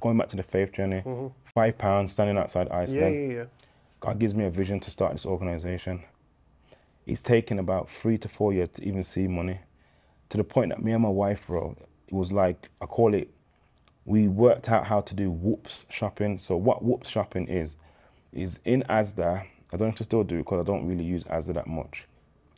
going 0.00 0.18
back 0.18 0.28
to 0.28 0.36
the 0.36 0.42
faith 0.42 0.72
journey, 0.72 1.02
five 1.44 1.78
pounds 1.78 2.12
standing 2.12 2.36
outside 2.36 2.68
Yeah, 2.68 2.78
Iceland. 2.78 3.30
yeah, 3.32 3.36
yeah. 3.38 3.44
God 4.00 4.18
gives 4.18 4.34
me 4.34 4.44
a 4.44 4.50
vision 4.50 4.78
to 4.80 4.90
start 4.90 5.12
this 5.12 5.26
organization. 5.26 6.02
It's 7.06 7.22
taken 7.22 7.58
about 7.58 7.88
three 7.88 8.18
to 8.18 8.28
four 8.28 8.52
years 8.52 8.68
to 8.70 8.84
even 8.86 9.02
see 9.02 9.26
money. 9.26 9.58
To 10.30 10.36
the 10.36 10.44
point 10.44 10.68
that 10.70 10.82
me 10.82 10.92
and 10.92 11.02
my 11.02 11.08
wife, 11.08 11.46
bro, 11.46 11.74
it 12.06 12.12
was 12.14 12.30
like 12.30 12.68
I 12.80 12.86
call 12.86 13.14
it. 13.14 13.30
We 14.08 14.26
worked 14.26 14.70
out 14.70 14.86
how 14.86 15.02
to 15.02 15.14
do 15.14 15.30
whoops 15.30 15.84
shopping. 15.90 16.38
So 16.38 16.56
what 16.56 16.82
whoops 16.82 17.08
shopping 17.10 17.46
is, 17.46 17.76
is 18.32 18.58
in 18.64 18.82
Asda. 18.88 19.44
I 19.72 19.76
don't 19.76 19.88
have 19.88 19.96
to 19.96 20.04
still 20.04 20.24
do 20.24 20.36
it 20.36 20.38
because 20.38 20.60
I 20.60 20.64
don't 20.64 20.86
really 20.86 21.04
use 21.04 21.24
Asda 21.24 21.52
that 21.54 21.66
much. 21.66 22.06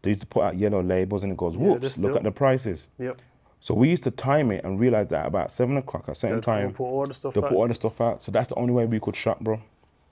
They 0.02 0.10
used 0.10 0.20
to 0.20 0.26
put 0.28 0.42
out 0.44 0.56
yellow 0.56 0.80
labels 0.82 1.24
and 1.24 1.32
it 1.32 1.36
goes 1.36 1.54
Yeah, 1.54 1.60
whoops. 1.60 1.80
there's 1.80 1.98
Look 1.98 2.14
at 2.16 2.22
the 2.22 2.30
prices. 2.30 2.86
Yep. 3.00 3.20
So 3.58 3.74
we 3.74 3.90
used 3.90 4.04
to 4.04 4.12
time 4.12 4.52
it 4.52 4.64
and 4.64 4.78
realize 4.78 5.08
that 5.08 5.26
about 5.26 5.50
seven 5.50 5.76
o'clock 5.76 6.04
at 6.04 6.12
a 6.12 6.14
certain 6.14 6.36
They'll 6.36 6.42
time 6.42 6.72
put 6.72 6.84
all 6.84 7.06
the 7.06 7.14
stuff 7.14 7.34
they 7.34 7.40
put 7.40 7.52
all 7.52 7.66
the 7.68 7.74
stuff 7.74 8.00
out. 8.00 8.22
So 8.22 8.30
that's 8.32 8.48
the 8.48 8.54
only 8.54 8.72
way 8.72 8.86
we 8.86 9.00
could 9.00 9.16
shop, 9.16 9.40
bro. 9.40 9.56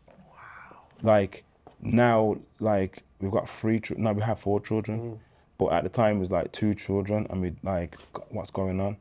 Wow. 0.09 0.77
Like 1.03 1.45
now, 1.81 2.37
like 2.59 3.03
we've 3.21 3.31
got 3.31 3.49
three. 3.49 3.79
Ch- 3.81 3.93
now 3.97 4.13
we 4.13 4.23
have 4.23 4.41
four 4.41 4.61
children, 4.61 4.99
Mm-hmm. 5.01 5.15
but 5.57 5.67
at 5.73 5.85
the 5.85 5.89
time 5.89 6.17
it 6.17 6.21
was 6.21 6.31
like 6.33 6.51
two 6.53 6.75
children, 6.75 7.27
and 7.31 7.41
we 7.41 7.53
like 7.63 7.97
what's 8.31 8.51
going 8.51 8.81
on. 8.81 8.97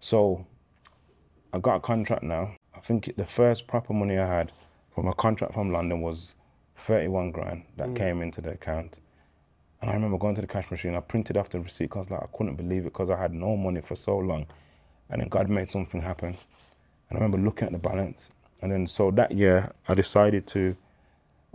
So 0.00 0.44
I 1.52 1.58
got 1.58 1.76
a 1.76 1.80
contract 1.80 2.22
now. 2.22 2.54
I 2.74 2.80
think 2.80 3.14
the 3.16 3.24
first 3.24 3.66
proper 3.66 3.92
money 3.92 4.18
I 4.18 4.26
had 4.26 4.52
from 4.94 5.08
a 5.08 5.14
contract 5.14 5.54
from 5.54 5.72
London 5.72 6.00
was 6.00 6.34
thirty-one 6.76 7.30
grand 7.30 7.64
that 7.76 7.88
Mm. 7.88 7.96
came 7.96 8.22
into 8.22 8.40
the 8.40 8.50
account. 8.52 9.00
And 9.80 9.90
I 9.90 9.94
remember 9.94 10.18
going 10.18 10.34
to 10.34 10.40
the 10.40 10.46
cash 10.46 10.70
machine. 10.70 10.94
I 10.94 11.00
printed 11.00 11.36
off 11.36 11.50
the 11.50 11.60
receipt 11.60 11.84
because 11.86 12.10
like 12.10 12.22
I 12.22 12.26
couldn't 12.36 12.56
believe 12.56 12.82
it 12.82 12.92
because 12.92 13.10
I 13.10 13.16
had 13.16 13.32
no 13.32 13.56
money 13.56 13.80
for 13.80 13.96
so 13.96 14.16
long, 14.18 14.46
and 15.10 15.20
then 15.20 15.28
God 15.28 15.48
made 15.48 15.70
something 15.70 16.00
happen. 16.00 16.28
And 17.08 17.18
I 17.18 17.22
remember 17.22 17.38
looking 17.38 17.66
at 17.66 17.72
the 17.72 17.78
balance. 17.78 18.30
And 18.62 18.72
then 18.72 18.86
so 18.86 19.10
that 19.12 19.32
year 19.32 19.70
I 19.88 19.94
decided 19.94 20.46
to 20.48 20.76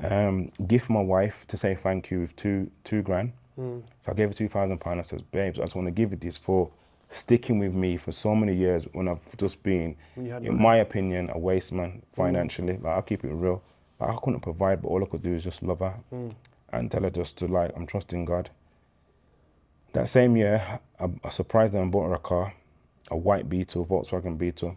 um, 0.03 0.51
gift 0.67 0.89
my 0.89 1.01
wife 1.01 1.45
to 1.47 1.57
say 1.57 1.75
thank 1.75 2.09
you 2.11 2.21
with 2.21 2.35
two 2.35 2.69
two 2.83 3.01
grand. 3.01 3.33
So 3.57 4.11
I 4.11 4.13
gave 4.13 4.29
her 4.29 4.33
two 4.33 4.47
thousand 4.47 4.77
pounds. 4.79 4.99
I 4.99 5.17
said, 5.17 5.31
babes, 5.31 5.59
I 5.59 5.63
just 5.63 5.75
want 5.75 5.87
to 5.87 5.91
give 5.91 6.11
you 6.11 6.17
this 6.17 6.37
for 6.37 6.71
sticking 7.11 7.59
with 7.59 7.73
me 7.73 7.97
for 7.97 8.11
so 8.11 8.33
many 8.33 8.55
years 8.55 8.83
when 8.93 9.07
I've 9.07 9.37
just 9.37 9.61
been, 9.63 9.95
When 10.15 10.25
you 10.25 10.31
had 10.31 10.43
in 10.43 10.59
my 10.59 10.77
opinion, 10.77 11.29
a 11.33 11.37
waste 11.37 11.71
man 11.71 11.91
mm. 11.91 12.15
financially. 12.15 12.77
Like 12.77 12.93
I'll 12.95 13.01
keep 13.01 13.23
it 13.23 13.31
real. 13.31 13.61
Like 13.99 14.11
I 14.11 14.17
couldn't 14.23 14.39
provide, 14.39 14.81
but 14.81 14.87
all 14.87 15.03
I 15.03 15.07
could 15.07 15.21
do 15.21 15.33
is 15.33 15.43
just 15.43 15.61
love 15.61 15.79
her 15.79 15.93
mm. 16.11 16.33
and 16.71 16.89
tell 16.89 17.03
her 17.03 17.09
just 17.09 17.37
to 17.39 17.47
like 17.47 17.71
I'm 17.75 17.85
trusting 17.85 18.25
God. 18.25 18.49
That 19.93 20.07
same 20.07 20.37
year, 20.37 20.79
I, 20.99 21.09
I 21.23 21.29
surprised 21.29 21.73
her 21.73 21.81
and 21.81 21.91
bought 21.91 22.07
her 22.07 22.13
a 22.13 22.19
car, 22.19 22.53
a 23.11 23.17
white 23.17 23.49
Beetle, 23.49 23.85
Volkswagen 23.85 24.37
Beetle. 24.37 24.75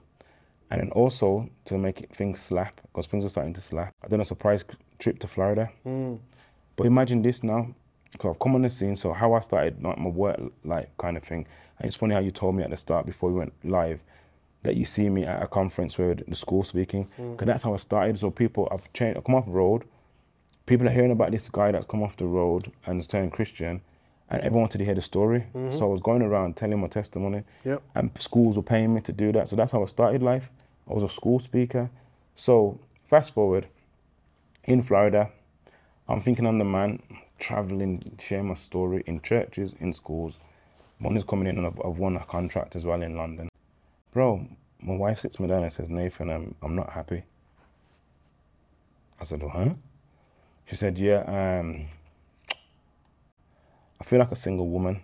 And 0.70 0.80
then 0.80 0.90
also 0.90 1.48
to 1.66 1.78
make 1.78 2.00
it, 2.00 2.12
things 2.12 2.40
slap, 2.40 2.80
because 2.82 3.06
things 3.06 3.24
are 3.24 3.28
starting 3.28 3.54
to 3.54 3.60
slap. 3.60 3.94
I 4.02 4.08
done 4.08 4.20
a 4.20 4.24
surprise 4.24 4.64
trip 4.98 5.20
to 5.20 5.28
Florida. 5.28 5.70
Mm. 5.86 6.18
But 6.74 6.86
imagine 6.86 7.22
this 7.22 7.44
now, 7.44 7.68
because 8.10 8.30
I've 8.30 8.40
come 8.40 8.56
on 8.56 8.62
the 8.62 8.70
scene. 8.70 8.96
So 8.96 9.12
how 9.12 9.34
I 9.34 9.40
started 9.40 9.80
like 9.80 9.98
my 9.98 10.10
work, 10.10 10.40
like 10.64 10.96
kind 10.96 11.16
of 11.16 11.22
thing. 11.22 11.46
And 11.84 11.90
it's 11.90 11.98
funny 11.98 12.14
how 12.14 12.20
you 12.20 12.30
told 12.30 12.54
me 12.54 12.62
at 12.62 12.70
the 12.70 12.78
start 12.78 13.04
before 13.04 13.28
we 13.28 13.38
went 13.38 13.52
live 13.62 14.00
that 14.62 14.74
you 14.74 14.86
see 14.86 15.10
me 15.10 15.24
at 15.24 15.42
a 15.42 15.46
conference 15.46 15.98
where 15.98 16.14
the 16.14 16.34
school 16.34 16.62
speaking, 16.62 17.04
hmm. 17.18 17.32
because 17.32 17.44
that's 17.44 17.62
how 17.62 17.74
I 17.74 17.76
started. 17.76 18.18
So 18.18 18.30
people, 18.30 18.66
I've 18.72 18.90
changed, 18.94 19.18
I've 19.18 19.24
come 19.24 19.34
off 19.34 19.44
the 19.44 19.52
road. 19.52 19.84
People 20.64 20.88
are 20.88 20.90
hearing 20.90 21.10
about 21.10 21.30
this 21.30 21.46
guy 21.50 21.72
that's 21.72 21.84
come 21.84 22.02
off 22.02 22.16
the 22.16 22.24
road 22.24 22.72
and 22.86 22.98
is 22.98 23.06
turned 23.06 23.32
Christian, 23.32 23.82
and 24.30 24.40
everyone 24.40 24.62
wanted 24.62 24.78
to 24.78 24.84
hear 24.86 24.94
the 24.94 25.02
story. 25.02 25.40
Mm-hmm. 25.54 25.76
So 25.76 25.84
I 25.84 25.88
was 25.90 26.00
going 26.00 26.22
around 26.22 26.56
telling 26.56 26.80
my 26.80 26.86
testimony, 26.86 27.42
Yep. 27.66 27.82
and 27.96 28.10
schools 28.18 28.56
were 28.56 28.62
paying 28.62 28.94
me 28.94 29.02
to 29.02 29.12
do 29.12 29.30
that. 29.32 29.50
So 29.50 29.56
that's 29.56 29.72
how 29.72 29.82
I 29.82 29.86
started 29.86 30.22
life. 30.22 30.48
I 30.88 30.94
was 30.94 31.02
a 31.02 31.10
school 31.10 31.38
speaker. 31.38 31.90
So 32.34 32.80
fast 33.04 33.34
forward, 33.34 33.66
in 34.64 34.80
Florida, 34.80 35.30
I'm 36.08 36.22
thinking 36.22 36.46
I'm 36.46 36.56
the 36.56 36.64
man, 36.64 37.02
traveling, 37.38 38.02
sharing 38.18 38.48
my 38.48 38.54
story 38.54 39.04
in 39.06 39.20
churches, 39.20 39.74
in 39.80 39.92
schools. 39.92 40.38
One 40.98 41.16
is 41.16 41.24
coming 41.24 41.46
in, 41.46 41.58
and 41.58 41.66
I've, 41.66 41.80
I've 41.84 41.98
won 41.98 42.16
a 42.16 42.24
contract 42.24 42.76
as 42.76 42.84
well 42.84 43.02
in 43.02 43.16
London. 43.16 43.48
Bro, 44.12 44.46
my 44.80 44.94
wife 44.94 45.18
sits 45.20 45.40
me 45.40 45.48
down 45.48 45.62
and 45.62 45.72
says, 45.72 45.90
Nathan, 45.90 46.30
I'm, 46.30 46.54
I'm 46.62 46.74
not 46.76 46.90
happy. 46.90 47.22
I 49.20 49.24
said, 49.24 49.42
huh? 49.42 49.70
She 50.66 50.76
said, 50.76 50.98
yeah, 50.98 51.22
um, 51.26 51.86
I 54.00 54.04
feel 54.04 54.18
like 54.18 54.32
a 54.32 54.36
single 54.36 54.68
woman, 54.68 55.00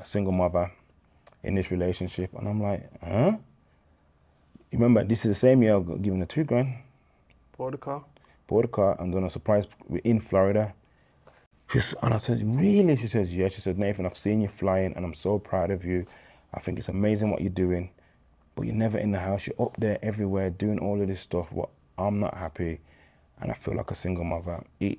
a 0.00 0.04
single 0.04 0.32
mother 0.32 0.70
in 1.42 1.54
this 1.54 1.70
relationship. 1.70 2.30
And 2.34 2.48
I'm 2.48 2.62
like, 2.62 2.88
huh? 3.02 3.32
You 4.70 4.78
remember, 4.78 5.04
this 5.04 5.24
is 5.24 5.30
the 5.30 5.34
same 5.34 5.62
year 5.62 5.76
I 5.76 5.80
got 5.80 6.02
given 6.02 6.20
the 6.20 6.26
two 6.26 6.44
grand 6.44 6.74
Bought 7.56 7.72
the 7.72 7.78
car. 7.78 8.04
bought 8.46 8.64
a 8.66 8.68
car 8.68 8.96
I'm 9.00 9.10
done 9.10 9.24
a 9.24 9.30
surprise 9.30 9.66
we're 9.88 10.00
in 10.04 10.20
Florida. 10.20 10.74
She's, 11.70 11.94
and 12.02 12.14
I 12.14 12.16
said, 12.16 12.40
really? 12.58 12.96
She 12.96 13.08
says, 13.08 13.34
yeah. 13.34 13.48
She 13.48 13.60
said, 13.60 13.78
Nathan, 13.78 14.06
I've 14.06 14.16
seen 14.16 14.40
you 14.40 14.48
flying 14.48 14.94
and 14.96 15.04
I'm 15.04 15.14
so 15.14 15.38
proud 15.38 15.70
of 15.70 15.84
you. 15.84 16.06
I 16.54 16.60
think 16.60 16.78
it's 16.78 16.88
amazing 16.88 17.30
what 17.30 17.42
you're 17.42 17.50
doing, 17.50 17.90
but 18.54 18.62
you're 18.62 18.74
never 18.74 18.96
in 18.96 19.12
the 19.12 19.18
house. 19.18 19.46
You're 19.46 19.66
up 19.66 19.76
there 19.78 19.98
everywhere 20.02 20.48
doing 20.48 20.78
all 20.78 21.00
of 21.00 21.08
this 21.08 21.20
stuff. 21.20 21.52
What 21.52 21.68
I'm 21.98 22.20
not 22.20 22.36
happy 22.36 22.80
and 23.40 23.50
I 23.50 23.54
feel 23.54 23.76
like 23.76 23.90
a 23.90 23.94
single 23.94 24.24
mother. 24.24 24.64
It, 24.80 24.98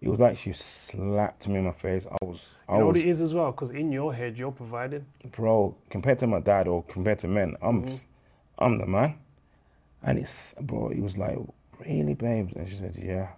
it 0.00 0.08
was 0.08 0.20
like 0.20 0.36
she 0.36 0.52
slapped 0.52 1.48
me 1.48 1.56
in 1.56 1.64
my 1.64 1.72
face. 1.72 2.06
I 2.06 2.24
was, 2.24 2.54
I 2.68 2.74
You 2.74 2.78
know 2.78 2.86
was, 2.86 2.94
what 2.94 3.04
it 3.04 3.08
is 3.08 3.20
as 3.20 3.34
well? 3.34 3.50
Because 3.50 3.70
in 3.70 3.90
your 3.90 4.14
head, 4.14 4.38
you're 4.38 4.52
providing. 4.52 5.04
bro, 5.32 5.74
compared 5.90 6.20
to 6.20 6.28
my 6.28 6.40
dad 6.40 6.68
or 6.68 6.84
compared 6.84 7.18
to 7.20 7.28
men, 7.28 7.56
I'm, 7.60 7.84
mm-hmm. 7.84 7.96
I'm 8.58 8.76
the 8.76 8.86
man. 8.86 9.18
And 10.02 10.18
it's, 10.18 10.54
bro, 10.60 10.88
he 10.88 11.00
was 11.00 11.18
like, 11.18 11.36
really, 11.84 12.14
babes? 12.14 12.54
And 12.54 12.68
she 12.68 12.76
said, 12.76 12.96
yeah. 12.96 13.28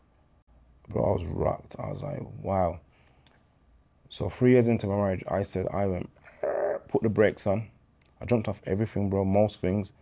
Bro, 0.92 1.04
I 1.04 1.12
was 1.12 1.24
rocked. 1.24 1.76
I 1.78 1.90
was 1.90 2.02
like, 2.02 2.20
wow. 2.42 2.78
So 4.08 4.28
three 4.28 4.50
years 4.50 4.68
into 4.68 4.86
my 4.86 4.96
marriage, 4.96 5.24
I 5.28 5.42
said, 5.42 5.66
I 5.72 5.86
went, 5.86 6.10
put 6.88 7.02
the 7.02 7.08
brakes 7.08 7.46
on. 7.46 7.68
I 8.20 8.26
jumped 8.26 8.46
off 8.48 8.60
everything, 8.66 9.08
bro, 9.08 9.24
most 9.24 9.60
things. 9.60 9.92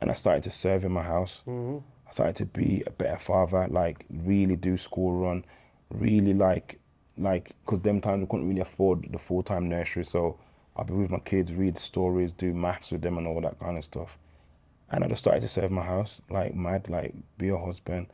And 0.00 0.10
I 0.10 0.14
started 0.14 0.42
to 0.44 0.50
serve 0.50 0.84
in 0.84 0.92
my 0.92 1.02
house. 1.02 1.42
Mm-hmm. 1.46 1.78
I 2.08 2.10
started 2.12 2.36
to 2.36 2.46
be 2.46 2.82
a 2.86 2.90
better 2.90 3.18
father, 3.18 3.68
like 3.68 4.04
really 4.24 4.56
do 4.56 4.76
school 4.76 5.12
run, 5.12 5.44
really 5.90 6.34
like, 6.34 6.80
like, 7.16 7.52
because 7.64 7.80
them 7.80 8.00
times 8.00 8.20
we 8.20 8.26
couldn't 8.26 8.48
really 8.48 8.60
afford 8.60 9.06
the 9.12 9.18
full-time 9.18 9.68
nursery. 9.68 10.04
So 10.04 10.36
I'll 10.76 10.84
be 10.84 10.94
with 10.94 11.10
my 11.10 11.20
kids, 11.20 11.52
read 11.52 11.78
stories, 11.78 12.32
do 12.32 12.52
maths 12.52 12.90
with 12.90 13.02
them 13.02 13.18
and 13.18 13.26
all 13.26 13.40
that 13.42 13.60
kind 13.60 13.78
of 13.78 13.84
stuff. 13.84 14.18
And 14.90 15.04
I 15.04 15.08
just 15.08 15.20
started 15.20 15.42
to 15.42 15.48
serve 15.48 15.70
my 15.70 15.84
house 15.84 16.20
like 16.30 16.54
mad, 16.56 16.88
like 16.88 17.14
be 17.38 17.50
a 17.50 17.56
husband. 17.56 18.08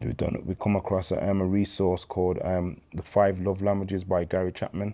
We 0.00 0.12
done 0.12 0.42
we 0.44 0.54
come 0.56 0.76
across 0.76 1.10
a, 1.10 1.28
um, 1.30 1.40
a 1.40 1.44
resource 1.44 2.04
called 2.04 2.38
um, 2.44 2.80
the 2.94 3.02
Five 3.02 3.40
Love 3.40 3.62
Languages 3.62 4.04
by 4.04 4.24
Gary 4.24 4.52
Chapman. 4.52 4.92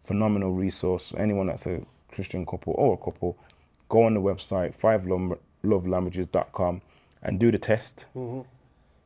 Phenomenal 0.00 0.52
resource. 0.52 1.12
Anyone 1.16 1.46
that's 1.46 1.66
a 1.66 1.80
Christian 2.12 2.44
couple 2.46 2.74
or 2.76 2.94
a 2.94 2.96
couple, 3.04 3.36
go 3.88 4.04
on 4.04 4.14
the 4.14 4.20
website 4.20 4.76
fivelovelanguages.com 5.64 6.80
and 7.22 7.38
do 7.40 7.50
the 7.50 7.58
test. 7.58 8.06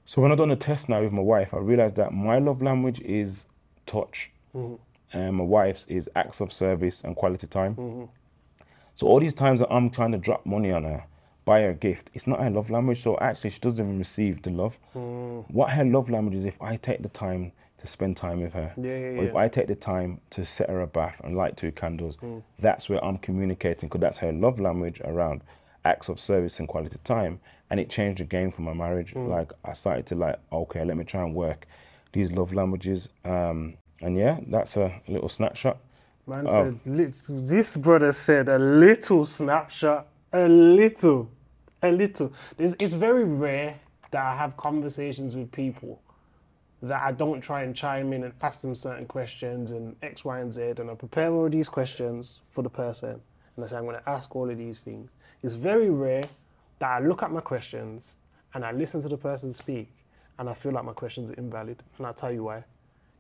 So 0.05 0.23
when 0.23 0.31
I 0.33 0.35
done 0.37 0.49
the 0.51 0.57
test 0.57 0.89
now 0.89 1.03
with 1.03 1.13
my 1.13 1.23
wife, 1.23 1.53
I 1.55 1.59
realized 1.59 1.97
that 1.97 2.13
my 2.13 2.39
love 2.39 2.63
language 2.63 3.01
is 3.01 3.47
touch, 3.87 4.31
and 5.13 5.35
my 5.37 5.45
wife's 5.45 5.87
is 5.87 6.09
acts 6.15 6.41
of 6.41 6.53
service 6.53 7.03
and 7.05 7.17
quality 7.17 7.47
time. 7.47 8.09
So 8.95 9.07
all 9.09 9.21
these 9.21 9.35
times 9.35 9.61
that 9.61 9.73
I'm 9.73 9.91
trying 9.91 10.13
to 10.13 10.19
drop 10.19 10.47
money 10.47 10.71
on 10.73 10.85
her, 10.85 11.05
buy 11.47 11.63
her 11.63 11.71
a 11.71 11.75
gift, 11.75 12.11
it's 12.13 12.27
not 12.27 12.41
her 12.41 12.51
love 12.51 12.69
language. 12.69 13.03
So 13.03 13.17
actually, 13.19 13.51
she 13.51 13.61
doesn't 13.61 13.83
even 13.83 13.99
receive 13.99 14.43
the 14.43 14.51
love. 14.51 14.79
Hmm. 14.93 15.41
What 15.49 15.71
her 15.71 15.85
love 15.85 16.11
language 16.11 16.35
is, 16.35 16.45
if 16.45 16.61
I 16.61 16.77
take 16.77 17.03
the 17.03 17.09
time 17.09 17.53
to 17.79 17.87
spend 17.87 18.19
time 18.19 18.43
with 18.43 18.53
her, 18.53 18.73
Yeah, 18.77 18.99
yeah, 18.99 19.21
or 19.21 19.25
if. 19.25 19.35
I 19.35 19.49
take 19.49 19.69
the 19.69 19.75
time 19.75 20.21
to 20.31 20.45
set 20.45 20.69
her 20.69 20.83
a 20.83 20.87
bath 20.87 21.21
and 21.25 21.35
light 21.37 21.57
two 21.57 21.73
candles, 21.73 22.17
hmm. 22.17 22.41
that's 22.59 22.91
where 22.91 23.03
I'm 23.03 23.17
communicating 23.19 23.89
because 23.89 24.03
that's 24.03 24.19
her 24.19 24.33
love 24.33 24.61
language 24.61 25.01
around 25.05 25.41
acts 25.87 26.11
of 26.11 26.21
service 26.21 26.59
and 26.59 26.69
quality 26.69 26.99
time. 27.05 27.41
And 27.71 27.81
it 27.81 27.89
changed 27.89 28.21
the 28.21 28.25
game 28.25 28.51
for 28.51 28.63
my 28.63 28.75
marriage. 28.75 29.13
Hmm. 29.13 29.29
Like 29.29 29.53
I 29.65 29.73
started 29.73 30.05
to 30.07 30.15
like, 30.17 30.37
okay, 30.53 30.85
let 30.85 30.97
me 30.97 31.05
try 31.05 31.23
and 31.23 31.35
work 31.35 31.67
these 32.13 32.33
love 32.33 32.53
languages. 32.53 33.09
Um, 33.25 33.75
and 34.03 34.17
yeah, 34.17 34.41
that's 34.49 34.77
a 34.77 35.01
little 35.09 35.29
snapshot. 35.29 35.79
Man 36.27 36.49
said, 36.49 36.81
this 36.85 37.77
brother 37.77 38.11
said 38.11 38.49
a 38.49 38.59
little 38.59 39.25
snapshot, 39.25 40.09
a 40.33 40.49
little, 40.49 41.31
a 41.83 41.93
little. 41.93 42.33
It's, 42.59 42.75
it's 42.79 42.93
very 42.93 43.25
rare 43.25 43.79
that 44.11 44.25
I 44.25 44.37
have 44.37 44.57
conversations 44.57 45.35
with 45.35 45.51
people 45.53 46.01
that 46.83 47.03
I 47.03 47.13
don't 47.13 47.41
try 47.41 47.63
and 47.63 47.75
chime 47.75 48.13
in 48.13 48.25
and 48.25 48.35
ask 48.43 48.61
them 48.61 48.75
certain 48.75 49.07
questions 49.07 49.73
and 49.73 49.97
X, 50.03 50.25
Y, 50.25 50.41
and 50.41 50.53
Z, 50.53 50.75
and 50.79 50.91
I 50.91 50.95
prepare 50.95 51.33
all 51.33 51.49
these 51.49 51.69
questions 51.69 52.43
for 52.51 52.63
the 52.63 52.69
person, 52.71 53.21
and 53.57 53.65
I 53.65 53.67
say 53.67 53.77
I'm 53.77 53.85
going 53.85 53.97
to 53.97 54.09
ask 54.09 54.37
all 54.37 54.49
of 54.51 54.59
these 54.59 54.79
things. 54.79 55.15
It's 55.43 55.55
very 55.55 55.91
rare 55.91 56.25
that 56.79 56.89
I 56.89 57.05
look 57.05 57.23
at 57.23 57.31
my 57.31 57.41
questions 57.41 58.17
and 58.55 58.65
I 58.65 58.73
listen 58.73 59.01
to 59.01 59.09
the 59.09 59.17
person 59.17 59.53
speak 59.53 59.89
and 60.39 60.49
I 60.49 60.55
feel 60.55 60.73
like 60.73 60.85
my 60.85 60.93
questions 60.93 61.31
are 61.31 61.35
invalid. 61.35 61.83
And 61.97 62.07
I'll 62.07 62.15
tell 62.15 62.33
you 62.33 62.45
why. 62.45 62.65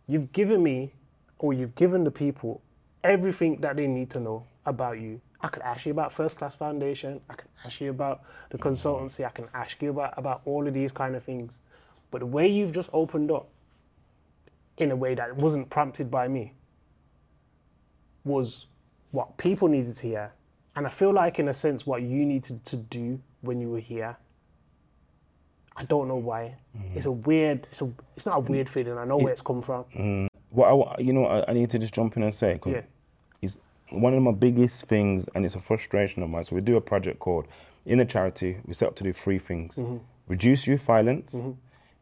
You've 0.07 0.33
given 0.33 0.63
me, 0.63 0.93
or 1.39 1.53
you've 1.53 1.75
given 1.75 2.05
the 2.05 2.11
people, 2.11 2.61
everything 3.03 3.61
that 3.61 3.77
they 3.77 3.87
need 3.87 4.11
to 4.11 4.21
know 4.21 4.47
about 4.67 5.01
you. 5.01 5.21
I 5.41 5.49
could 5.49 5.62
ask 5.62 5.87
you 5.87 5.93
about 5.93 6.12
First 6.12 6.39
Class 6.39 6.55
Foundation. 6.55 7.20
I 7.28 7.34
can 7.34 7.49
ask 7.64 7.80
you 7.80 7.91
about 7.91 8.22
the 8.51 8.59
consultancy. 8.59 9.24
I 9.24 9.30
can 9.30 9.49
ask 9.55 9.80
you 9.82 9.91
about, 9.91 10.14
about 10.16 10.43
all 10.45 10.66
of 10.66 10.74
these 10.74 10.93
kind 10.93 11.14
of 11.14 11.22
things. 11.22 11.59
But 12.11 12.20
the 12.20 12.26
way 12.26 12.49
you've 12.49 12.72
just 12.72 12.89
opened 12.93 13.30
up 13.30 13.49
in 14.78 14.91
a 14.91 14.97
way 14.97 15.14
that 15.14 15.37
wasn't 15.37 15.68
prompted 15.70 16.11
by 16.11 16.28
me 16.28 16.55
was 18.24 18.66
what 19.11 19.37
people 19.37 19.68
needed 19.68 19.97
to 19.97 20.07
hear. 20.07 20.32
And 20.74 20.87
I 20.87 20.91
feel 20.91 21.12
like, 21.12 21.39
in 21.39 21.49
a 21.49 21.55
sense, 21.55 21.87
what 21.87 22.03
you 22.03 22.24
needed 22.24 22.64
to 22.66 22.76
do 22.76 23.20
when 23.41 23.61
you 23.61 23.70
were 23.70 23.80
here. 23.80 24.16
I 25.76 25.84
don't 25.84 26.09
know 26.09 26.16
why. 26.16 26.57
Mm. 26.76 26.97
It's 26.97 27.07
a 27.07 27.12
weird. 27.12 27.66
It's 27.70 27.82
a. 27.82 27.91
It's 28.16 28.26
not 28.26 28.37
a 28.37 28.41
weird 28.41 28.68
feeling. 28.68 28.97
I 28.97 29.05
know 29.05 29.16
where 29.16 29.32
it's 29.32 29.43
come 29.43 29.61
from. 29.61 29.84
Mm. 29.95 30.28
Well, 30.51 30.95
I, 30.97 31.01
you 31.01 31.12
know, 31.12 31.26
I, 31.26 31.51
I 31.51 31.53
need 31.53 31.70
to 31.70 31.78
just 31.78 31.95
jump 31.95 32.16
in 32.16 32.22
and 32.22 32.34
say, 32.34 32.59
Yeah. 32.64 32.80
One 33.91 34.14
of 34.14 34.22
my 34.22 34.32
biggest 34.32 34.87
things, 34.87 35.26
and 35.34 35.45
it's 35.45 35.55
a 35.55 35.61
frustration 35.61 36.22
of 36.22 36.30
mine. 36.30 36.45
So 36.45 36.55
we 36.55 36.61
do 36.61 36.76
a 36.76 36.80
project 36.80 37.18
called 37.18 37.47
in 37.84 37.99
the 37.99 38.05
charity. 38.05 38.59
We 38.64 38.74
set 38.74 38.89
up 38.89 38.97
to 38.97 39.05
do 39.05 39.12
three 39.12 39.39
things: 39.39 39.76
mm-hmm. 39.76 39.99
reduce 40.28 40.66
youth 40.66 40.82
violence, 40.82 41.32
mm-hmm. 41.32 41.53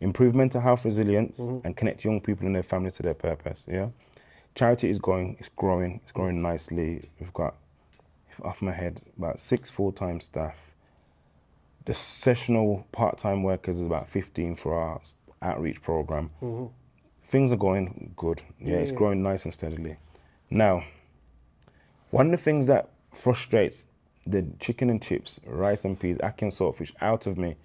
improve 0.01 0.35
mental 0.35 0.61
health 0.61 0.85
resilience, 0.85 1.41
mm-hmm. 1.41 1.67
and 1.67 1.77
connect 1.77 2.05
young 2.05 2.21
people 2.21 2.47
and 2.47 2.55
their 2.55 2.63
families 2.63 2.95
to 2.97 3.03
their 3.03 3.15
purpose. 3.15 3.67
Yeah, 3.69 3.89
charity 4.55 4.91
is 4.91 4.99
going, 4.99 5.37
it's 5.39 5.51
growing, 5.51 6.01
it's 6.03 6.13
growing 6.13 6.41
nicely. 6.41 7.09
We've 7.21 7.33
got, 7.35 7.57
off 8.43 8.63
my 8.63 8.73
head, 8.73 9.01
about 9.19 9.39
six 9.39 9.71
full-time 9.71 10.21
staff. 10.21 10.71
The 11.85 11.95
sessional 11.95 12.87
part-time 12.93 13.43
workers 13.43 13.77
is 13.77 13.83
about 13.83 14.09
15 14.09 14.57
for 14.57 14.75
our 14.75 15.01
outreach 15.43 15.83
program 15.83 16.31
things 17.25 17.53
are 17.53 17.57
going 17.57 18.13
good. 18.17 18.43
Yeah, 18.61 18.77
it's 18.77 18.91
Yeah. 18.91 18.99
growing 18.99 19.23
nice 19.23 19.45
and 19.45 19.53
steadily. 19.55 19.97
Now, 20.51 20.85
one 22.15 22.27
of 22.27 22.33
the 22.33 22.39
things 22.39 22.67
that 22.67 22.91
frustrates 23.11 23.87
the 24.25 24.47
chicken 24.61 24.89
and 24.89 25.03
chips, 25.03 25.41
rice 25.45 25.85
and 25.85 25.99
peas, 25.99 26.17
ackee 26.19 26.43
and 26.43 26.53
saltfish 26.53 26.93
out 27.01 27.27
of 27.27 27.37
me 27.37 27.57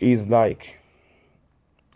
is 0.00 0.28
like 0.28 0.78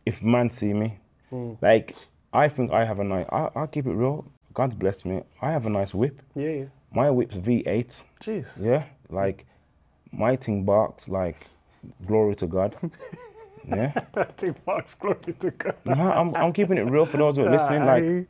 if 0.05 0.22
man 0.22 0.51
see 0.51 0.74
me, 0.74 0.99
mm. 1.33 1.57
like 1.62 1.97
I 2.35 2.49
think 2.49 2.70
I 2.72 2.85
have 2.85 3.01
a 3.01 3.05
nice. 3.05 3.26
I, 3.33 3.49
I'll 3.55 3.66
keep 3.66 3.87
it 3.87 3.95
real. 3.95 4.26
God 4.53 4.78
bless 4.78 5.07
me. 5.07 5.22
I 5.41 5.51
have 5.51 5.64
a 5.64 5.70
nice 5.70 5.95
whip. 5.95 6.20
Yeah, 6.35 6.51
yeah. 6.51 6.64
My 6.93 7.11
whip's 7.11 7.37
V8. 7.37 8.05
Jeez. 8.20 8.62
Yeah, 8.62 8.85
like 9.09 9.47
my 10.12 10.37
thing 10.37 10.64
barks 10.64 11.09
like 11.09 11.47
glory 12.07 12.35
to 12.37 12.47
God. 12.47 12.76
yeah. 13.68 13.93
Two 14.37 14.55
bucks, 14.66 14.95
glory 14.97 15.33
to 15.41 15.51
God. 15.51 15.76
No, 15.87 15.95
I'm, 15.95 16.35
I'm 16.35 16.53
keeping 16.53 16.76
it 16.76 16.91
real 16.91 17.07
for 17.07 17.16
those 17.16 17.37
who 17.37 17.47
are 17.47 17.51
listening. 17.51 17.87
Like, 17.87 18.26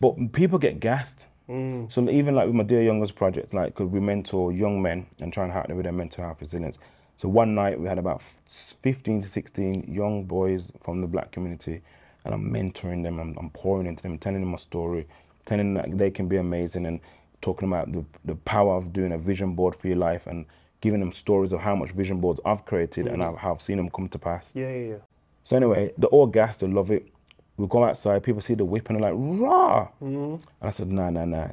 but 0.00 0.32
people 0.32 0.58
get 0.58 0.80
gassed. 0.80 1.26
Mm. 1.48 1.92
So 1.92 2.08
even 2.08 2.34
like 2.34 2.46
with 2.46 2.54
my 2.54 2.64
Dear 2.64 2.82
Youngers 2.82 3.10
project, 3.10 3.52
like, 3.54 3.74
could 3.74 3.90
we 3.90 4.00
mentor 4.00 4.52
young 4.52 4.80
men 4.80 5.06
and 5.20 5.32
try 5.32 5.44
and 5.44 5.52
help 5.52 5.66
them 5.66 5.76
with 5.76 5.84
their 5.84 5.92
mental 5.92 6.24
health 6.24 6.40
resilience? 6.40 6.78
So 7.16 7.28
one 7.28 7.54
night 7.54 7.78
we 7.78 7.88
had 7.88 7.98
about 7.98 8.22
15 8.22 9.22
to 9.22 9.28
16 9.28 9.84
young 9.92 10.24
boys 10.24 10.72
from 10.82 11.00
the 11.00 11.06
black 11.06 11.30
community, 11.32 11.82
and 12.24 12.34
I'm 12.34 12.52
mentoring 12.52 13.02
them. 13.02 13.18
I'm, 13.18 13.36
I'm 13.38 13.50
pouring 13.50 13.86
into 13.86 14.02
them, 14.02 14.18
telling 14.18 14.40
them 14.40 14.50
my 14.50 14.56
story, 14.56 15.06
telling 15.44 15.74
them 15.74 15.90
that 15.90 15.98
they 15.98 16.10
can 16.10 16.28
be 16.28 16.36
amazing, 16.36 16.86
and 16.86 17.00
talking 17.42 17.68
about 17.68 17.92
the, 17.92 18.04
the 18.24 18.34
power 18.36 18.74
of 18.74 18.92
doing 18.92 19.12
a 19.12 19.18
vision 19.18 19.54
board 19.54 19.74
for 19.74 19.88
your 19.88 19.96
life 19.96 20.26
and 20.26 20.46
giving 20.80 21.00
them 21.00 21.12
stories 21.12 21.52
of 21.52 21.60
how 21.60 21.76
much 21.76 21.90
vision 21.90 22.20
boards 22.20 22.40
I've 22.44 22.64
created 22.64 23.06
and 23.06 23.22
how, 23.22 23.36
how 23.36 23.52
I've 23.52 23.60
seen 23.60 23.76
them 23.76 23.90
come 23.90 24.08
to 24.08 24.18
pass. 24.18 24.52
Yeah, 24.54 24.70
yeah, 24.70 24.88
yeah. 24.88 24.96
So 25.44 25.56
anyway, 25.56 25.92
they're 25.98 26.08
all 26.10 26.26
gassed, 26.26 26.60
they 26.60 26.68
love 26.68 26.90
it. 26.90 27.08
We 27.56 27.66
go 27.66 27.84
outside, 27.84 28.22
people 28.22 28.40
see 28.40 28.54
the 28.54 28.64
whip 28.64 28.88
and 28.88 29.00
they're 29.00 29.12
like, 29.12 29.40
rah! 29.40 29.88
Mm-hmm. 30.02 30.34
And 30.34 30.42
I 30.62 30.70
said, 30.70 30.90
nah, 30.90 31.10
nah, 31.10 31.24
nah. 31.24 31.48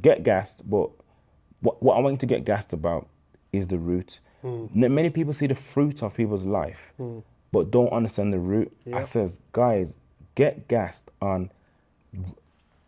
Get 0.00 0.22
gassed, 0.22 0.68
but 0.68 0.90
what, 1.60 1.82
what 1.82 1.96
I 1.96 2.00
want 2.00 2.14
you 2.14 2.18
to 2.18 2.26
get 2.26 2.44
gassed 2.44 2.72
about 2.72 3.08
is 3.52 3.66
the 3.66 3.78
root. 3.78 4.20
Mm. 4.44 4.84
N- 4.84 4.94
Many 4.94 5.10
people 5.10 5.34
see 5.34 5.46
the 5.46 5.54
fruit 5.54 6.02
of 6.02 6.14
people's 6.14 6.46
life, 6.46 6.92
mm. 6.98 7.22
but 7.52 7.70
don't 7.70 7.92
understand 7.92 8.32
the 8.32 8.38
root. 8.38 8.72
I 8.94 9.02
says, 9.02 9.40
guys, 9.52 9.96
get 10.34 10.68
gassed 10.68 11.10
on 11.20 11.50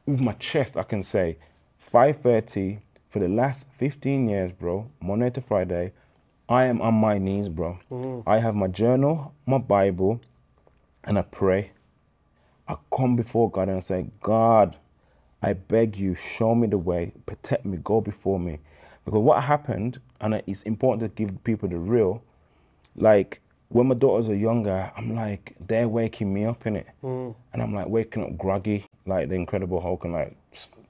with 0.07 0.21
my 0.21 0.33
chest, 0.35 0.77
I 0.77 0.83
can 0.83 1.03
say 1.03 1.37
5:30 1.93 2.79
for 3.11 3.19
the 3.19 3.29
last 3.29 3.67
15 3.77 4.29
years, 4.29 4.53
bro. 4.53 4.89
Monday 5.01 5.31
to 5.31 5.41
Friday, 5.41 5.93
I 6.49 6.65
am 6.65 6.81
on 6.81 6.95
my 6.95 7.19
knees, 7.19 7.49
bro. 7.49 7.79
Mm. 7.91 8.23
I 8.27 8.39
have 8.39 8.55
my 8.55 8.69
journal, 8.69 9.33
my 9.47 9.59
Bible, 9.59 10.21
and 11.05 11.19
I 11.19 11.23
pray. 11.23 11.71
I 12.73 12.77
come 12.97 13.17
before 13.17 13.51
God 13.51 13.69
and 13.69 13.77
I 13.77 13.81
say, 13.81 14.07
God, 14.23 14.77
I 15.43 15.53
beg 15.53 15.97
you, 15.99 16.15
show 16.15 16.55
me 16.55 16.69
the 16.69 16.79
way, 16.79 17.13
protect 17.27 17.67
me, 17.67 17.79
go 17.79 18.01
before 18.01 18.41
me. 18.41 18.61
Because 19.05 19.21
what 19.21 19.43
happened, 19.43 20.01
and 20.21 20.43
it's 20.47 20.63
important 20.63 21.01
to 21.03 21.09
give 21.25 21.43
people 21.45 21.69
the 21.69 21.77
real, 21.77 22.23
like 22.97 23.41
when 23.69 23.89
my 23.89 23.95
daughters 23.95 24.29
are 24.29 24.35
younger, 24.35 24.91
I'm 24.97 25.15
like, 25.15 25.55
they're 25.67 25.89
waking 25.89 26.33
me 26.33 26.45
up 26.45 26.67
in 26.67 26.77
it. 26.77 26.87
Hmm. 27.01 27.31
And 27.53 27.63
I'm 27.63 27.75
like 27.75 27.89
waking 27.89 28.23
up 28.23 28.39
groggy, 28.39 28.87
like 29.07 29.29
the 29.29 29.35
Incredible 29.35 29.81
Hulk, 29.81 30.05
and 30.05 30.13
like, 30.15 30.37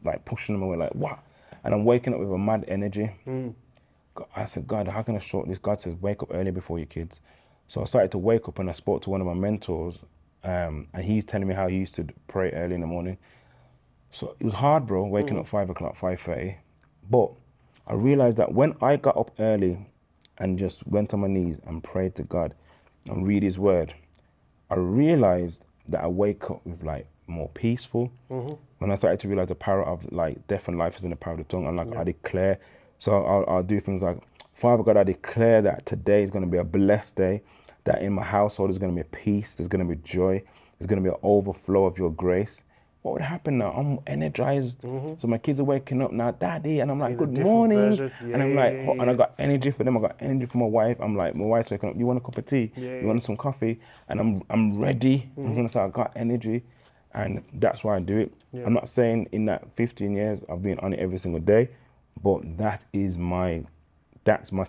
like 0.05 0.25
pushing 0.25 0.55
them 0.55 0.63
away, 0.63 0.77
like, 0.77 0.95
what? 0.95 1.19
And 1.65 1.75
I'm 1.75 1.85
waking 1.85 2.13
up 2.15 2.21
with 2.21 2.31
a 2.31 2.39
mad 2.39 2.65
energy. 2.69 3.07
Hmm. 3.25 3.51
God- 4.15 4.29
I 4.37 4.45
said, 4.45 4.69
God, 4.69 4.87
how 4.87 5.03
can 5.03 5.17
I 5.17 5.21
short 5.21 5.49
this? 5.49 5.59
God 5.59 5.81
says, 5.81 5.95
wake 6.01 6.23
up 6.23 6.29
early 6.33 6.51
before 6.53 6.79
your 6.79 6.87
kids. 6.87 7.21
So 7.69 7.81
I 7.81 7.85
started 7.85 8.11
to 8.13 8.19
wake 8.19 8.49
up 8.49 8.59
and 8.59 8.69
I 8.69 8.73
spoke 8.73 9.03
to 9.03 9.11
one 9.11 9.21
of 9.21 9.27
my 9.27 9.35
mentors, 9.35 9.99
um, 10.45 10.89
and 10.95 11.05
he's 11.05 11.25
telling 11.25 11.47
me 11.49 11.55
how 11.55 11.69
he 11.69 11.77
used 11.77 11.95
to 11.97 12.07
pray 12.29 12.51
early 12.53 12.75
in 12.75 12.81
the 12.81 12.87
morning. 12.87 13.19
So 14.11 14.37
it 14.41 14.45
was 14.45 14.55
hard, 14.55 14.87
bro, 14.87 15.05
waking 15.07 15.39
up 15.39 15.47
five 15.47 15.71
o'clock, 15.71 15.97
five 15.97 16.21
thirty. 16.21 16.57
But 17.11 17.31
I 17.87 17.95
realized 17.95 18.37
that 18.39 18.53
when 18.53 18.75
I 18.83 18.97
got 18.97 19.17
up 19.17 19.33
early 19.39 19.79
and 20.39 20.59
just 20.59 20.87
went 20.87 21.15
on 21.15 21.21
my 21.21 21.29
knees 21.29 21.59
and 21.67 21.83
prayed 21.83 22.15
to 22.17 22.23
God 22.25 22.55
and 23.09 23.27
read 23.27 23.43
His 23.43 23.59
Word, 23.59 23.95
I 24.71 24.77
realized 24.77 25.65
that 25.89 26.03
I 26.03 26.07
wake 26.09 26.51
up 26.51 26.65
with 26.67 26.83
like 26.83 27.07
more 27.27 27.49
peaceful. 27.51 28.13
When 28.79 28.91
I 28.91 28.97
started 28.97 29.21
to 29.21 29.29
realize 29.29 29.49
the 29.49 29.55
power 29.55 29.85
of 29.85 30.11
like 30.13 30.47
death 30.49 30.69
and 30.69 30.79
life 30.79 30.99
is 30.99 31.05
in 31.05 31.11
the 31.11 31.17
power 31.17 31.35
of 31.35 31.39
the 31.39 31.45
tongue, 31.45 31.67
and 31.67 31.77
like 31.77 31.95
I 31.97 32.05
declare, 32.05 32.59
so 32.99 33.25
I'll, 33.25 33.45
I'll 33.49 33.63
do 33.63 33.81
things 33.81 34.03
like, 34.03 34.19
Father 34.55 34.83
God, 34.83 34.97
I 34.97 35.05
declare 35.05 35.63
that 35.63 35.87
today 35.87 36.23
is 36.23 36.31
going 36.31 36.45
to 36.45 36.51
be 36.51 36.59
a 36.59 36.65
blessed 36.65 37.17
day. 37.17 37.43
That 37.85 38.03
in 38.03 38.13
my 38.13 38.23
household 38.23 38.71
is 38.71 38.79
going 38.79 38.95
to 38.97 39.03
be 39.03 39.09
peace. 39.11 39.55
There's 39.57 39.69
going 39.69 39.87
to 39.87 39.95
be 39.95 40.01
joy. 40.03 40.43
There's 40.79 40.89
going 40.89 41.03
to 41.03 41.09
be 41.11 41.13
an 41.15 41.21
overflow 41.23 41.85
of 41.85 41.99
your 41.99 42.11
grace. 42.11 42.63
What 43.03 43.15
would 43.15 43.23
happen 43.23 43.59
now? 43.59 43.73
I'm 43.73 43.99
energized. 44.07 44.83
So 45.19 45.27
my 45.27 45.37
kids 45.39 45.59
are 45.59 45.65
waking 45.65 46.01
up 46.03 46.13
now, 46.13 46.31
Daddy, 46.31 46.79
and 46.79 46.89
I'm 46.89 46.99
like, 47.01 47.17
Good 47.19 47.33
morning. 47.45 47.79
And 48.21 48.41
I'm 48.43 48.55
like, 48.55 48.85
"Ho-" 48.85 48.93
and 48.93 49.11
I 49.11 49.15
got 49.15 49.35
energy 49.41 49.73
for 49.73 49.83
them. 49.83 49.97
I 49.97 50.01
got 50.03 50.17
energy 50.21 50.47
for 50.47 50.59
my 50.59 50.67
wife. 50.67 50.99
I'm 51.01 51.17
like, 51.17 51.35
my 51.35 51.45
wife's 51.45 51.73
waking 51.73 51.91
up. 51.91 51.97
You 51.99 52.07
want 52.07 52.19
a 52.19 52.21
cup 52.21 52.39
of 52.39 52.47
tea? 52.47 52.71
Yeah, 52.77 53.01
you 53.01 53.07
want 53.09 53.21
some 53.25 53.37
coffee? 53.37 53.81
And 54.09 54.21
I'm 54.21 54.43
I'm 54.51 54.79
ready. 54.79 55.29
I'm 55.37 55.53
gonna 55.53 55.69
say 55.69 55.81
I 55.81 55.89
got 55.89 56.13
energy, 56.15 56.63
and 57.15 57.43
that's 57.55 57.83
why 57.83 57.97
I 57.97 58.01
do 58.01 58.19
it. 58.19 58.33
Yeah. 58.53 58.67
I'm 58.67 58.73
not 58.73 58.89
saying 58.89 59.29
in 59.33 59.47
that 59.47 59.75
15 59.75 60.15
years 60.15 60.39
I've 60.49 60.63
been 60.63 60.79
on 60.79 60.93
it 60.93 61.01
every 61.01 61.19
single 61.19 61.41
day, 61.41 61.71
but 62.23 62.57
that 62.57 62.85
is 62.93 63.19
my, 63.19 63.65
that's 64.23 64.53
my. 64.53 64.65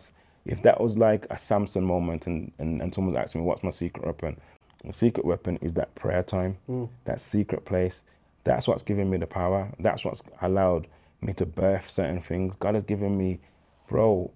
If 0.45 0.61
that 0.63 0.79
was 0.79 0.97
like 0.97 1.25
a 1.29 1.37
Samson 1.37 1.83
moment, 1.83 2.27
and 2.27 2.51
and, 2.59 2.81
and 2.81 2.93
someone's 2.93 3.17
asking 3.17 3.41
me 3.41 3.47
what's 3.47 3.63
my 3.63 3.69
secret 3.69 4.05
weapon, 4.05 4.39
my 4.83 4.91
secret 4.91 5.25
weapon 5.25 5.57
is 5.61 5.73
that 5.73 5.93
prayer 5.95 6.23
time, 6.23 6.57
hmm. 6.67 6.85
that 7.05 7.21
secret 7.21 7.65
place. 7.65 8.03
That's 8.43 8.67
what's 8.67 8.83
giving 8.83 9.09
me 9.09 9.17
the 9.17 9.27
power. 9.27 9.71
That's 9.79 10.03
what's 10.03 10.21
allowed 10.41 10.87
me 11.21 11.33
to 11.33 11.45
birth 11.45 11.89
certain 11.89 12.19
things. 12.21 12.55
God 12.57 12.75
has 12.75 12.83
given 12.83 13.17
me, 13.17 13.39
bro. 13.87 14.31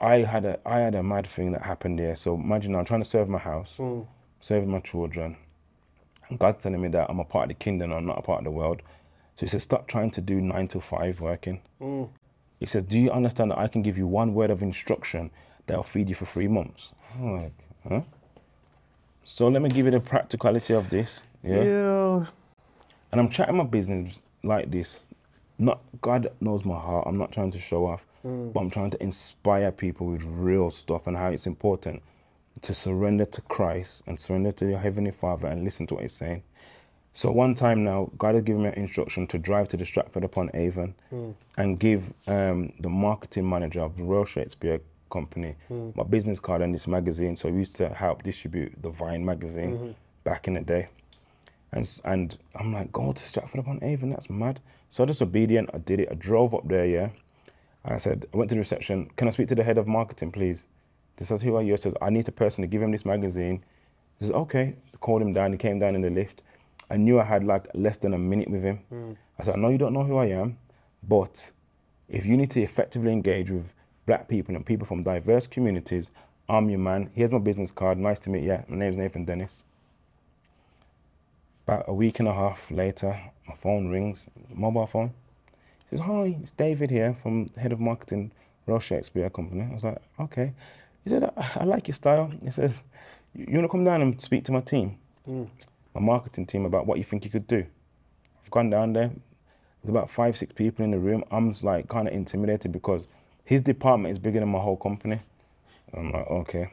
I 0.00 0.16
had 0.18 0.44
a 0.44 0.58
I 0.66 0.80
had 0.80 0.94
a 0.94 1.02
mad 1.02 1.26
thing 1.26 1.52
that 1.52 1.62
happened 1.62 1.98
there. 1.98 2.16
So 2.16 2.34
imagine 2.34 2.74
I'm 2.74 2.84
trying 2.84 3.02
to 3.02 3.08
serve 3.08 3.28
my 3.28 3.38
house, 3.38 3.76
hmm. 3.76 4.00
serve 4.40 4.66
my 4.66 4.80
children, 4.80 5.36
and 6.32 6.38
God's 6.38 6.62
telling 6.62 6.80
me 6.80 6.88
that 6.88 7.10
I'm 7.10 7.20
a 7.20 7.24
part 7.24 7.50
of 7.50 7.56
the 7.56 7.62
kingdom, 7.62 7.92
I'm 7.92 8.06
not 8.06 8.18
a 8.18 8.22
part 8.22 8.38
of 8.38 8.44
the 8.44 8.50
world. 8.50 8.82
So 9.36 9.46
he 9.46 9.50
says, 9.50 9.62
stop 9.62 9.86
trying 9.86 10.10
to 10.12 10.22
do 10.22 10.40
nine 10.40 10.66
to 10.68 10.80
five 10.80 11.20
working. 11.20 11.60
Hmm. 11.78 12.04
He 12.62 12.68
says, 12.68 12.84
do 12.84 13.00
you 13.00 13.10
understand 13.10 13.50
that 13.50 13.58
I 13.58 13.66
can 13.66 13.82
give 13.82 13.98
you 13.98 14.06
one 14.06 14.34
word 14.34 14.52
of 14.52 14.62
instruction 14.62 15.32
that'll 15.66 15.82
feed 15.82 16.08
you 16.08 16.14
for 16.14 16.26
three 16.26 16.46
months? 16.46 16.90
Like, 17.20 17.52
huh? 17.88 18.02
So 19.24 19.48
let 19.48 19.62
me 19.62 19.68
give 19.68 19.84
you 19.84 19.90
the 19.90 19.98
practicality 19.98 20.72
of 20.72 20.88
this. 20.88 21.24
Yeah. 21.42 21.64
Yeah. 21.64 22.26
And 23.10 23.20
I'm 23.20 23.28
chatting 23.30 23.56
my 23.56 23.64
business 23.64 24.14
like 24.44 24.70
this. 24.70 25.02
Not 25.58 25.80
God 26.02 26.28
knows 26.40 26.64
my 26.64 26.78
heart. 26.78 27.08
I'm 27.08 27.18
not 27.18 27.32
trying 27.32 27.50
to 27.50 27.58
show 27.58 27.84
off, 27.84 28.06
mm. 28.24 28.52
but 28.52 28.60
I'm 28.60 28.70
trying 28.70 28.90
to 28.90 29.02
inspire 29.02 29.72
people 29.72 30.06
with 30.06 30.22
real 30.22 30.70
stuff 30.70 31.08
and 31.08 31.16
how 31.16 31.30
it's 31.30 31.48
important 31.48 32.00
to 32.60 32.74
surrender 32.74 33.24
to 33.24 33.40
Christ 33.40 34.04
and 34.06 34.20
surrender 34.20 34.52
to 34.52 34.68
your 34.68 34.78
heavenly 34.78 35.10
Father 35.10 35.48
and 35.48 35.64
listen 35.64 35.88
to 35.88 35.94
what 35.94 36.04
He's 36.04 36.12
saying. 36.12 36.44
So 37.14 37.30
one 37.30 37.54
time 37.54 37.84
now, 37.84 38.10
God 38.16 38.34
had 38.34 38.44
given 38.44 38.62
me 38.62 38.68
an 38.68 38.74
instruction 38.74 39.26
to 39.28 39.38
drive 39.38 39.68
to 39.68 39.76
the 39.76 39.84
Stratford 39.84 40.24
upon 40.24 40.50
Avon 40.54 40.94
hmm. 41.10 41.30
and 41.58 41.78
give 41.78 42.12
um, 42.26 42.72
the 42.80 42.88
marketing 42.88 43.48
manager 43.48 43.82
of 43.82 43.96
the 43.96 44.04
Royal 44.04 44.24
Shakespeare 44.24 44.80
company, 45.10 45.54
hmm. 45.68 45.90
my 45.94 46.04
business 46.04 46.40
card 46.40 46.62
and 46.62 46.74
this 46.74 46.86
magazine. 46.86 47.36
So 47.36 47.50
we 47.50 47.58
used 47.58 47.76
to 47.76 47.90
help 47.90 48.22
distribute 48.22 48.72
the 48.82 48.88
Vine 48.88 49.24
magazine 49.24 49.76
hmm. 49.76 49.90
back 50.24 50.48
in 50.48 50.54
the 50.54 50.60
day. 50.60 50.88
And, 51.72 51.88
and 52.04 52.36
I'm 52.54 52.72
like, 52.72 52.90
go 52.92 53.12
to 53.12 53.22
Stratford 53.22 53.60
upon 53.60 53.82
Avon, 53.82 54.10
that's 54.10 54.30
mad. 54.30 54.60
So 54.88 55.02
I 55.02 55.06
just 55.06 55.22
obedient, 55.22 55.70
I 55.72 55.78
did 55.78 56.00
it. 56.00 56.08
I 56.10 56.14
drove 56.14 56.54
up 56.54 56.66
there, 56.68 56.86
yeah. 56.86 57.08
And 57.84 57.94
I 57.94 57.96
said, 57.96 58.26
I 58.32 58.36
went 58.36 58.48
to 58.50 58.54
the 58.54 58.60
reception, 58.60 59.10
can 59.16 59.26
I 59.26 59.30
speak 59.30 59.48
to 59.48 59.54
the 59.54 59.64
head 59.64 59.78
of 59.78 59.86
marketing, 59.86 60.32
please? 60.32 60.66
This 61.16 61.28
says, 61.28 61.42
who 61.42 61.56
are 61.56 61.62
you? 61.62 61.74
I 61.74 61.76
says, 61.76 61.94
I 62.00 62.10
need 62.10 62.28
a 62.28 62.32
person 62.32 62.62
to 62.62 62.68
give 62.68 62.82
him 62.82 62.90
this 62.90 63.04
magazine. 63.04 63.64
He 64.18 64.26
says, 64.26 64.34
okay. 64.34 64.74
Called 65.00 65.20
him 65.20 65.32
down, 65.32 65.52
he 65.52 65.58
came 65.58 65.78
down 65.78 65.94
in 65.94 66.00
the 66.02 66.10
lift. 66.10 66.42
I 66.92 66.98
knew 66.98 67.18
I 67.18 67.24
had 67.24 67.42
like 67.42 67.66
less 67.72 67.96
than 67.96 68.12
a 68.12 68.18
minute 68.18 68.50
with 68.50 68.62
him. 68.62 68.76
Hmm. 68.90 69.12
I 69.38 69.44
said, 69.44 69.54
I 69.54 69.58
know 69.58 69.70
you 69.70 69.78
don't 69.78 69.94
know 69.94 70.04
who 70.04 70.18
I 70.18 70.26
am, 70.26 70.58
but 71.08 71.50
if 72.10 72.26
you 72.26 72.36
need 72.36 72.50
to 72.50 72.60
effectively 72.60 73.10
engage 73.12 73.50
with 73.50 73.72
black 74.04 74.28
people 74.28 74.54
and 74.54 74.66
people 74.66 74.86
from 74.86 75.02
diverse 75.02 75.46
communities, 75.46 76.10
I'm 76.50 76.68
your 76.68 76.80
man. 76.80 77.08
Here's 77.14 77.30
my 77.30 77.38
business 77.38 77.70
card. 77.70 77.96
Nice 77.96 78.18
to 78.20 78.30
meet 78.30 78.44
you. 78.44 78.62
My 78.68 78.76
name's 78.76 78.98
Nathan 78.98 79.24
Dennis. 79.24 79.62
About 81.66 81.86
a 81.88 81.94
week 81.94 82.18
and 82.18 82.28
a 82.28 82.34
half 82.34 82.70
later, 82.70 83.18
my 83.48 83.54
phone 83.54 83.88
rings, 83.88 84.26
mobile 84.52 84.86
phone. 84.86 85.14
He 85.88 85.96
says, 85.96 86.04
Hi, 86.04 86.36
it's 86.42 86.52
David 86.52 86.90
here 86.90 87.14
from 87.14 87.48
head 87.56 87.72
of 87.72 87.80
marketing, 87.80 88.32
Royal 88.66 88.80
Shakespeare 88.80 89.30
Company. 89.30 89.66
I 89.70 89.72
was 89.72 89.84
like, 89.84 90.02
Okay. 90.20 90.52
He 91.04 91.10
said, 91.10 91.24
I, 91.24 91.50
I 91.56 91.64
like 91.64 91.88
your 91.88 91.94
style. 91.94 92.30
He 92.44 92.50
says, 92.50 92.82
You 93.34 93.54
want 93.54 93.64
to 93.64 93.68
come 93.68 93.84
down 93.84 94.02
and 94.02 94.20
speak 94.20 94.44
to 94.44 94.52
my 94.52 94.60
team, 94.60 94.98
hmm. 95.24 95.44
My 95.94 96.00
marketing 96.00 96.46
team, 96.46 96.64
about 96.64 96.86
what 96.86 96.98
you 96.98 97.04
think 97.04 97.24
you 97.24 97.30
could 97.30 97.46
do? 97.46 97.64
I've 98.42 98.50
gone 98.50 98.70
down 98.70 98.92
there. 98.92 99.08
There's 99.08 99.90
about 99.90 100.10
five, 100.10 100.36
six 100.36 100.52
people 100.52 100.84
in 100.84 100.90
the 100.90 100.98
room. 100.98 101.24
I'm 101.30 101.50
just 101.52 101.64
like 101.64 101.88
kind 101.88 102.06
of 102.06 102.14
intimidated 102.14 102.72
because 102.72 103.02
his 103.44 103.60
department 103.60 104.12
is 104.12 104.18
bigger 104.18 104.40
than 104.40 104.48
my 104.48 104.60
whole 104.60 104.76
company. 104.76 105.20
I'm 105.94 106.12
like, 106.12 106.26
okay. 106.28 106.70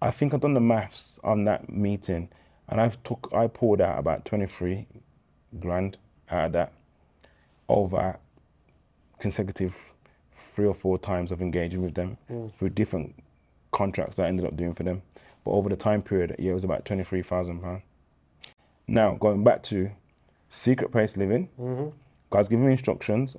I 0.00 0.10
think 0.10 0.32
I've 0.32 0.40
done 0.40 0.54
the 0.54 0.60
maths 0.60 1.18
on 1.24 1.44
that 1.44 1.68
meeting, 1.70 2.28
and 2.68 2.80
I've 2.80 3.02
took 3.02 3.30
I 3.34 3.48
pulled 3.48 3.80
out 3.80 3.98
about 3.98 4.24
23 4.24 4.86
grand 5.58 5.96
out 6.30 6.46
of 6.46 6.52
that 6.52 6.72
over 7.68 8.16
consecutive 9.18 9.76
three 10.32 10.66
or 10.66 10.74
four 10.74 10.98
times 10.98 11.32
of 11.32 11.42
engaging 11.42 11.82
with 11.82 11.94
them 11.94 12.16
hmm. 12.28 12.48
through 12.48 12.70
different 12.70 13.14
contracts 13.72 14.16
that 14.16 14.26
I 14.26 14.28
ended 14.28 14.46
up 14.46 14.56
doing 14.56 14.74
for 14.74 14.84
them. 14.84 15.02
But 15.44 15.52
over 15.52 15.68
the 15.68 15.76
time 15.76 16.02
period, 16.02 16.36
yeah, 16.38 16.52
it 16.52 16.54
was 16.54 16.64
about 16.64 16.84
23,000 16.84 17.60
pounds. 17.60 17.82
Now 18.90 19.16
going 19.16 19.44
back 19.44 19.62
to 19.64 19.90
secret 20.48 20.90
place 20.90 21.18
living, 21.18 21.50
mm-hmm. 21.60 21.90
God's 22.30 22.48
giving 22.48 22.64
me 22.64 22.72
instructions. 22.72 23.36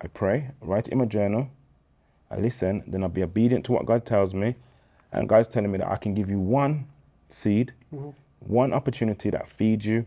I 0.00 0.06
pray, 0.08 0.50
write 0.62 0.88
it 0.88 0.92
in 0.92 0.98
my 0.98 1.04
journal. 1.04 1.48
I 2.30 2.38
listen, 2.38 2.82
then 2.86 3.02
I'll 3.02 3.10
be 3.10 3.22
obedient 3.22 3.66
to 3.66 3.72
what 3.72 3.84
God 3.84 4.06
tells 4.06 4.32
me. 4.32 4.56
And 5.12 5.28
God's 5.28 5.48
telling 5.48 5.70
me 5.70 5.78
that 5.78 5.88
I 5.88 5.96
can 5.96 6.14
give 6.14 6.30
you 6.30 6.40
one 6.40 6.86
seed, 7.28 7.72
mm-hmm. 7.94 8.10
one 8.40 8.72
opportunity 8.72 9.28
that 9.30 9.46
feeds 9.46 9.84
you. 9.84 10.06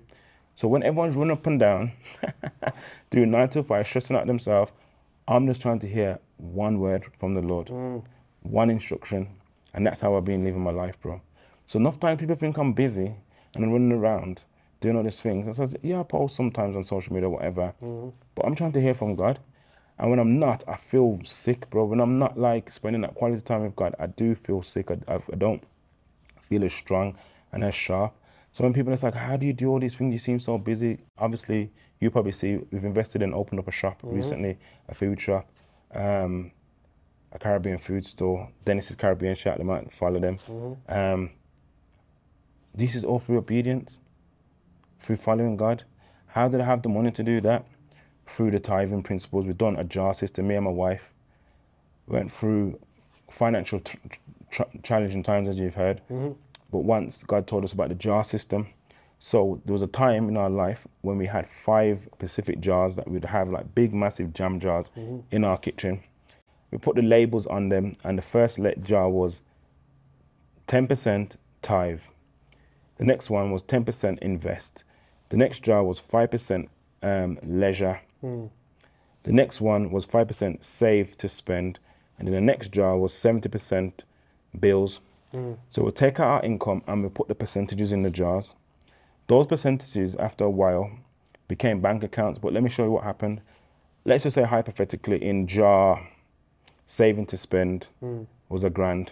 So 0.56 0.68
when 0.68 0.82
everyone's 0.82 1.16
running 1.16 1.34
up 1.34 1.46
and 1.46 1.60
down, 1.60 1.92
doing 3.12 3.30
nine 3.30 3.50
to 3.50 3.64
five, 3.64 3.88
stressing 3.88 4.16
out 4.16 4.26
themselves, 4.26 4.72
I'm 5.28 5.46
just 5.46 5.62
trying 5.62 5.80
to 5.80 5.88
hear 5.88 6.20
one 6.38 6.80
word 6.80 7.06
from 7.16 7.36
the 7.36 7.42
Lord, 7.42 7.68
mm. 7.68 8.04
one 8.42 8.72
instruction. 8.72 9.28
And 9.76 9.86
that's 9.86 10.02
how 10.02 10.16
I've 10.16 10.26
been 10.26 10.44
living 10.44 10.62
my 10.62 10.72
life, 10.72 11.00
bro. 11.00 11.22
So 11.68 11.78
enough 11.78 12.00
time 12.00 12.18
people 12.18 12.36
think 12.36 12.58
I'm 12.58 12.74
busy 12.74 13.14
and 13.56 13.64
I'm 13.64 13.72
running 13.72 13.92
around 13.92 14.44
doing 14.82 14.96
all 14.96 15.04
these 15.04 15.20
things. 15.22 15.48
I 15.60 15.66
said, 15.66 15.80
yeah, 15.84 16.00
I 16.00 16.04
post 16.04 16.36
sometimes 16.36 16.76
on 16.76 16.84
social 16.84 17.14
media, 17.14 17.30
whatever. 17.30 17.74
But 18.36 18.46
I'm 18.46 18.56
trying 18.56 18.72
to 18.74 18.82
hear 18.82 18.94
from 18.94 19.16
God. 19.16 19.40
And 19.98 20.10
when 20.10 20.20
I'm 20.20 20.40
not, 20.40 20.64
I 20.68 20.76
feel 20.78 21.20
sick, 21.24 21.70
bro. 21.70 21.86
When 21.86 22.00
I'm 22.00 22.18
not 22.20 22.38
like 22.40 22.72
spending 22.72 23.02
that 23.02 23.16
quality 23.16 23.42
time 23.42 23.64
with 23.64 23.76
God, 23.76 23.96
I 24.00 24.08
do 24.08 24.34
feel 24.36 24.62
sick. 24.64 24.90
I, 24.92 24.98
I, 25.08 25.16
I 25.16 25.36
don't 25.36 25.62
feel 26.42 26.64
as 26.64 26.74
strong 26.74 27.16
and 27.52 27.64
as 27.64 27.76
sharp. 27.76 28.14
So 28.54 28.64
when 28.64 28.74
people 28.74 28.94
are 28.94 28.98
like, 28.98 29.14
how 29.14 29.36
do 29.38 29.46
you 29.46 29.54
do 29.54 29.70
all 29.70 29.80
these 29.80 29.96
things? 29.96 30.14
You 30.14 30.20
seem 30.20 30.40
so 30.40 30.58
busy. 30.58 31.00
Obviously, 31.18 31.72
you 32.00 32.10
probably 32.10 32.32
see 32.32 32.60
we've 32.72 32.86
invested 32.86 33.22
and 33.22 33.34
opened 33.34 33.60
up 33.60 33.68
a 33.68 33.72
shop 33.72 34.00
recently, 34.16 34.58
a 34.88 34.96
food 34.96 35.20
shop, 35.20 35.50
um, 35.94 36.52
a 37.34 37.38
Caribbean 37.40 37.78
food 37.78 38.06
store. 38.06 38.50
Dennis's 38.66 38.96
Caribbean 38.96 39.36
shop. 39.36 39.58
They 39.58 39.64
might 39.66 39.92
follow 39.94 40.20
them. 40.20 40.38
Um, 40.88 41.32
this 42.74 42.96
is 42.96 43.04
all 43.04 43.20
through 43.20 43.40
obedience, 43.40 44.00
through 45.00 45.18
following 45.18 45.58
God. 45.58 45.84
How 46.28 46.48
did 46.48 46.62
I 46.62 46.66
have 46.66 46.82
the 46.82 46.90
money 46.90 47.12
to 47.12 47.24
do 47.24 47.42
that? 47.42 47.66
Through 48.26 48.52
the 48.52 48.60
tithing 48.60 49.04
principles. 49.04 49.46
We've 49.46 49.58
done 49.58 49.78
a 49.78 49.84
jar 49.84 50.14
system. 50.14 50.48
Me 50.48 50.56
and 50.56 50.66
my 50.66 50.72
wife 50.72 51.14
went 52.08 52.32
through 52.32 52.80
financial 53.30 53.80
tr- 53.80 53.98
tr- 54.52 54.78
challenging 54.84 55.24
times, 55.24 55.48
as 55.48 55.58
you've 55.58 55.76
heard. 55.76 56.02
Mm-hmm. 56.12 56.34
But 56.72 56.80
once 56.80 57.24
God 57.24 57.48
told 57.48 57.64
us 57.64 57.74
about 57.74 57.90
the 57.90 57.96
jar 57.96 58.24
system, 58.24 58.68
so 59.20 59.62
there 59.66 59.74
was 59.74 59.82
a 59.82 59.88
time 59.88 60.30
in 60.30 60.38
our 60.38 60.50
life 60.50 60.88
when 61.02 61.18
we 61.18 61.26
had 61.26 61.46
five 61.46 62.08
Pacific 62.20 62.60
jars 62.60 62.96
that 62.96 63.08
we'd 63.08 63.26
have 63.26 63.50
like 63.50 63.74
big, 63.76 63.94
massive 63.94 64.34
jam 64.34 64.60
jars 64.60 64.92
mm-hmm. 64.96 65.20
in 65.32 65.44
our 65.44 65.58
kitchen. 65.58 66.02
We 66.72 66.78
put 66.78 66.96
the 66.96 67.02
labels 67.02 67.48
on 67.48 67.70
them, 67.70 67.96
and 68.04 68.18
the 68.18 68.22
first 68.22 68.60
let 68.60 68.84
jar 68.84 69.10
was 69.10 69.42
10% 70.68 71.36
tithe. 71.62 72.00
The 72.98 73.06
next 73.06 73.30
one 73.30 73.52
was 73.52 73.64
10% 73.64 74.20
invest. 74.20 74.84
The 75.30 75.38
next 75.38 75.64
jar 75.64 75.84
was 75.84 76.02
5% 76.02 76.68
um, 77.04 77.40
leisure. 77.44 78.00
Hmm. 78.22 78.46
The 79.24 79.32
next 79.32 79.62
one 79.62 79.92
was 79.92 80.06
5% 80.06 80.64
save 80.64 81.18
to 81.18 81.30
spend. 81.30 81.80
And 82.18 82.28
then 82.28 82.36
the 82.36 82.42
next 82.42 82.72
jar 82.72 82.98
was 82.98 83.14
70% 83.14 83.94
bills. 84.60 85.00
Hmm. 85.32 85.54
So 85.70 85.84
we'll 85.84 85.92
take 85.92 86.20
out 86.20 86.28
our 86.28 86.44
income 86.44 86.84
and 86.88 87.02
we'll 87.02 87.12
put 87.12 87.28
the 87.28 87.36
percentages 87.36 87.92
in 87.92 88.02
the 88.02 88.10
jars. 88.10 88.56
Those 89.28 89.46
percentages, 89.46 90.16
after 90.16 90.46
a 90.46 90.50
while, 90.50 90.90
became 91.48 91.82
bank 91.82 92.04
accounts. 92.04 92.40
But 92.40 92.54
let 92.54 92.64
me 92.64 92.70
show 92.70 92.84
you 92.84 92.92
what 92.92 93.04
happened. 93.04 93.42
Let's 94.06 94.24
just 94.24 94.34
say, 94.34 94.44
hypothetically, 94.44 95.24
in 95.24 95.46
jar, 95.46 96.08
saving 96.88 97.28
to 97.28 97.38
spend 97.38 97.88
hmm. 98.00 98.24
was 98.50 98.64
a 98.64 98.70
grand. 98.70 99.12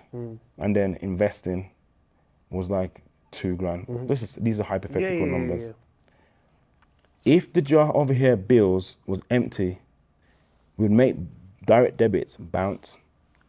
And 0.57 0.75
then 0.75 0.97
investing 1.01 1.69
was 2.49 2.69
like 2.71 3.03
two 3.31 3.55
grand. 3.55 3.87
Mm-hmm. 3.87 4.07
This 4.07 4.23
is, 4.23 4.35
these 4.35 4.59
are 4.59 4.63
hypothetical 4.63 5.19
yeah, 5.19 5.25
yeah, 5.25 5.31
numbers. 5.31 5.63
yeah. 5.65 5.71
If 7.27 7.51
the 7.51 7.61
jar 7.61 7.93
over 7.93 8.13
here, 8.13 8.37
bills, 8.37 8.95
was 9.05 9.21
empty, 9.29 9.79
we'd 10.77 10.91
make 10.91 11.17
direct 11.65 11.97
debits 11.97 12.37
bounce, 12.39 13.01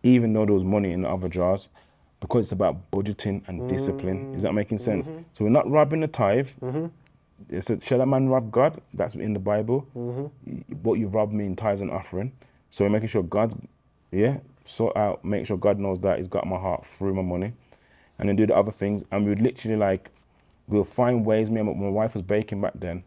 even 0.02 0.32
though 0.32 0.44
there 0.44 0.54
was 0.54 0.64
money 0.64 0.90
in 0.90 1.02
the 1.02 1.08
other 1.08 1.28
jars, 1.28 1.68
because 2.18 2.46
it's 2.46 2.50
about 2.52 2.90
budgeting 2.90 3.40
and 3.46 3.68
discipline. 3.68 4.34
Is 4.34 4.42
that 4.42 4.52
making 4.52 4.78
sense? 4.78 5.06
Mm-hmm. 5.06 5.22
So 5.34 5.44
we're 5.44 5.50
not 5.50 5.70
robbing 5.70 6.00
the 6.00 6.08
tithe. 6.08 6.48
Mm-hmm. 6.60 6.86
It 7.50 7.62
said, 7.62 7.80
Shall 7.80 8.00
a 8.00 8.06
man 8.06 8.28
rob 8.28 8.50
God? 8.50 8.82
That's 8.94 9.14
in 9.14 9.32
the 9.32 9.38
Bible. 9.38 9.86
Mm-hmm. 9.96 10.26
Y- 10.56 10.64
But 10.82 10.94
you 10.94 11.06
rob 11.06 11.30
me 11.30 11.46
in 11.46 11.54
tithes 11.54 11.80
and 11.80 11.92
offering. 11.92 12.32
So 12.70 12.84
we're 12.84 12.90
making 12.90 13.10
sure 13.10 13.22
God's, 13.22 13.54
yeah, 14.10 14.38
sort 14.64 14.96
out, 14.96 15.24
make 15.24 15.46
sure 15.46 15.56
God 15.56 15.78
knows 15.78 16.00
that 16.00 16.18
He's 16.18 16.26
got 16.26 16.48
my 16.48 16.58
heart 16.58 16.84
through 16.84 17.14
my 17.14 17.22
money. 17.22 17.52
And 18.18 18.28
then 18.28 18.34
do 18.34 18.44
the 18.44 18.56
other 18.56 18.72
things. 18.72 19.04
And 19.12 19.22
we 19.22 19.28
would 19.28 19.40
literally 19.40 19.76
like, 19.76 20.10
we'll 20.66 20.82
find 20.82 21.24
ways. 21.24 21.48
Me 21.48 21.60
and 21.60 21.68
my, 21.68 21.74
my 21.84 21.88
wife 21.90 22.14
was 22.14 22.24
baking 22.24 22.60
back 22.60 22.72
then 22.74 23.04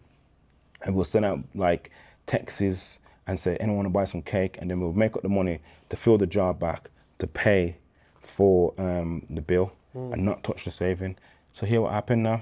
and 0.84 0.96
we'll 0.96 1.06
send 1.06 1.26
out 1.26 1.40
like 1.56 1.92
texts 2.26 3.00
and 3.28 3.40
say 3.40 3.58
anyone 3.58 3.78
want 3.78 3.86
to 3.88 3.92
buy 3.92 4.06
some 4.06 4.22
cake? 4.22 4.58
And 4.60 4.70
then 4.70 4.80
we'll 4.80 4.94
make 4.94 5.16
up 5.16 5.22
the 5.22 5.30
money 5.30 5.60
to 5.90 5.98
fill 5.98 6.18
the 6.18 6.28
jar 6.28 6.54
back 6.54 6.90
to 7.20 7.28
pay 7.28 7.76
for 8.20 8.74
um, 8.78 9.26
the 9.30 9.42
bill 9.42 9.72
and 10.14 10.24
not 10.26 10.44
touch 10.44 10.66
the 10.66 10.72
saving. 10.72 11.18
So 11.54 11.66
here 11.66 11.82
what 11.82 11.92
happened 11.94 12.24
now. 12.24 12.42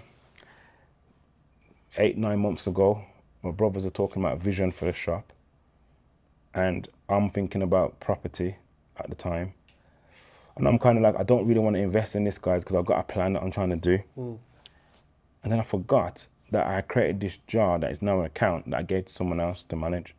Eight 1.98 2.18
nine 2.18 2.40
months 2.40 2.68
ago 2.68 3.04
my 3.44 3.52
brothers 3.52 3.86
are 3.86 3.90
talking 3.90 4.22
about 4.24 4.40
vision 4.40 4.72
for 4.72 4.86
the 4.86 4.94
shop. 4.94 5.34
And 6.54 6.88
i'm 7.10 7.30
thinking 7.30 7.62
about 7.62 8.00
property 8.00 8.56
at 8.98 9.10
the 9.10 9.16
time. 9.16 9.54
And 10.58 10.68
i'm 10.68 10.78
kind 10.80 10.98
of 10.98 11.04
like 11.04 11.16
i 11.20 11.24
don't 11.24 11.48
really 11.48 11.60
want 11.60 11.76
to 11.76 11.82
invest 11.82 12.16
in 12.16 12.24
this 12.24 12.38
guys 12.38 12.64
because 12.64 12.76
i've 12.76 12.86
got 12.86 13.00
a 13.00 13.04
plan 13.04 13.34
that 13.34 13.44
i'm 13.44 13.52
trying 13.52 13.70
to 13.70 13.76
do. 13.76 14.00
And 15.44 15.52
then 15.52 15.60
I 15.60 15.64
forgot 15.64 16.28
that 16.52 16.68
I 16.68 16.82
created 16.82 17.20
this 17.20 17.38
jar 17.48 17.80
that 17.80 17.92
is 17.92 18.02
now 18.02 18.20
an 18.20 18.26
account 18.26 18.70
that 18.72 18.78
I 18.80 18.84
gave 18.84 19.06
to 19.06 19.14
someone 19.14 19.40
else 19.40 19.64
to 19.64 19.76
manage 19.76 20.16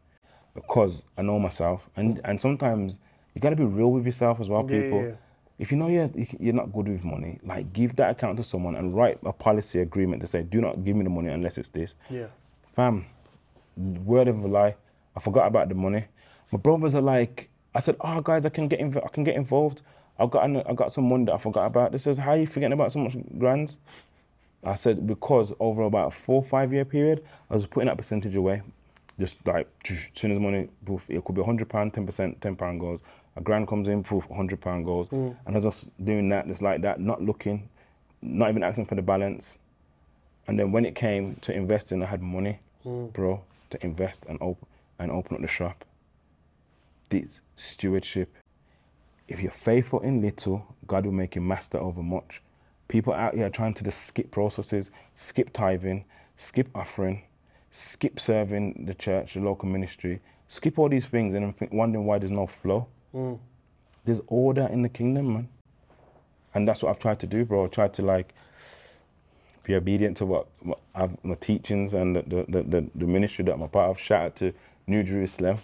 because 0.55 1.05
I 1.17 1.23
know 1.23 1.39
myself. 1.39 1.89
And 1.97 2.21
and 2.25 2.41
sometimes 2.41 2.99
you 3.35 3.41
got 3.41 3.51
to 3.51 3.57
be 3.57 3.65
real 3.65 3.91
with 3.93 4.05
yourself 4.07 4.41
as 4.41 4.49
well, 4.49 4.67
Yeah, 4.69 4.83
people. 4.83 5.05
yeah. 5.05 5.13
If 5.59 5.71
you 5.71 5.77
know 5.77 5.89
you're, 5.89 6.11
you're 6.39 6.55
not 6.55 6.73
good 6.73 6.89
with 6.89 7.05
money, 7.05 7.39
like 7.45 7.71
give 7.75 7.95
that 7.97 8.11
account 8.13 8.39
to 8.39 8.43
someone 8.43 8.77
and 8.77 8.97
write 8.97 9.19
a 9.27 9.33
policy 9.33 9.81
agreement 9.81 10.23
to 10.23 10.27
say, 10.27 10.43
do 10.43 10.59
not 10.61 10.85
give 10.85 10.97
me 10.97 11.05
the 11.05 11.11
money 11.11 11.29
unless 11.29 11.59
it's 11.59 11.69
this. 11.69 11.97
Yeah. 12.09 12.29
Fam, 12.75 13.05
word 13.77 14.29
of 14.29 14.43
a 14.43 14.49
lie, 14.49 14.75
I 15.17 15.21
forgot 15.21 15.47
about 15.47 15.69
the 15.69 15.75
money. 15.75 16.07
My 16.51 16.59
brothers 16.59 16.95
are 16.95 17.03
like, 17.03 17.51
I 17.75 17.81
said, 17.81 17.97
oh 18.01 18.21
guys, 18.23 18.47
I 18.47 18.49
can 18.49 18.69
get 18.69 18.81
inv- 18.81 19.05
I 19.05 19.09
can 19.09 19.23
get 19.23 19.37
involved. 19.37 19.83
I've 20.19 20.31
got 20.31 20.45
an, 20.45 20.57
I 20.67 20.73
got 20.73 20.93
some 20.95 21.09
money 21.09 21.27
that 21.27 21.35
I 21.35 21.39
forgot 21.39 21.67
about. 21.67 21.93
This 21.93 22.05
says, 22.05 22.17
how 22.17 22.31
are 22.31 22.37
you 22.39 22.47
forgetting 22.47 22.73
about 22.73 22.93
so 22.93 22.99
much 22.99 23.17
grands? 23.39 23.79
I 24.63 24.75
said 24.75 25.07
because 25.07 25.53
over 25.59 25.83
about 25.83 26.09
a 26.09 26.11
four 26.11 26.43
five 26.43 26.73
year 26.73 26.85
period, 26.85 27.25
I 27.51 27.55
was 27.55 27.67
putting 27.67 27.87
that 27.87 27.97
percentage 27.97 28.35
away, 28.35 28.63
just 29.19 29.39
like 29.47 29.69
as 29.89 29.99
soon 30.15 30.33
as 30.33 30.39
money, 30.39 30.69
poof, 30.85 31.05
it 31.09 31.25
could 31.25 31.35
be 31.35 31.43
hundred 31.43 31.69
pound, 31.69 31.95
ten 31.95 32.05
percent, 32.05 32.41
ten 32.41 32.57
pound 32.57 32.81
goes, 32.81 33.01
A 33.37 33.41
grand 33.41 33.69
comes 33.69 33.89
in 33.89 34.05
for 34.05 34.23
hundred 34.35 34.61
pound 34.61 34.85
goes, 34.85 35.09
hmm. 35.09 35.31
and 35.47 35.57
I 35.57 35.59
was 35.59 35.65
just 35.65 36.05
doing 36.05 36.29
that, 36.29 36.47
just 36.47 36.63
like 36.63 36.83
that, 36.83 37.01
not 37.01 37.23
looking, 37.23 37.69
not 38.23 38.51
even 38.51 38.63
asking 38.63 38.87
for 38.87 38.97
the 38.97 39.03
balance. 39.03 39.59
And 40.47 40.59
then 40.59 40.73
when 40.73 40.85
it 40.85 40.95
came 40.95 41.37
to 41.43 41.53
investing, 41.53 42.03
I 42.03 42.07
had 42.07 42.23
money, 42.23 42.59
hmm. 42.83 43.07
bro, 43.07 43.43
to 43.71 43.85
invest 43.85 44.25
and 44.29 44.37
open 44.43 44.67
and 44.99 45.11
open 45.11 45.37
up 45.37 45.41
the 45.41 45.49
shop. 45.49 45.85
This 47.09 47.41
stewardship. 47.55 48.35
If 49.27 49.41
you're 49.41 49.51
faithful 49.51 50.01
in 50.01 50.21
little, 50.21 50.67
God 50.87 51.07
will 51.07 51.13
make 51.13 51.35
you 51.35 51.41
master 51.41 51.79
over 51.79 52.03
much. 52.03 52.43
People 52.91 53.13
out 53.13 53.35
here 53.37 53.49
trying 53.49 53.73
to 53.75 53.85
just 53.85 54.07
skip 54.07 54.33
processes, 54.33 54.91
skip 55.15 55.53
tithing, 55.53 56.05
skip 56.35 56.69
offering, 56.75 57.23
skip 57.71 58.19
serving 58.19 58.85
the 58.85 58.95
church, 58.95 59.35
the 59.35 59.41
local 59.41 59.69
ministry, 59.69 60.21
skip 60.49 60.77
all 60.77 60.89
these 60.89 61.07
things, 61.07 61.35
and 61.35 61.45
I'm 61.45 61.53
think, 61.53 61.73
wondering 61.73 62.05
why 62.05 62.19
there's 62.19 62.33
no 62.33 62.49
flow. 62.49 62.89
Mm. 63.15 63.39
There's 64.05 64.21
order 64.27 64.67
in 64.73 64.83
the 64.83 64.89
kingdom, 64.89 65.35
man, 65.35 65.49
and 66.55 66.67
that's 66.67 66.83
what 66.83 66.91
I've 66.91 66.99
tried 66.99 67.21
to 67.21 67.29
do, 67.29 67.45
bro. 67.45 67.63
I've 67.63 67.71
tried 67.71 67.95
to 67.95 68.03
like 68.03 68.35
be 69.63 69.77
obedient 69.77 70.17
to 70.17 70.27
what, 70.27 70.49
what 70.59 70.81
I've, 70.97 71.17
my 71.23 71.35
teachings 71.35 71.95
and 71.95 72.17
the, 72.17 72.23
the, 72.23 72.63
the, 72.63 72.91
the, 72.93 73.07
ministry 73.07 73.45
that 73.45 73.53
I'm 73.53 73.63
a 73.63 73.69
part 73.69 73.91
of. 73.91 74.01
Shout 74.01 74.23
out 74.23 74.37
to 74.37 74.53
New 74.89 75.05
Jerusalem, 75.05 75.59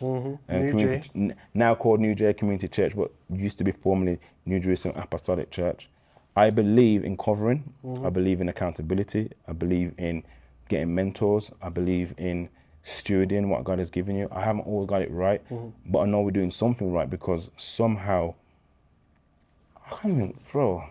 and 0.46 0.64
New 0.64 0.70
community, 0.70 1.10
n- 1.16 1.34
now 1.54 1.74
called 1.74 1.98
New 1.98 2.14
J 2.14 2.34
Community 2.34 2.68
Church, 2.68 2.94
but 2.94 3.10
used 3.30 3.58
to 3.58 3.64
be 3.64 3.72
formerly 3.72 4.20
New 4.44 4.60
Jerusalem 4.60 4.94
Apostolic 4.96 5.50
Church. 5.50 5.88
I 6.36 6.50
believe 6.50 7.04
in 7.04 7.16
covering. 7.16 7.72
I 7.82 7.86
mm-hmm. 7.86 8.08
believe 8.10 8.40
in 8.40 8.48
accountability. 8.48 9.30
I 9.48 9.52
believe 9.52 9.94
in 9.98 10.22
getting 10.68 10.94
mentors. 10.94 11.50
I 11.62 11.70
believe 11.70 12.14
in 12.18 12.48
stewarding 12.84 13.48
what 13.48 13.64
God 13.64 13.78
has 13.78 13.90
given 13.90 14.16
you. 14.16 14.28
I 14.30 14.44
haven't 14.44 14.66
always 14.66 14.88
got 14.88 15.02
it 15.02 15.10
right, 15.10 15.42
mm-hmm. 15.48 15.68
but 15.90 16.00
I 16.00 16.06
know 16.06 16.20
we're 16.20 16.30
doing 16.30 16.50
something 16.50 16.92
right 16.92 17.08
because 17.08 17.48
somehow 17.56 18.34
I 19.76 19.96
can't 19.96 20.14
even, 20.14 20.34
bro. 20.52 20.84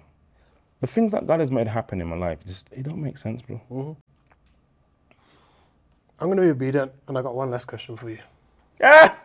The 0.82 0.88
things 0.88 1.12
that 1.14 1.28
God 1.28 1.40
has 1.40 1.52
made 1.52 1.68
happen 1.68 2.02
in 2.02 2.08
my 2.08 2.18
life, 2.18 2.40
just 2.46 2.68
it 2.72 2.84
don't 2.84 3.02
make 3.02 3.18
sense, 3.18 3.42
bro. 3.42 3.62
Mm-hmm. 3.72 3.92
I'm 6.20 6.28
going 6.28 6.38
to 6.38 6.44
be 6.44 6.50
obedient, 6.50 6.92
and 7.08 7.18
I 7.18 7.22
got 7.22 7.36
one 7.36 7.52
last 7.52 7.66
question 7.66 7.96
for 7.98 8.10
you. 8.10 8.20
Yeah. 8.80 9.16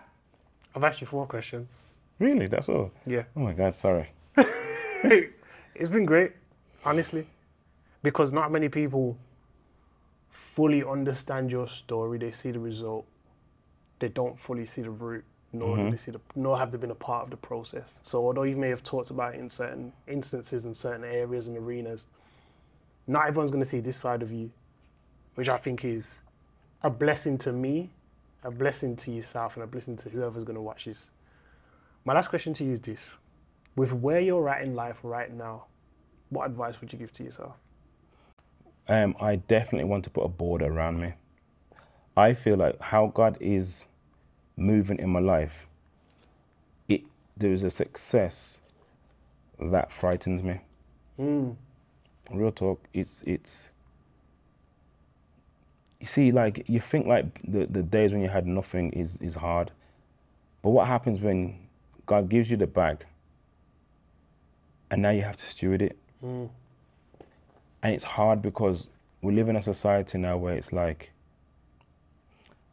I've 0.75 0.85
asked 0.85 1.01
you 1.01 1.07
four 1.07 1.27
questions. 1.27 1.85
Really? 2.19 2.47
That's 2.47 2.69
all? 2.69 2.91
Yeah. 3.07 3.23
Oh 3.37 3.41
my 3.41 3.53
God, 3.53 3.75
sorry. 3.75 4.11
it's 5.81 5.91
been 5.91 6.05
great, 6.05 6.33
honestly, 6.85 7.27
because 8.03 8.33
not 8.33 8.53
many 8.53 8.69
people 8.69 9.17
fully 10.29 10.85
understand 10.85 11.51
your 11.51 11.67
story. 11.67 12.19
They 12.19 12.33
see 12.33 12.51
the 12.51 12.59
result, 12.59 13.07
they 13.99 14.09
don't 14.09 14.39
fully 14.39 14.67
see 14.67 14.83
the 14.83 14.91
root, 14.91 15.25
nor 15.55 15.77
do 15.77 15.83
mm-hmm. 15.83 15.91
they 15.91 15.97
see 15.97 16.11
the, 16.11 16.21
nor 16.37 16.59
have 16.59 16.71
they 16.71 16.77
been 16.77 16.91
a 16.91 16.95
part 16.95 17.25
of 17.25 17.31
the 17.31 17.39
process. 17.39 17.99
So 18.03 18.25
although 18.25 18.43
you 18.43 18.57
may 18.57 18.69
have 18.69 18.83
talked 18.83 19.11
about 19.11 19.35
it 19.35 19.41
in 19.41 19.49
certain 19.49 19.93
instances 20.07 20.67
in 20.67 20.75
certain 20.75 21.03
areas 21.05 21.49
and 21.49 21.57
arenas, 21.57 22.05
not 23.07 23.27
everyone's 23.27 23.51
going 23.51 23.65
to 23.65 23.69
see 23.69 23.81
this 23.81 23.97
side 23.97 24.23
of 24.23 24.31
you, 24.31 24.51
which 25.37 25.49
I 25.49 25.57
think 25.57 25.85
is 25.85 26.19
a 26.83 26.91
blessing 26.91 27.39
to 27.39 27.53
me, 27.53 27.89
a 28.45 28.51
blessing 28.51 28.97
to 28.97 29.11
yourself, 29.11 29.57
and 29.57 29.65
a 29.65 29.67
blessing 29.67 29.97
to 29.97 30.11
whoever's 30.11 30.45
going 30.45 30.57
to 30.57 30.63
watch 30.63 30.85
this. 30.85 31.03
My 32.05 32.13
last 32.13 32.29
question 32.29 32.53
to 32.55 32.65
you 32.65 32.73
is 32.73 32.81
this 32.81 33.03
with 33.77 33.93
where 33.93 34.21
you're 34.21 34.49
at 34.49 34.63
in 34.63 34.75
life 34.75 35.01
right 35.03 35.33
now, 35.33 35.67
what 36.31 36.47
advice 36.47 36.81
would 36.81 36.93
you 36.93 36.99
give 36.99 37.13
to 37.13 37.25
yourself? 37.25 37.57
um, 38.89 39.15
I 39.21 39.37
definitely 39.37 39.85
want 39.89 40.05
to 40.05 40.11
put 40.11 40.25
a 40.25 40.29
border 40.29 40.67
around 40.67 41.01
me. 41.01 41.15
I 42.17 42.35
feel 42.35 42.57
like 42.57 42.81
how 42.81 43.09
God 43.09 43.39
is 43.41 43.87
moving 44.57 44.99
in 44.99 45.11
my 45.11 45.21
life, 45.21 45.67
it 46.89 47.03
there 47.37 47.53
is 47.53 47.63
a 47.65 47.71
success 47.71 48.59
that 49.61 49.93
frightens 49.93 50.43
me. 50.43 50.61
Real 52.33 52.53
talk, 52.53 52.83
it's 52.95 53.23
it's. 53.27 53.71
You 56.01 56.07
see, 56.07 56.33
like 56.33 56.65
you 56.69 56.81
think 56.81 57.07
like 57.07 57.27
the, 57.47 57.67
the 57.67 57.83
days 57.83 58.13
when 58.13 58.23
you 58.23 58.29
had 58.29 58.47
nothing 58.47 58.91
is 58.93 59.19
is 59.19 59.35
hard, 59.35 59.71
but 60.63 60.71
what 60.71 60.87
happens 60.89 61.21
when 61.21 61.59
God 62.07 62.29
gives 62.29 62.51
you 62.51 62.57
the 62.57 62.67
bag, 62.67 63.05
and 64.91 65.01
now 65.03 65.11
you 65.11 65.23
have 65.23 65.37
to 65.37 65.47
steward 65.47 65.83
it 65.83 65.97
and 67.83 67.95
it's 67.95 68.05
hard 68.05 68.43
because 68.43 68.91
we 69.23 69.33
live 69.35 69.49
in 69.49 69.57
a 69.57 69.63
society 69.63 70.19
now 70.19 70.37
where 70.37 70.55
it's 70.55 70.73
like 70.73 71.11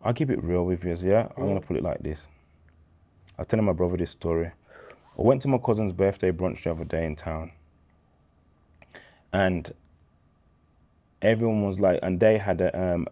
I'll 0.03 0.13
keep 0.13 0.29
it 0.29 0.43
real 0.43 0.65
with 0.65 0.83
you, 0.85 0.95
yeah? 1.01 1.27
I'm 1.37 1.47
gonna 1.47 1.61
put 1.61 1.75
it 1.77 1.83
like 1.83 1.99
this. 1.99 2.27
I 3.37 3.41
was 3.41 3.47
telling 3.47 3.65
my 3.65 3.73
brother 3.73 3.97
this 3.97 4.11
story. 4.11 4.47
I 4.47 5.21
went 5.21 5.41
to 5.43 5.47
my 5.47 5.57
cousin's 5.57 5.91
birthday 5.93 6.31
brunch 6.31 6.63
the 6.63 6.71
other 6.71 6.85
day 6.85 7.05
in 7.05 7.15
town. 7.15 7.51
And 9.33 9.73
everyone 11.21 11.63
was 11.63 11.79
like 11.79 11.99
and 12.03 12.19
they 12.19 12.37
had 12.37 12.61
a 12.61 12.79
um 12.79 13.07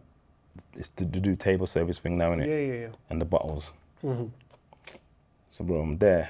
it's 0.75 0.89
to, 0.89 1.05
to 1.05 1.19
do 1.19 1.35
table 1.35 1.67
service 1.67 1.97
thing 1.97 2.17
now, 2.17 2.31
innit? 2.31 2.47
Yeah, 2.47 2.73
yeah, 2.73 2.81
yeah. 2.87 2.95
and 3.09 3.19
the 3.21 3.25
bottles. 3.25 3.71
So, 5.51 5.63
bro, 5.63 5.79
I'm 5.81 5.97
there. 5.97 6.29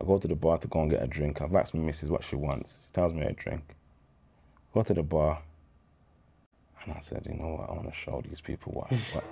I 0.00 0.04
go 0.04 0.18
to 0.18 0.28
the 0.28 0.34
bar 0.34 0.58
to 0.58 0.68
go 0.68 0.80
and 0.82 0.90
get 0.90 1.02
a 1.02 1.06
drink. 1.06 1.40
I've 1.40 1.54
asked 1.54 1.74
my 1.74 1.80
missus 1.80 2.10
what 2.10 2.24
she 2.24 2.36
wants. 2.36 2.80
She 2.84 2.92
tells 2.92 3.14
me 3.14 3.22
a 3.22 3.32
drink. 3.32 3.62
Go 4.74 4.82
to 4.82 4.94
the 4.94 5.02
bar, 5.02 5.40
and 6.84 6.94
I 6.94 7.00
said, 7.00 7.26
you 7.26 7.34
know 7.34 7.54
what? 7.54 7.70
I 7.70 7.72
want 7.72 7.88
to 7.88 7.94
show 7.94 8.22
these 8.28 8.40
people 8.40 8.72
what, 8.72 8.90
what 9.12 9.24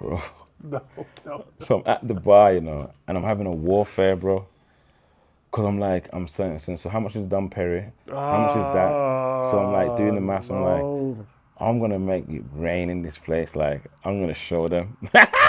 bro. 0.00 0.22
No, 0.62 0.82
no. 1.24 1.44
So 1.60 1.78
I'm 1.78 1.82
at 1.86 2.06
the 2.06 2.14
bar, 2.14 2.52
you 2.54 2.60
know, 2.60 2.92
and 3.06 3.16
I'm 3.16 3.24
having 3.24 3.46
a 3.46 3.52
warfare, 3.52 4.16
bro. 4.16 4.46
Cause 5.50 5.64
I'm 5.64 5.78
like, 5.78 6.08
I'm 6.12 6.28
saying, 6.28 6.58
so 6.58 6.88
how 6.90 7.00
much 7.00 7.16
is 7.16 7.22
Dom 7.26 7.48
Perry? 7.48 7.86
How 8.28 8.38
much 8.38 8.56
is 8.56 8.66
that? 8.66 8.98
So 9.40 9.58
I'm 9.58 9.72
like 9.72 9.96
doing 9.96 10.14
the 10.14 10.20
maths. 10.20 10.50
I'm 10.50 10.62
like, 10.62 10.84
ah, 11.58 11.66
I'm 11.68 11.80
gonna 11.80 11.98
make 11.98 12.28
it 12.28 12.44
rain 12.52 12.90
in 12.90 13.02
this 13.02 13.18
place. 13.18 13.56
Like 13.56 13.90
I'm 14.04 14.20
gonna 14.20 14.34
show 14.34 14.68
them. 14.68 14.96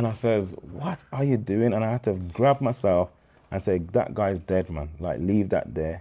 and 0.00 0.06
I 0.06 0.12
says, 0.12 0.54
"What 0.72 1.04
are 1.12 1.24
you 1.24 1.36
doing?" 1.36 1.74
And 1.74 1.84
I 1.84 1.90
had 1.90 2.02
to 2.04 2.14
grab 2.32 2.62
myself 2.62 3.10
and 3.50 3.60
say, 3.60 3.76
"That 3.92 4.14
guy's 4.14 4.40
dead, 4.40 4.70
man. 4.70 4.88
Like 4.98 5.20
leave 5.20 5.50
that 5.50 5.74
there." 5.74 6.00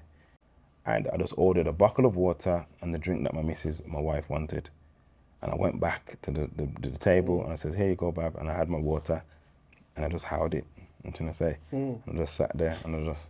And 0.86 1.10
I 1.10 1.18
just 1.18 1.34
ordered 1.36 1.68
a 1.68 1.74
bottle 1.74 2.06
of 2.06 2.16
water 2.16 2.66
and 2.82 2.94
the 2.94 2.98
drink 2.98 3.24
that 3.24 3.34
my 3.34 3.42
missus, 3.42 3.82
my 3.86 4.00
wife, 4.00 4.30
wanted. 4.30 4.70
And 5.42 5.52
I 5.52 5.56
went 5.56 5.82
back 5.82 6.16
to 6.22 6.32
the, 6.32 6.50
the, 6.56 6.90
the 6.90 6.98
table 6.98 7.44
and 7.44 7.52
I 7.52 7.56
says, 7.56 7.76
"Here 7.76 7.90
you 7.90 7.96
go, 7.96 8.10
Bab." 8.14 8.38
And 8.38 8.50
I 8.50 8.54
had 8.56 8.70
my 8.70 8.78
water, 8.78 9.22
and 9.98 10.06
I 10.06 10.08
just 10.08 10.24
held 10.24 10.54
it. 10.54 10.66
I'm 11.06 11.12
trying 11.12 11.30
to 11.30 11.36
say, 11.36 11.58
and 11.72 12.02
I 12.08 12.14
just 12.14 12.36
sat 12.36 12.52
there 12.58 12.78
and 12.86 12.96
I 12.96 13.04
just, 13.12 13.26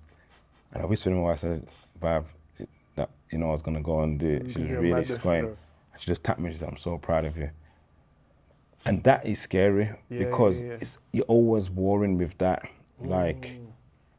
and 0.73 0.83
I 0.83 0.85
whispered 0.85 1.09
to 1.09 1.15
my 1.15 1.23
wife, 1.23 1.39
I 1.43 1.47
"says 1.47 1.63
Bab, 1.99 2.27
that 2.95 3.09
you 3.31 3.39
know 3.39 3.47
I 3.47 3.51
was 3.53 3.63
gonna 3.63 3.81
go 3.81 4.01
and 4.01 4.19
do 4.19 4.27
it." 4.27 4.43
Mm, 4.45 4.53
she 4.53 4.59
was 4.59 4.69
Yeah, 4.69 4.77
really, 4.77 5.03
she's 5.03 5.17
going. 5.17 5.45
though. 5.45 5.57
She 5.97 6.05
just 6.05 6.23
tapped 6.23 6.39
me. 6.39 6.51
She 6.51 6.57
said, 6.59 6.69
"I'm 6.69 6.77
so 6.77 6.99
proud 6.99 7.25
of 7.25 7.35
you." 7.37 7.49
And 8.85 9.03
that 9.03 9.25
is 9.25 9.39
scary 9.39 9.85
Yeah, 9.85 9.93
yeah, 10.09 10.25
because 10.25 10.61
yeah. 10.61 10.77
it's 10.79 10.97
you're 11.11 11.25
always 11.25 11.69
warring 11.69 12.17
with 12.17 12.37
that. 12.37 12.63
Mm. 13.03 13.09
Like, 13.09 13.59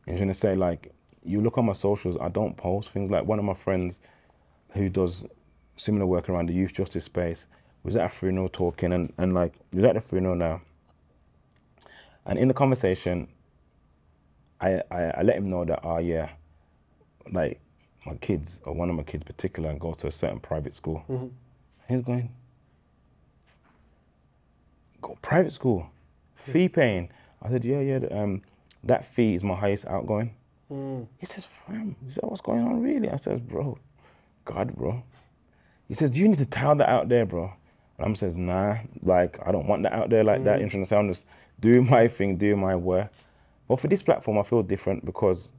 I'm 0.06 0.16
gonna 0.18 0.34
say, 0.34 0.54
like, 0.54 0.92
you 1.24 1.40
look 1.40 1.58
on 1.58 1.66
my 1.66 1.72
socials, 1.72 2.16
I 2.20 2.28
don't 2.28 2.56
post 2.56 2.90
things. 2.90 3.10
Like 3.10 3.24
one 3.24 3.38
of 3.38 3.44
my 3.44 3.54
friends 3.54 4.00
who 4.72 4.88
does 4.88 5.24
similar 5.76 6.06
work 6.06 6.28
around 6.28 6.48
the 6.48 6.52
youth 6.52 6.72
justice 6.72 7.04
space 7.04 7.46
was 7.82 7.96
at 7.96 8.04
a 8.04 8.08
funeral 8.08 8.48
talking, 8.48 8.92
and 8.92 9.12
and 9.18 9.32
like 9.32 9.54
was 9.72 9.84
at 9.84 9.94
the 9.94 10.00
funeral 10.00 10.36
now. 10.36 10.60
And 12.26 12.38
in 12.38 12.48
the 12.48 12.54
conversation, 12.54 13.28
I, 14.60 14.82
I, 14.90 15.02
I 15.02 15.22
let 15.22 15.36
him 15.36 15.48
know 15.48 15.64
that, 15.64 15.80
oh 15.82 15.98
yeah, 15.98 16.28
like 17.32 17.60
my 18.06 18.14
kids, 18.16 18.60
or 18.64 18.74
one 18.74 18.90
of 18.90 18.96
my 18.96 19.02
kids 19.02 19.22
in 19.22 19.26
particular, 19.26 19.74
go 19.74 19.92
to 19.94 20.06
a 20.06 20.12
certain 20.12 20.38
private 20.38 20.74
school. 20.74 21.02
Mm-hmm. 21.08 21.28
He's 21.88 22.02
going, 22.02 22.30
go 25.00 25.16
private 25.22 25.52
school, 25.52 25.86
fee 26.34 26.68
paying. 26.68 27.10
I 27.42 27.48
said, 27.50 27.64
yeah, 27.64 27.80
yeah, 27.80 28.00
um, 28.10 28.42
that 28.84 29.04
fee 29.04 29.34
is 29.34 29.42
my 29.44 29.54
highest 29.54 29.86
outgoing. 29.86 30.34
Mm. 30.70 31.06
He 31.18 31.26
says, 31.26 31.48
fam, 31.66 31.96
he 32.04 32.10
said, 32.10 32.24
what's 32.24 32.40
going 32.40 32.60
on 32.60 32.82
really? 32.82 33.08
I 33.10 33.16
says, 33.16 33.40
bro, 33.40 33.78
God, 34.44 34.74
bro. 34.76 35.02
He 35.88 35.94
says, 35.94 36.16
you 36.16 36.28
need 36.28 36.38
to 36.38 36.46
tell 36.46 36.74
that 36.76 36.88
out 36.88 37.08
there, 37.08 37.26
bro. 37.26 37.52
And 37.98 38.06
I'm 38.06 38.14
says, 38.14 38.36
nah, 38.36 38.78
like 39.02 39.38
I 39.44 39.52
don't 39.52 39.66
want 39.66 39.82
that 39.82 39.92
out 39.92 40.10
there 40.10 40.24
like 40.24 40.44
that. 40.44 40.60
Mm. 40.60 40.62
Interesting. 40.62 40.98
I'm 40.98 41.08
just 41.08 41.26
doing 41.60 41.88
my 41.88 42.08
thing, 42.08 42.36
doing 42.36 42.58
my 42.58 42.76
work. 42.76 43.12
But 43.68 43.80
for 43.80 43.88
this 43.88 44.02
platform, 44.02 44.38
I 44.38 44.42
feel 44.42 44.62
different 44.62 45.04
because 45.04 45.52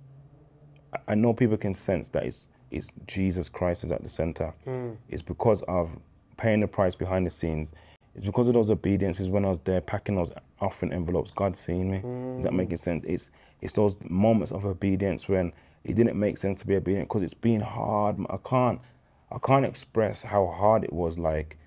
I- 1.08 1.16
know 1.16 1.34
people 1.34 1.58
can 1.58 1.74
sense 1.74 2.10
that 2.10 2.24
it's, 2.24 2.48
it's 2.72 2.90
Jesus 3.08 3.48
Christ 3.50 3.84
is 3.84 3.92
at 3.92 4.04
the 4.04 4.10
center. 4.10 4.54
Mm. 4.66 4.98
It's 5.10 5.22
because 5.22 5.62
of 5.64 5.90
paying 6.38 6.60
the 6.62 6.68
price 6.68 6.96
behind 6.96 7.26
the 7.26 7.30
scenes. 7.30 7.74
It's 8.16 8.26
because 8.26 8.48
of 8.48 8.54
those 8.56 8.72
obediences 8.72 9.30
when 9.30 9.46
I 9.46 9.50
was 9.50 9.60
there 9.60 9.82
packing 9.82 10.16
those 10.16 10.32
offering 10.62 10.94
envelopes. 10.94 11.32
God 11.32 11.56
seeing 11.56 11.92
me. 11.92 12.06
Is 12.38 12.46
that 12.46 12.54
making 12.54 12.78
sense? 12.78 13.06
It's 13.08 13.32
it's 13.62 13.74
those 13.74 13.98
moments 14.10 14.52
of 14.52 14.66
obedience 14.66 15.30
when 15.30 15.54
it 15.86 15.96
didn't 15.96 16.20
make 16.20 16.38
sense 16.38 16.62
to 16.62 16.68
be 16.68 16.76
obedient 16.76 17.10
because 17.10 17.24
it's 17.24 17.34
been 17.34 17.62
hard. 17.62 18.18
I 18.30 18.38
can't 18.46 18.82
I 19.32 19.40
can't 19.40 19.66
express 19.66 20.24
how 20.24 20.48
hard 20.48 20.84
it 20.84 20.94
was. 20.94 21.18
Like 21.18 21.58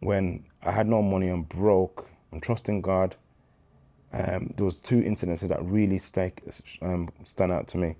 when 0.00 0.44
I 0.62 0.72
had 0.72 0.88
no 0.88 1.02
money, 1.02 1.28
I'm 1.28 1.42
broke. 1.44 2.08
I'm 2.32 2.40
trusting 2.40 2.82
God, 2.82 3.16
um, 4.12 4.52
there 4.56 4.64
was 4.64 4.76
two 4.76 5.02
incidences 5.02 5.48
that 5.48 5.64
really 5.64 5.98
stake, 5.98 6.42
um, 6.82 7.08
stand 7.24 7.52
out 7.52 7.68
to 7.68 7.78
me. 7.78 7.96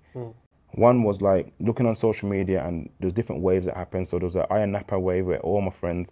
One 0.73 1.03
was 1.05 1.23
like 1.23 1.53
looking 1.61 1.87
on 1.87 1.97
social 1.97 2.29
media, 2.29 2.65
and 2.67 2.91
there's 3.01 3.13
different 3.15 3.43
waves 3.43 3.67
that 3.67 3.77
happen. 3.77 4.07
So 4.07 4.19
there 4.19 4.27
was 4.27 4.37
an 4.37 4.45
Ayia 4.51 4.69
Napa 4.71 4.99
wave 4.99 5.27
where 5.27 5.41
all 5.41 5.61
my 5.63 5.71
friends 5.71 6.11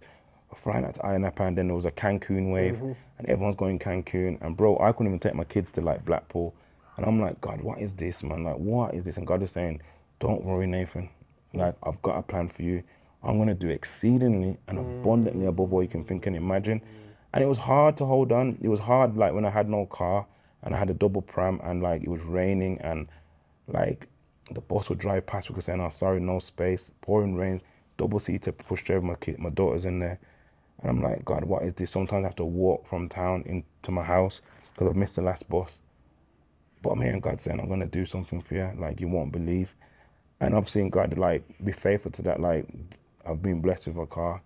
flying 0.55 0.85
out 0.85 0.95
to 0.95 0.99
Ayia 1.01 1.21
Napa, 1.21 1.43
and 1.43 1.57
then 1.57 1.67
there 1.67 1.75
was 1.75 1.85
a 1.85 1.91
Cancun 1.91 2.51
wave, 2.51 2.75
mm-hmm. 2.75 2.93
and 3.17 3.29
everyone's 3.29 3.55
going 3.55 3.79
Cancun. 3.79 4.41
And 4.41 4.55
bro, 4.55 4.77
I 4.79 4.91
couldn't 4.91 5.07
even 5.07 5.19
take 5.19 5.35
my 5.35 5.43
kids 5.43 5.71
to 5.71 5.81
like 5.81 6.05
Blackpool, 6.05 6.53
and 6.97 7.05
I'm 7.05 7.21
like, 7.21 7.39
God, 7.41 7.61
what 7.61 7.79
is 7.79 7.93
this, 7.93 8.23
man? 8.23 8.43
Like, 8.43 8.57
what 8.57 8.93
is 8.93 9.05
this? 9.05 9.17
And 9.17 9.27
God 9.27 9.43
is 9.43 9.51
saying, 9.51 9.81
Don't 10.19 10.43
worry, 10.43 10.67
Nathan. 10.67 11.09
Like, 11.53 11.75
I've 11.83 12.01
got 12.01 12.17
a 12.17 12.21
plan 12.21 12.47
for 12.49 12.63
you. 12.63 12.83
I'm 13.23 13.37
gonna 13.37 13.53
do 13.53 13.69
exceedingly 13.69 14.57
and 14.67 14.77
mm. 14.77 15.01
abundantly 15.01 15.45
above 15.47 15.73
all 15.73 15.81
you 15.81 15.89
can 15.89 16.03
think 16.03 16.27
and 16.27 16.35
imagine. 16.35 16.79
Mm. 16.79 16.83
And 17.33 17.43
it 17.43 17.47
was 17.47 17.57
hard 17.57 17.97
to 17.97 18.05
hold 18.05 18.31
on. 18.31 18.57
It 18.61 18.67
was 18.67 18.79
hard, 18.79 19.15
like 19.17 19.33
when 19.33 19.45
I 19.45 19.49
had 19.49 19.69
no 19.69 19.85
car 19.85 20.25
and 20.63 20.75
I 20.75 20.77
had 20.77 20.89
a 20.89 20.93
double 20.93 21.21
pram, 21.21 21.59
and 21.63 21.81
like 21.81 22.03
it 22.03 22.09
was 22.09 22.21
raining, 22.23 22.79
and 22.81 23.07
like 23.67 24.07
the 24.51 24.61
bus 24.61 24.89
would 24.89 24.97
drive 24.97 25.25
past 25.25 25.47
because 25.47 25.65
saying, 25.65 25.81
"Oh, 25.81 25.89
sorry, 25.89 26.19
no 26.19 26.39
space, 26.39 26.91
pouring 27.01 27.35
rain, 27.35 27.61
double 27.97 28.19
seater 28.19 28.51
pushchair, 28.51 29.01
my 29.01 29.15
kid, 29.15 29.39
my 29.39 29.49
daughter's 29.49 29.85
in 29.85 29.99
there," 29.99 30.19
and 30.81 30.89
I'm 30.91 31.01
like, 31.03 31.25
God, 31.25 31.43
what 31.45 31.63
is 31.63 31.73
this? 31.73 31.91
Sometimes 31.91 32.23
I 32.23 32.27
have 32.27 32.35
to 32.37 32.45
walk 32.45 32.87
from 32.87 33.09
town 33.09 33.43
into 33.45 33.91
my 33.91 34.03
house 34.03 34.41
because 34.73 34.89
I've 34.89 34.95
missed 34.95 35.15
the 35.15 35.21
last 35.23 35.49
bus. 35.49 35.79
But 36.81 36.91
I'm 36.91 37.01
hearing 37.01 37.19
God 37.19 37.41
saying, 37.41 37.59
I'm 37.59 37.69
gonna 37.69 37.87
do 37.87 38.05
something 38.05 38.41
for 38.41 38.55
you, 38.55 38.71
like 38.77 39.01
you 39.01 39.07
won't 39.07 39.31
believe, 39.31 39.73
and 40.39 40.55
I've 40.55 40.69
seen 40.69 40.89
God 40.89 41.17
like 41.17 41.43
be 41.63 41.71
faithful 41.71 42.11
to 42.11 42.21
that. 42.23 42.39
Like 42.39 42.67
I've 43.25 43.41
been 43.41 43.61
blessed 43.61 43.87
with 43.87 43.97
a 43.97 44.05
car, 44.05 44.41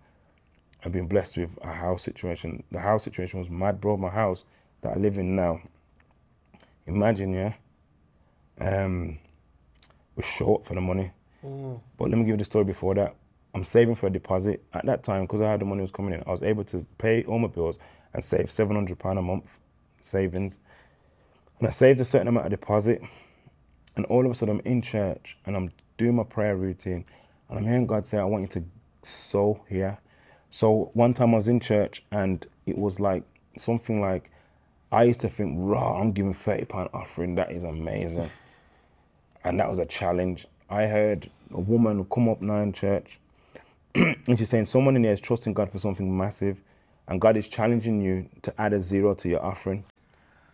I've 0.84 0.92
been 0.92 1.06
blessed 1.06 1.36
with 1.38 1.50
a 1.62 1.72
house 1.72 2.02
situation. 2.02 2.62
The 2.72 2.80
house 2.80 3.04
situation 3.04 3.38
was 3.40 3.50
mad, 3.50 3.80
bro. 3.80 3.96
My 3.96 4.10
house 4.10 4.44
that 4.82 4.96
I 4.96 5.00
live 5.00 5.18
in 5.18 5.36
now. 5.36 5.60
Imagine, 6.86 7.32
yeah. 7.34 7.52
Um, 8.60 9.18
we're 10.16 10.22
short 10.24 10.64
for 10.64 10.74
the 10.74 10.80
money. 10.80 11.12
But 11.98 12.10
let 12.10 12.18
me 12.18 12.24
give 12.24 12.30
you 12.34 12.36
the 12.38 12.44
story 12.44 12.64
before 12.64 12.94
that. 12.96 13.14
I'm 13.54 13.64
saving 13.64 13.94
for 13.96 14.06
a 14.06 14.10
deposit. 14.10 14.64
At 14.72 14.86
that 14.86 15.02
time, 15.02 15.22
because 15.22 15.40
I 15.40 15.50
had 15.50 15.60
the 15.60 15.64
money 15.64 15.82
was 15.82 15.90
coming 15.90 16.14
in, 16.14 16.22
I 16.26 16.30
was 16.30 16.42
able 16.42 16.64
to 16.64 16.86
pay 16.98 17.24
all 17.24 17.38
my 17.38 17.48
bills 17.48 17.78
and 18.14 18.24
save 18.24 18.50
seven 18.50 18.76
hundred 18.76 18.98
pound 18.98 19.18
a 19.18 19.22
month 19.22 19.58
savings. 20.02 20.58
And 21.58 21.68
I 21.68 21.70
saved 21.70 22.00
a 22.00 22.04
certain 22.04 22.28
amount 22.28 22.46
of 22.46 22.50
deposit. 22.50 23.02
And 23.96 24.06
all 24.06 24.24
of 24.24 24.30
a 24.30 24.34
sudden, 24.34 24.60
I'm 24.60 24.66
in 24.72 24.82
church 24.82 25.36
and 25.46 25.56
I'm 25.56 25.70
doing 25.98 26.16
my 26.16 26.24
prayer 26.24 26.56
routine, 26.56 27.04
and 27.48 27.58
I'm 27.58 27.66
hearing 27.66 27.86
God 27.86 28.06
say, 28.06 28.18
"I 28.18 28.24
want 28.24 28.42
you 28.42 28.60
to 28.60 28.64
sow 29.02 29.60
here." 29.68 29.98
So 30.50 30.90
one 30.94 31.14
time 31.14 31.34
I 31.34 31.36
was 31.38 31.48
in 31.48 31.60
church 31.60 32.04
and 32.10 32.46
it 32.66 32.78
was 32.78 33.00
like 33.00 33.22
something 33.58 34.00
like 34.00 34.30
I 34.90 35.04
used 35.04 35.20
to 35.20 35.28
think, 35.28 35.56
"Raw, 35.58 35.98
I'm 36.00 36.12
giving 36.12 36.34
thirty 36.34 36.64
pound 36.64 36.90
offering. 36.94 37.34
That 37.36 37.52
is 37.52 37.64
amazing." 37.64 38.30
and 39.44 39.58
that 39.60 39.68
was 39.68 39.78
a 39.78 39.86
challenge. 39.86 40.46
I 40.70 40.86
heard 40.86 41.30
a 41.52 41.60
woman 41.60 42.04
come 42.06 42.28
up 42.28 42.40
now 42.40 42.60
in 42.60 42.72
church, 42.72 43.18
and 44.26 44.38
she's 44.38 44.48
saying 44.48 44.66
someone 44.66 44.96
in 44.96 45.04
here 45.04 45.12
is 45.12 45.20
trusting 45.20 45.52
God 45.54 45.70
for 45.70 45.78
something 45.78 46.16
massive, 46.16 46.60
and 47.08 47.20
God 47.20 47.36
is 47.36 47.48
challenging 47.48 48.00
you 48.00 48.28
to 48.42 48.54
add 48.60 48.72
a 48.72 48.80
zero 48.80 49.14
to 49.14 49.28
your 49.28 49.44
offering. 49.44 49.84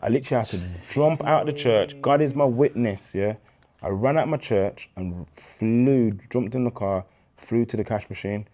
I 0.01 0.09
literally 0.09 0.45
had 0.45 0.51
to 0.51 0.61
jump 0.91 1.24
out 1.24 1.43
of 1.43 1.47
the 1.47 1.53
church. 1.61 2.01
God 2.01 2.20
is 2.20 2.34
my 2.34 2.45
witness, 2.45 3.14
yeah. 3.14 3.34
I 3.82 3.89
ran 3.89 4.16
out 4.16 4.24
of 4.24 4.28
my 4.30 4.36
church 4.39 4.89
and 4.97 5.28
flew, 5.30 6.12
jumped 6.30 6.55
in 6.55 6.64
the 6.64 6.70
car, 6.70 7.05
flew 7.36 7.64
to 7.66 7.76
the 7.76 7.84
cash 7.84 8.09
machine, 8.11 8.47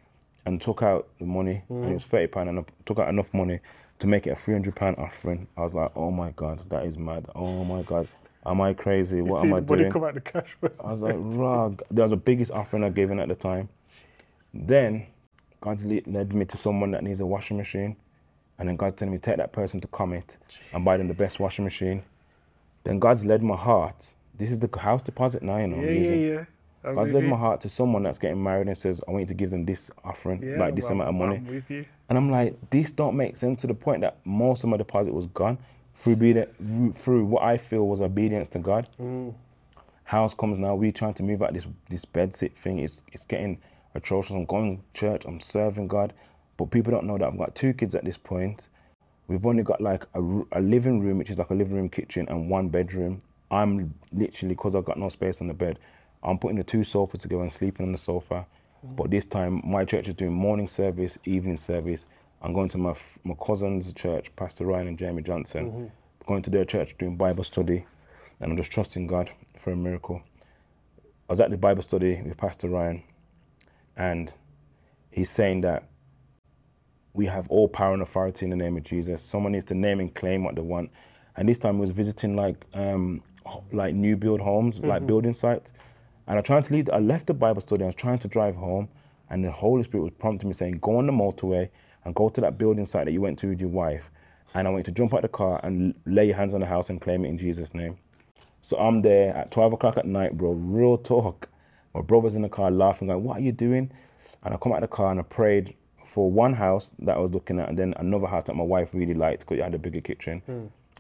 and 0.47 0.61
took 0.61 0.83
out 0.83 1.09
the 1.19 1.25
money. 1.25 1.63
And 1.83 1.91
it 1.91 1.95
was 1.95 2.05
thirty 2.05 2.27
pound, 2.27 2.49
and 2.51 2.59
I 2.59 2.65
took 2.85 2.99
out 2.99 3.09
enough 3.09 3.33
money 3.33 3.61
to 4.01 4.07
make 4.07 4.27
it 4.27 4.31
a 4.31 4.37
three 4.37 4.55
hundred 4.55 4.75
pound 4.77 4.97
offering. 4.99 5.47
I 5.57 5.63
was 5.63 5.73
like, 5.73 5.93
oh 5.97 6.11
my 6.11 6.31
god, 6.33 6.63
that 6.69 6.85
is 6.85 6.99
mad. 6.99 7.27
Oh 7.35 7.65
my 7.65 7.83
god, 7.83 8.07
am 8.45 8.61
I 8.61 8.75
crazy? 8.75 9.23
What 9.23 9.43
See 9.43 9.49
am 9.49 9.55
I 9.55 9.61
doing? 9.61 9.91
come 9.91 10.05
out 10.05 10.15
the 10.15 10.21
cash. 10.21 10.57
I 10.85 10.91
was 10.91 11.01
like, 11.01 11.15
rug. 11.17 11.83
That 11.91 12.03
was 12.03 12.11
the 12.11 12.17
biggest 12.17 12.51
offering 12.51 12.85
I've 12.85 12.95
given 12.95 13.19
at 13.19 13.29
the 13.29 13.35
time. 13.35 13.69
Then 14.55 15.07
God's 15.61 15.85
le- 15.85 16.01
led 16.07 16.33
me 16.35 16.45
to 16.47 16.57
someone 16.57 16.91
that 16.93 17.03
needs 17.03 17.21
a 17.21 17.27
washing 17.27 17.57
machine. 17.57 17.97
And 18.59 18.69
then 18.69 18.77
God's 18.77 18.95
telling 18.95 19.13
me, 19.13 19.19
take 19.19 19.37
that 19.39 19.53
person 19.53 19.81
to 19.81 19.89
Comet 19.89 20.37
and 20.73 20.85
buy 20.85 20.97
them 20.97 21.09
the 21.09 21.15
best 21.15 21.41
washing 21.41 21.65
machine. 21.65 22.03
Then 22.85 22.99
God's 23.01 23.25
led 23.25 23.43
my 23.43 23.57
heart. 23.57 24.07
This 24.39 24.51
is 24.51 24.59
the 24.59 24.71
house 24.79 25.03
deposit 25.03 25.43
now, 25.43 25.59
you 25.59 25.67
know. 25.67 25.83
Yeah, 25.83 25.91
yeah, 25.91 26.15
yeah. 26.15 26.45
I'm 26.85 26.95
God's 26.95 27.13
led 27.13 27.25
you. 27.25 27.31
my 27.31 27.37
heart 27.37 27.61
to 27.63 27.69
someone 27.69 28.03
that's 28.03 28.19
getting 28.19 28.43
married 28.43 28.69
and 28.69 28.77
says, 28.77 29.03
I 29.09 29.11
want 29.11 29.23
you 29.23 29.27
to 29.29 29.35
give 29.35 29.51
them 29.51 29.65
this 29.65 29.91
offering, 30.05 30.43
Yeah, 30.43 30.59
like 30.59 30.77
this 30.77 30.85
well, 30.85 30.93
amount 30.93 31.09
of 31.09 31.15
money. 31.15 31.37
I'm 31.37 31.47
with 31.47 31.71
you. 31.71 31.85
And 32.09 32.19
I'm 32.19 32.31
like, 32.31 32.57
this 32.71 32.91
don't 32.91 33.17
make 33.17 33.37
sense 33.37 33.63
to 33.63 33.67
the 33.67 33.75
point 33.75 34.03
that 34.03 34.19
most 34.25 34.63
of 34.63 34.71
my 34.71 34.77
deposit 34.77 35.13
was 35.13 35.27
gone 35.29 35.59
through 35.95 36.17
being 36.17 36.45
through 36.93 37.25
what 37.25 37.43
I 37.43 37.57
feel 37.57 37.87
was 37.89 38.01
obedience 38.01 38.49
to 38.49 38.59
God. 38.59 38.89
House 40.05 40.35
comes 40.35 40.59
now, 40.59 40.75
we 40.75 40.93
trying 40.93 41.15
to 41.15 41.23
move 41.23 41.43
out 41.43 41.55
this 41.55 41.67
this 41.89 42.05
bed 42.05 42.37
sit 42.37 42.57
thing. 42.57 42.79
It's 42.81 43.03
it's 43.13 43.25
getting 43.25 43.59
atrocious. 43.95 44.33
I'm 44.35 44.45
going 44.45 44.79
to 44.79 44.83
church, 44.99 45.25
I'm 45.27 45.41
serving 45.41 45.89
God, 45.89 46.13
but 46.57 46.71
people 46.71 46.93
don't 46.93 47.07
know 47.07 47.19
that 47.19 47.27
I've 47.27 47.39
got 47.39 47.55
two 47.55 47.73
kids 47.73 47.95
at 47.95 48.05
this 48.05 48.17
point. 48.17 48.69
We've 49.27 49.47
only 49.47 49.63
got 49.63 49.81
like 49.81 50.05
a, 50.15 50.21
a 50.53 50.61
living 50.61 51.01
room, 51.01 51.19
which 51.19 51.31
is 51.31 51.39
like 51.39 51.51
a 51.51 51.55
living 51.55 51.77
room, 51.77 51.89
kitchen, 51.89 52.27
and 52.29 52.51
one 52.51 52.69
bedroom. 52.69 53.23
I'm 53.51 53.95
literally 54.13 54.55
because 54.55 54.75
I've 54.75 54.85
got 54.85 54.99
no 54.99 55.09
space 55.09 55.41
on 55.41 55.49
the 55.49 55.55
bed. 55.55 55.79
I'm 56.23 56.39
putting 56.39 56.57
the 56.57 56.65
two 56.65 56.85
sofas 56.85 57.23
together 57.23 57.43
and 57.43 57.53
sleeping 57.53 57.87
on 57.87 57.93
the 57.93 57.99
sofa. 57.99 58.47
Mm. 58.87 58.97
But 58.97 59.11
this 59.11 59.25
time, 59.25 59.63
my 59.65 59.85
church 59.85 60.09
is 60.09 60.15
doing 60.15 60.33
morning 60.33 60.69
service, 60.69 61.19
evening 61.25 61.57
service. 61.57 62.07
I'm 62.43 62.53
going 62.53 62.69
to 62.71 62.79
my 62.79 62.95
my 63.25 63.35
cousin's 63.35 63.93
church, 63.93 64.35
Pastor 64.37 64.67
Ryan 64.67 64.89
and 64.89 64.99
Jamie 64.99 65.23
Johnson. 65.23 65.71
Mm-hmm. 65.71 65.87
Going 66.27 66.43
to 66.43 66.51
their 66.51 66.65
church 66.65 66.97
doing 66.99 67.17
Bible 67.17 67.45
study, 67.45 67.87
and 68.41 68.51
I'm 68.51 68.57
just 68.57 68.73
trusting 68.73 69.07
God 69.07 69.31
for 69.57 69.73
a 69.73 69.77
miracle. 69.77 70.23
I 71.29 71.33
was 71.33 71.41
at 71.41 71.51
the 71.51 71.57
Bible 71.57 71.83
study 71.83 72.21
with 72.23 72.37
Pastor 72.37 72.69
Ryan, 72.69 73.03
and 73.97 74.33
he's 75.11 75.31
saying 75.31 75.63
that 75.63 75.85
we 77.13 77.27
have 77.27 77.49
all 77.49 77.69
power 77.69 77.93
and 77.93 78.03
authority 78.03 78.45
in 78.45 78.51
the 78.51 78.57
name 78.57 78.77
of 78.77 78.83
Jesus. 78.83 79.23
Someone 79.23 79.53
needs 79.53 79.65
to 79.67 79.75
name 79.75 80.01
and 80.01 80.13
claim 80.15 80.45
what 80.45 80.57
they 80.57 80.63
want. 80.63 80.91
And 81.37 81.49
this 81.49 81.59
time 81.59 81.77
he 81.77 81.81
was 81.81 81.93
visiting 81.93 82.37
like 82.37 82.65
um 82.75 83.23
like 83.73 83.95
new 83.95 84.17
build 84.17 84.41
homes, 84.41 84.81
like 84.81 85.07
building 85.07 85.35
sites. 85.35 85.73
And 86.27 86.39
I 86.39 86.43
tried 86.43 86.65
to 86.65 86.73
leave. 86.73 86.89
I 86.91 86.99
left 86.99 87.27
the 87.27 87.35
Bible 87.35 87.61
study. 87.61 87.83
I 87.85 87.87
was 87.87 87.95
trying 87.95 88.19
to 88.21 88.29
drive 88.29 88.57
home, 88.57 88.89
and 89.31 89.45
the 89.45 89.51
Holy 89.51 89.85
Spirit 89.85 90.05
was 90.05 90.13
prompting 90.19 90.49
me, 90.49 90.55
saying, 90.55 90.79
"Go 90.81 90.97
on 90.97 91.07
the 91.07 91.13
motorway 91.13 91.69
and 92.05 92.15
go 92.15 92.29
to 92.31 92.41
that 92.41 92.57
building 92.59 92.87
site 92.87 93.05
that 93.05 93.13
you 93.13 93.21
went 93.21 93.39
to 93.41 93.49
with 93.49 93.61
your 93.61 93.69
wife." 93.69 94.11
And 94.55 94.67
I 94.67 94.71
want 94.71 94.81
you 94.87 94.93
to 94.93 94.93
jump 94.93 95.15
out 95.15 95.23
the 95.23 95.29
car 95.29 95.61
and 95.63 95.95
lay 96.07 96.27
your 96.27 96.37
hands 96.37 96.55
on 96.55 96.61
the 96.61 96.67
house 96.67 96.89
and 96.89 97.01
claim 97.01 97.25
it 97.25 97.29
in 97.29 97.37
Jesus' 97.37 97.75
name. 97.75 97.99
So 98.63 98.79
I'm 98.79 99.03
there 99.03 99.37
at 99.37 99.51
12 99.51 99.75
o'clock 99.75 99.99
at 99.99 100.07
night, 100.07 100.39
bro. 100.39 100.53
Real 100.53 100.97
talk. 100.97 101.51
My 101.95 102.03
brother's 102.03 102.35
in 102.35 102.43
the 102.43 102.49
car 102.49 102.71
laughing, 102.71 103.09
going, 103.09 103.23
"What 103.25 103.39
are 103.39 103.43
you 103.43 103.53
doing?" 103.53 103.91
And 104.43 104.53
I 104.53 104.57
come 104.57 104.73
out 104.73 104.83
of 104.83 104.91
the 104.91 104.97
car 104.97 105.11
and 105.11 105.21
I 105.21 105.23
prayed 105.23 105.75
for 106.05 106.31
one 106.31 106.53
house 106.53 106.91
that 106.99 107.17
I 107.17 107.21
was 107.21 107.33
looking 107.33 107.59
at, 107.61 107.69
and 107.69 107.79
then 107.79 107.95
another 107.97 108.27
house 108.27 108.45
that 108.45 108.55
my 108.55 108.65
wife 108.65 108.95
really 108.95 109.15
liked 109.15 109.41
because 109.41 109.59
it 109.59 109.63
had 109.63 109.75
a 109.75 109.79
bigger 109.79 110.01
kitchen. 110.01 110.43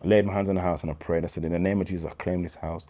I 0.03 0.07
laid 0.07 0.24
my 0.24 0.32
hands 0.32 0.49
on 0.49 0.55
the 0.55 0.62
house 0.62 0.82
and 0.82 0.90
I 0.90 0.95
prayed. 0.95 1.24
I 1.24 1.26
said, 1.26 1.45
"In 1.45 1.53
the 1.53 1.59
name 1.59 1.80
of 1.80 1.86
Jesus, 1.86 2.11
I 2.11 2.14
claim 2.14 2.42
this 2.42 2.55
house." 2.55 2.86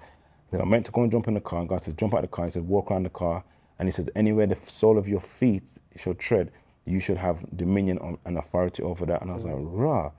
Then 0.51 0.61
I 0.61 0.65
meant 0.65 0.87
to 0.87 0.93
go 0.93 1.03
and 1.03 1.11
jump 1.11 1.27
in 1.29 1.35
the 1.35 1.41
car, 1.41 1.61
and 1.61 1.69
God 1.69 1.83
says, 1.83 1.95
"Jump 1.95 2.15
out 2.15 2.19
of 2.19 2.23
the 2.23 2.29
car." 2.29 2.45
He 2.47 2.53
said, 2.53 2.69
"Walk 2.69 2.91
around 2.91 3.05
the 3.05 3.11
car," 3.11 3.43
and 3.79 3.89
He 3.89 3.93
says, 3.93 4.09
"Anywhere 4.15 4.47
the 4.47 4.57
sole 4.57 4.99
of 4.99 5.09
your 5.09 5.21
feet 5.21 5.65
shall 5.97 6.15
tread, 6.15 6.51
you 6.85 7.01
should 7.01 7.17
have 7.17 7.45
dominion 7.57 7.99
on, 7.99 8.19
and 8.25 8.39
authority 8.39 8.83
over 8.83 9.07
that." 9.07 9.23
And 9.23 9.31
I 9.31 9.35
was 9.35 9.45
like, 9.45 9.55
hmm. 9.55 9.77
"Rah." 9.77 10.11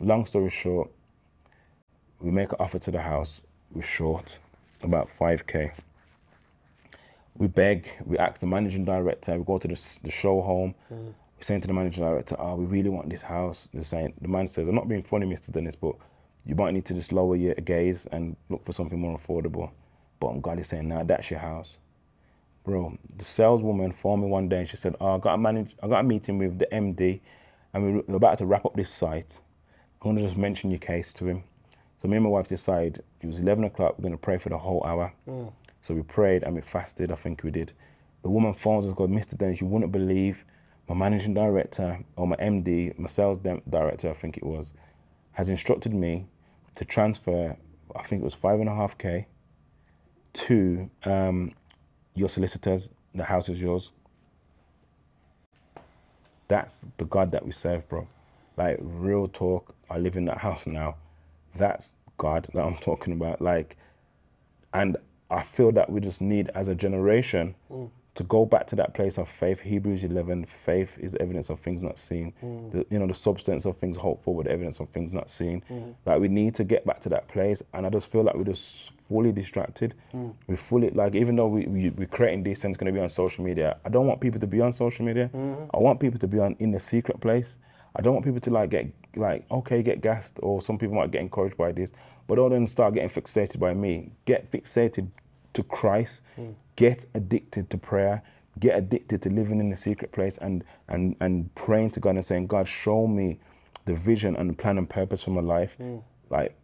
Long 0.00 0.26
story 0.26 0.50
short, 0.50 0.90
we 2.20 2.30
make 2.30 2.50
an 2.50 2.56
offer 2.58 2.78
to 2.80 2.90
the 2.90 3.00
house. 3.00 3.40
We're 3.72 3.82
short 3.82 4.38
about 4.82 5.08
5k. 5.08 5.72
We 7.36 7.46
beg, 7.46 7.88
we 8.04 8.18
ask 8.18 8.40
the 8.40 8.46
managing 8.46 8.84
director, 8.84 9.36
we 9.38 9.44
go 9.44 9.58
to 9.58 9.68
the, 9.68 9.98
the 10.02 10.10
show 10.10 10.40
home. 10.42 10.74
Mm. 10.92 11.06
We're 11.06 11.42
saying 11.42 11.62
to 11.62 11.68
the 11.68 11.72
managing 11.74 12.04
director, 12.04 12.36
oh, 12.38 12.56
we 12.56 12.66
really 12.66 12.90
want 12.90 13.08
this 13.08 13.22
house. 13.22 13.68
They're 13.72 13.82
saying, 13.82 14.14
the 14.20 14.28
man 14.28 14.46
says, 14.46 14.68
I'm 14.68 14.74
not 14.74 14.88
being 14.88 15.02
funny, 15.02 15.26
Mr. 15.26 15.50
Dennis, 15.52 15.74
but 15.74 15.94
you 16.44 16.54
might 16.54 16.74
need 16.74 16.84
to 16.86 16.94
just 16.94 17.12
lower 17.12 17.36
your 17.36 17.54
gaze 17.54 18.06
and 18.12 18.36
look 18.50 18.64
for 18.64 18.72
something 18.72 18.98
more 18.98 19.16
affordable. 19.16 19.70
But 20.18 20.28
I'm 20.28 20.40
glad 20.40 20.58
he's 20.58 20.68
saying, 20.68 20.88
nah, 20.88 21.02
that's 21.04 21.30
your 21.30 21.40
house. 21.40 21.78
Bro, 22.64 22.98
the 23.16 23.24
saleswoman 23.24 23.90
phoned 23.92 24.22
me 24.22 24.28
one 24.28 24.48
day 24.48 24.58
and 24.58 24.68
she 24.68 24.76
said, 24.76 24.94
oh, 25.00 25.14
I 25.14 25.18
got 25.18 25.34
a 25.34 25.38
manage, 25.38 25.74
I 25.82 25.88
got 25.88 26.00
a 26.00 26.02
meeting 26.04 26.36
with 26.36 26.58
the 26.58 26.66
MD 26.72 27.20
and 27.72 27.84
we- 27.84 28.02
we're 28.06 28.16
about 28.16 28.36
to 28.38 28.46
wrap 28.46 28.66
up 28.66 28.74
this 28.76 28.90
site. 28.90 29.40
I'm 30.02 30.14
gonna 30.14 30.26
just 30.26 30.36
mention 30.36 30.70
your 30.70 30.78
case 30.78 31.12
to 31.14 31.26
him. 31.26 31.42
So 32.02 32.08
me 32.08 32.16
and 32.16 32.24
my 32.24 32.30
wife 32.30 32.48
decide 32.48 33.02
it 33.22 33.26
was 33.26 33.38
11 33.38 33.64
o'clock. 33.64 33.94
We're 33.98 34.04
gonna 34.04 34.16
pray 34.18 34.36
for 34.38 34.48
the 34.50 34.58
whole 34.58 34.82
hour. 34.84 35.12
Mm. 35.28 35.52
So 35.82 35.94
we 35.94 36.02
prayed 36.02 36.42
and 36.42 36.54
we 36.54 36.60
fasted. 36.60 37.10
I 37.10 37.14
think 37.14 37.42
we 37.42 37.50
did. 37.50 37.72
The 38.22 38.30
woman 38.30 38.52
phones 38.52 38.84
us, 38.86 38.94
goes, 38.94 39.08
Mr. 39.08 39.36
Dennis, 39.36 39.60
you 39.60 39.66
wouldn't 39.66 39.92
believe 39.92 40.44
my 40.88 40.94
managing 40.94 41.34
director 41.34 41.98
or 42.16 42.26
my 42.26 42.36
MD, 42.36 42.98
my 42.98 43.08
sales 43.08 43.38
director, 43.38 44.10
I 44.10 44.12
think 44.12 44.36
it 44.36 44.44
was, 44.44 44.72
has 45.32 45.48
instructed 45.48 45.94
me 45.94 46.26
to 46.74 46.84
transfer. 46.84 47.56
I 47.94 48.02
think 48.02 48.22
it 48.22 48.24
was 48.24 48.34
five 48.34 48.60
and 48.60 48.68
a 48.68 48.74
half 48.74 48.98
k 48.98 49.26
to 50.32 50.90
um, 51.04 51.52
your 52.14 52.28
solicitors. 52.28 52.90
The 53.14 53.24
house 53.24 53.48
is 53.48 53.60
yours. 53.60 53.92
That's 56.48 56.84
the 56.96 57.04
God 57.04 57.30
that 57.32 57.44
we 57.44 57.52
serve, 57.52 57.88
bro. 57.88 58.06
Like 58.56 58.78
real 58.80 59.28
talk. 59.28 59.74
I 59.88 59.98
live 59.98 60.16
in 60.16 60.24
that 60.26 60.38
house 60.48 60.66
now. 60.66 60.96
That's 61.54 61.94
God 62.18 62.48
that 62.52 62.62
I'm 62.64 62.76
talking 62.76 63.12
about. 63.12 63.40
Like, 63.40 63.76
and 64.74 64.96
I 65.30 65.42
feel 65.42 65.72
that 65.72 65.90
we 65.90 66.00
just 66.00 66.20
need, 66.20 66.50
as 66.54 66.68
a 66.68 66.74
generation, 66.74 67.54
mm. 67.70 67.88
to 68.16 68.22
go 68.24 68.44
back 68.44 68.66
to 68.68 68.76
that 68.76 68.94
place 68.94 69.16
of 69.16 69.28
faith. 69.28 69.60
Hebrews 69.60 70.02
11, 70.02 70.44
faith 70.44 70.98
is 70.98 71.12
the 71.12 71.22
evidence 71.22 71.50
of 71.50 71.60
things 71.60 71.80
not 71.80 71.98
seen. 71.98 72.32
Mm. 72.42 72.72
The, 72.72 72.86
you 72.90 72.98
know, 72.98 73.06
the 73.06 73.14
substance 73.14 73.64
of 73.64 73.76
things 73.76 73.96
hoped 73.96 74.22
for, 74.22 74.34
with 74.34 74.46
the 74.46 74.52
evidence 74.52 74.80
of 74.80 74.88
things 74.88 75.12
not 75.12 75.30
seen. 75.30 75.62
Mm. 75.70 75.94
Like 76.04 76.20
we 76.20 76.28
need 76.28 76.54
to 76.56 76.64
get 76.64 76.84
back 76.84 77.00
to 77.00 77.08
that 77.10 77.28
place, 77.28 77.62
and 77.74 77.86
I 77.86 77.90
just 77.90 78.10
feel 78.10 78.22
like 78.22 78.34
we're 78.34 78.44
just 78.44 78.92
fully 78.94 79.32
distracted. 79.32 79.94
We're 80.48 80.56
fully 80.56 80.90
like, 80.90 81.14
even 81.14 81.36
though 81.36 81.48
we, 81.48 81.66
we 81.66 81.90
we're 81.90 82.06
creating 82.06 82.42
these 82.42 82.60
things 82.60 82.76
going 82.76 82.92
to 82.92 82.98
be 82.98 83.02
on 83.02 83.08
social 83.08 83.44
media, 83.44 83.78
I 83.84 83.88
don't 83.88 84.06
want 84.06 84.20
people 84.20 84.40
to 84.40 84.46
be 84.46 84.60
on 84.60 84.72
social 84.72 85.04
media. 85.04 85.30
Mm-hmm. 85.32 85.64
I 85.74 85.78
want 85.78 86.00
people 86.00 86.18
to 86.18 86.26
be 86.26 86.38
on 86.40 86.56
in 86.58 86.72
the 86.72 86.80
secret 86.80 87.20
place. 87.20 87.58
I 87.96 88.02
don't 88.02 88.14
want 88.14 88.24
people 88.24 88.40
to 88.40 88.50
like 88.50 88.70
get 88.70 88.86
like 89.16 89.44
okay 89.50 89.82
get 89.82 90.00
gassed 90.00 90.38
or 90.42 90.62
some 90.62 90.78
people 90.78 90.94
might 90.94 91.10
get 91.10 91.20
encouraged 91.20 91.56
by 91.56 91.72
this, 91.72 91.92
but 92.26 92.36
don't 92.36 92.50
then 92.50 92.66
start 92.66 92.94
getting 92.94 93.08
fixated 93.08 93.58
by 93.58 93.74
me. 93.74 94.10
Get 94.24 94.50
fixated 94.50 95.08
to 95.54 95.62
Christ. 95.64 96.22
Hmm. 96.36 96.50
Get 96.76 97.06
addicted 97.14 97.70
to 97.70 97.78
prayer. 97.78 98.22
Get 98.58 98.78
addicted 98.78 99.22
to 99.22 99.30
living 99.30 99.60
in 99.60 99.70
the 99.70 99.76
secret 99.76 100.12
place 100.12 100.38
and 100.38 100.64
and 100.88 101.16
and 101.20 101.52
praying 101.54 101.90
to 101.92 102.00
God 102.00 102.16
and 102.16 102.24
saying, 102.24 102.46
God, 102.46 102.68
show 102.68 103.06
me 103.06 103.38
the 103.86 103.94
vision 103.94 104.36
and 104.36 104.50
the 104.50 104.54
plan 104.54 104.78
and 104.78 104.88
purpose 104.88 105.24
for 105.24 105.30
my 105.30 105.40
life. 105.40 105.74
Hmm. 105.76 105.98
Like 106.30 106.54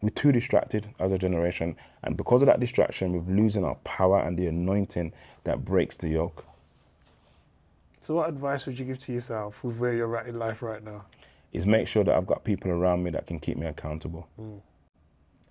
we're 0.00 0.10
too 0.10 0.32
distracted 0.32 0.88
as 0.98 1.12
a 1.12 1.18
generation, 1.18 1.76
and 2.02 2.16
because 2.16 2.42
of 2.42 2.46
that 2.46 2.60
distraction, 2.60 3.12
we're 3.12 3.34
losing 3.34 3.64
our 3.64 3.76
power 3.84 4.20
and 4.20 4.36
the 4.36 4.46
anointing 4.46 5.12
that 5.44 5.64
breaks 5.64 5.96
the 5.96 6.08
yoke. 6.08 6.44
So, 8.02 8.14
what 8.14 8.28
advice 8.28 8.66
would 8.66 8.78
you 8.78 8.84
give 8.84 8.98
to 9.00 9.12
yourself 9.12 9.62
with 9.64 9.78
where 9.78 9.94
you're 9.94 10.16
at 10.16 10.26
in 10.26 10.38
life 10.38 10.60
right 10.62 10.82
now? 10.82 11.04
is 11.52 11.66
make 11.66 11.86
sure 11.86 12.02
that 12.02 12.14
I've 12.14 12.26
got 12.26 12.44
people 12.44 12.70
around 12.70 13.02
me 13.02 13.10
that 13.10 13.26
can 13.26 13.38
keep 13.38 13.56
me 13.56 13.66
accountable. 13.66 14.26
Hmm. 14.36 14.56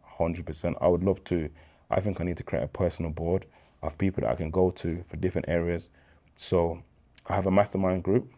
Hundred 0.03 0.45
percent. 0.45 0.77
I 0.81 0.87
would 0.87 1.03
love 1.03 1.23
to. 1.25 1.49
I 1.89 1.99
think 1.99 2.21
I 2.21 2.23
need 2.23 2.37
to 2.37 2.43
create 2.43 2.63
a 2.63 2.67
personal 2.67 3.11
board 3.11 3.45
of 3.83 3.97
people 3.97 4.21
that 4.21 4.31
I 4.31 4.35
can 4.35 4.49
go 4.49 4.71
to 4.71 5.03
for 5.05 5.17
different 5.17 5.47
areas. 5.47 5.89
So 6.37 6.81
I 7.27 7.35
have 7.35 7.45
a 7.45 7.51
mastermind 7.51 8.03
group, 8.03 8.31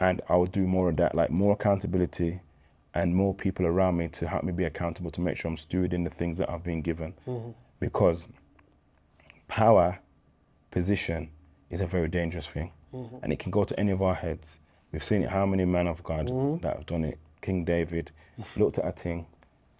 and 0.00 0.20
I 0.28 0.36
will 0.36 0.46
do 0.46 0.66
more 0.66 0.88
of 0.88 0.96
that, 0.96 1.14
like 1.14 1.30
more 1.30 1.52
accountability, 1.52 2.40
and 2.94 3.14
more 3.14 3.34
people 3.34 3.66
around 3.66 3.96
me 3.96 4.08
to 4.08 4.28
help 4.28 4.44
me 4.44 4.52
be 4.52 4.64
accountable 4.64 5.10
to 5.12 5.20
make 5.20 5.36
sure 5.36 5.50
I'm 5.50 5.56
stewarding 5.56 6.04
the 6.04 6.10
things 6.10 6.38
that 6.38 6.50
I've 6.50 6.64
been 6.64 6.82
given, 6.82 7.14
mm-hmm. 7.26 7.50
because 7.78 8.28
power, 9.48 9.98
position 10.70 11.30
is 11.70 11.80
a 11.80 11.86
very 11.86 12.08
dangerous 12.08 12.46
thing, 12.46 12.72
Mm-hmm. 12.94 13.16
and 13.22 13.32
it 13.32 13.38
can 13.38 13.50
go 13.52 13.64
to 13.64 13.78
any 13.78 13.92
of 13.92 14.02
our 14.02 14.14
heads. 14.14 14.58
We've 14.90 15.04
seen 15.04 15.22
it. 15.22 15.30
How 15.30 15.46
many 15.46 15.64
men 15.64 15.86
of 15.86 16.02
God 16.02 16.26
mm-hmm. 16.26 16.62
that 16.62 16.76
have 16.76 16.86
done 16.86 17.04
it? 17.04 17.18
King 17.40 17.64
David 17.64 18.10
looked 18.56 18.78
at 18.78 18.86
a 18.86 18.92
thing 18.92 19.26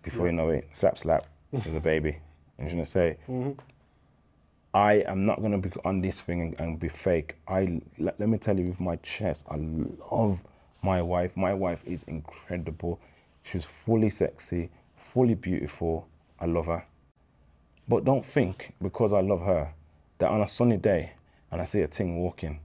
before 0.02 0.26
you 0.26 0.32
know 0.32 0.48
it, 0.48 0.68
slap, 0.70 0.96
slap, 0.96 1.26
there's 1.52 1.74
a 1.74 1.80
baby. 1.80 2.16
And 2.58 2.66
he's 2.66 2.72
gonna 2.72 2.86
say, 2.86 3.16
mm-hmm. 3.28 3.58
I 4.72 4.94
am 5.06 5.24
not 5.26 5.42
gonna 5.42 5.58
be 5.58 5.70
on 5.84 6.00
this 6.00 6.20
thing 6.20 6.40
and, 6.40 6.60
and 6.60 6.78
be 6.78 6.88
fake. 6.88 7.36
I 7.48 7.80
let, 7.98 8.18
let 8.20 8.28
me 8.28 8.38
tell 8.38 8.58
you 8.58 8.66
with 8.66 8.80
my 8.80 8.96
chest, 8.96 9.44
I 9.50 9.56
love 10.12 10.44
my 10.82 11.02
wife. 11.02 11.36
My 11.36 11.52
wife 11.52 11.82
is 11.84 12.04
incredible. 12.04 13.00
She's 13.42 13.64
fully 13.64 14.10
sexy, 14.10 14.70
fully 14.94 15.34
beautiful. 15.34 16.06
I 16.38 16.46
love 16.46 16.66
her. 16.66 16.84
But 17.88 18.04
don't 18.04 18.24
think 18.24 18.72
because 18.80 19.12
I 19.12 19.20
love 19.20 19.40
her 19.40 19.72
that 20.18 20.30
on 20.30 20.42
a 20.42 20.48
sunny 20.48 20.76
day 20.76 21.12
and 21.50 21.60
I 21.60 21.64
see 21.64 21.80
a 21.80 21.88
thing 21.88 22.18
walking, 22.18 22.60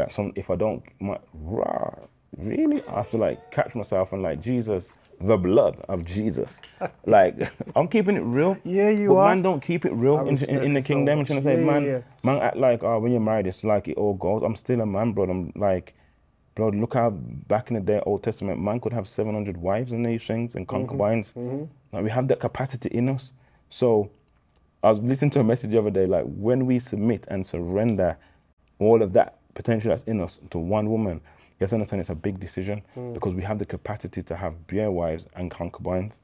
that 0.00 0.12
some 0.12 0.32
if 0.34 0.50
I 0.50 0.56
don't 0.56 0.82
my, 1.00 1.18
rah, 1.34 1.94
really 2.36 2.82
I 2.88 2.96
have 2.96 3.10
to 3.10 3.18
like 3.18 3.50
catch 3.50 3.74
myself 3.74 4.12
and 4.12 4.22
like 4.22 4.40
Jesus, 4.40 4.92
the 5.20 5.36
blood 5.36 5.76
of 5.88 6.04
Jesus. 6.04 6.60
like 7.06 7.36
I'm 7.76 7.88
keeping 7.88 8.16
it 8.16 8.20
real. 8.20 8.56
Yeah, 8.64 8.90
you 8.90 9.08
but 9.08 9.16
are. 9.16 9.28
man 9.28 9.42
don't 9.42 9.60
keep 9.60 9.84
it 9.84 9.92
real 9.92 10.20
in, 10.26 10.42
in, 10.44 10.64
in 10.64 10.72
the 10.74 10.80
so 10.80 10.86
kingdom. 10.86 11.20
I'm 11.20 11.24
trying 11.24 11.38
to 11.40 11.42
say, 11.42 11.58
Yeah, 11.58 11.64
man, 11.64 11.84
yeah, 11.84 12.00
man 12.22 12.38
act 12.38 12.56
like 12.56 12.82
oh 12.82 12.98
when 12.98 13.12
you're 13.12 13.20
married 13.20 13.46
it's 13.46 13.62
like 13.62 13.88
it 13.88 13.96
all 13.96 14.14
goes. 14.14 14.42
I'm 14.42 14.56
still 14.56 14.80
a 14.80 14.86
man, 14.86 15.12
bro. 15.12 15.24
I'm 15.24 15.52
like 15.54 15.94
Bro, 16.56 16.70
look 16.70 16.94
how 16.94 17.10
back 17.10 17.70
in 17.70 17.74
the 17.74 17.80
day, 17.80 18.02
Old 18.04 18.24
Testament, 18.24 18.60
man 18.60 18.80
could 18.80 18.92
have 18.92 19.06
700 19.08 19.56
wives 19.56 19.92
and 19.92 20.04
these 20.04 20.24
things 20.24 20.56
and 20.56 20.66
mm-hmm, 20.66 20.76
concubines. 20.76 21.32
Mm-hmm. 21.36 21.64
Like 21.92 22.04
we 22.04 22.10
have 22.10 22.26
that 22.28 22.40
capacity 22.40 22.88
in 22.90 23.08
us. 23.08 23.32
So 23.70 24.10
I 24.82 24.88
was 24.88 24.98
listening 25.00 25.30
to 25.32 25.40
a 25.40 25.44
message 25.44 25.70
the 25.70 25.78
other 25.78 25.90
day, 25.90 26.06
like 26.06 26.24
when 26.24 26.66
we 26.66 26.78
submit 26.78 27.26
and 27.28 27.46
surrender 27.46 28.16
all 28.78 29.02
of 29.02 29.12
that 29.12 29.39
potential 29.54 29.90
that's 29.90 30.02
in 30.04 30.20
us 30.20 30.40
to 30.50 30.58
one 30.58 30.90
woman, 30.90 31.20
you 31.58 31.64
have 31.64 31.70
to 31.70 31.76
understand 31.76 32.00
it's 32.00 32.10
a 32.10 32.14
big 32.14 32.40
decision 32.40 32.82
hmm. 32.94 33.12
because 33.12 33.34
we 33.34 33.42
have 33.42 33.58
the 33.58 33.66
capacity 33.66 34.22
to 34.22 34.36
have 34.36 34.66
beer 34.66 34.90
wives 34.90 35.26
and 35.36 35.50
concubines. 35.50 36.20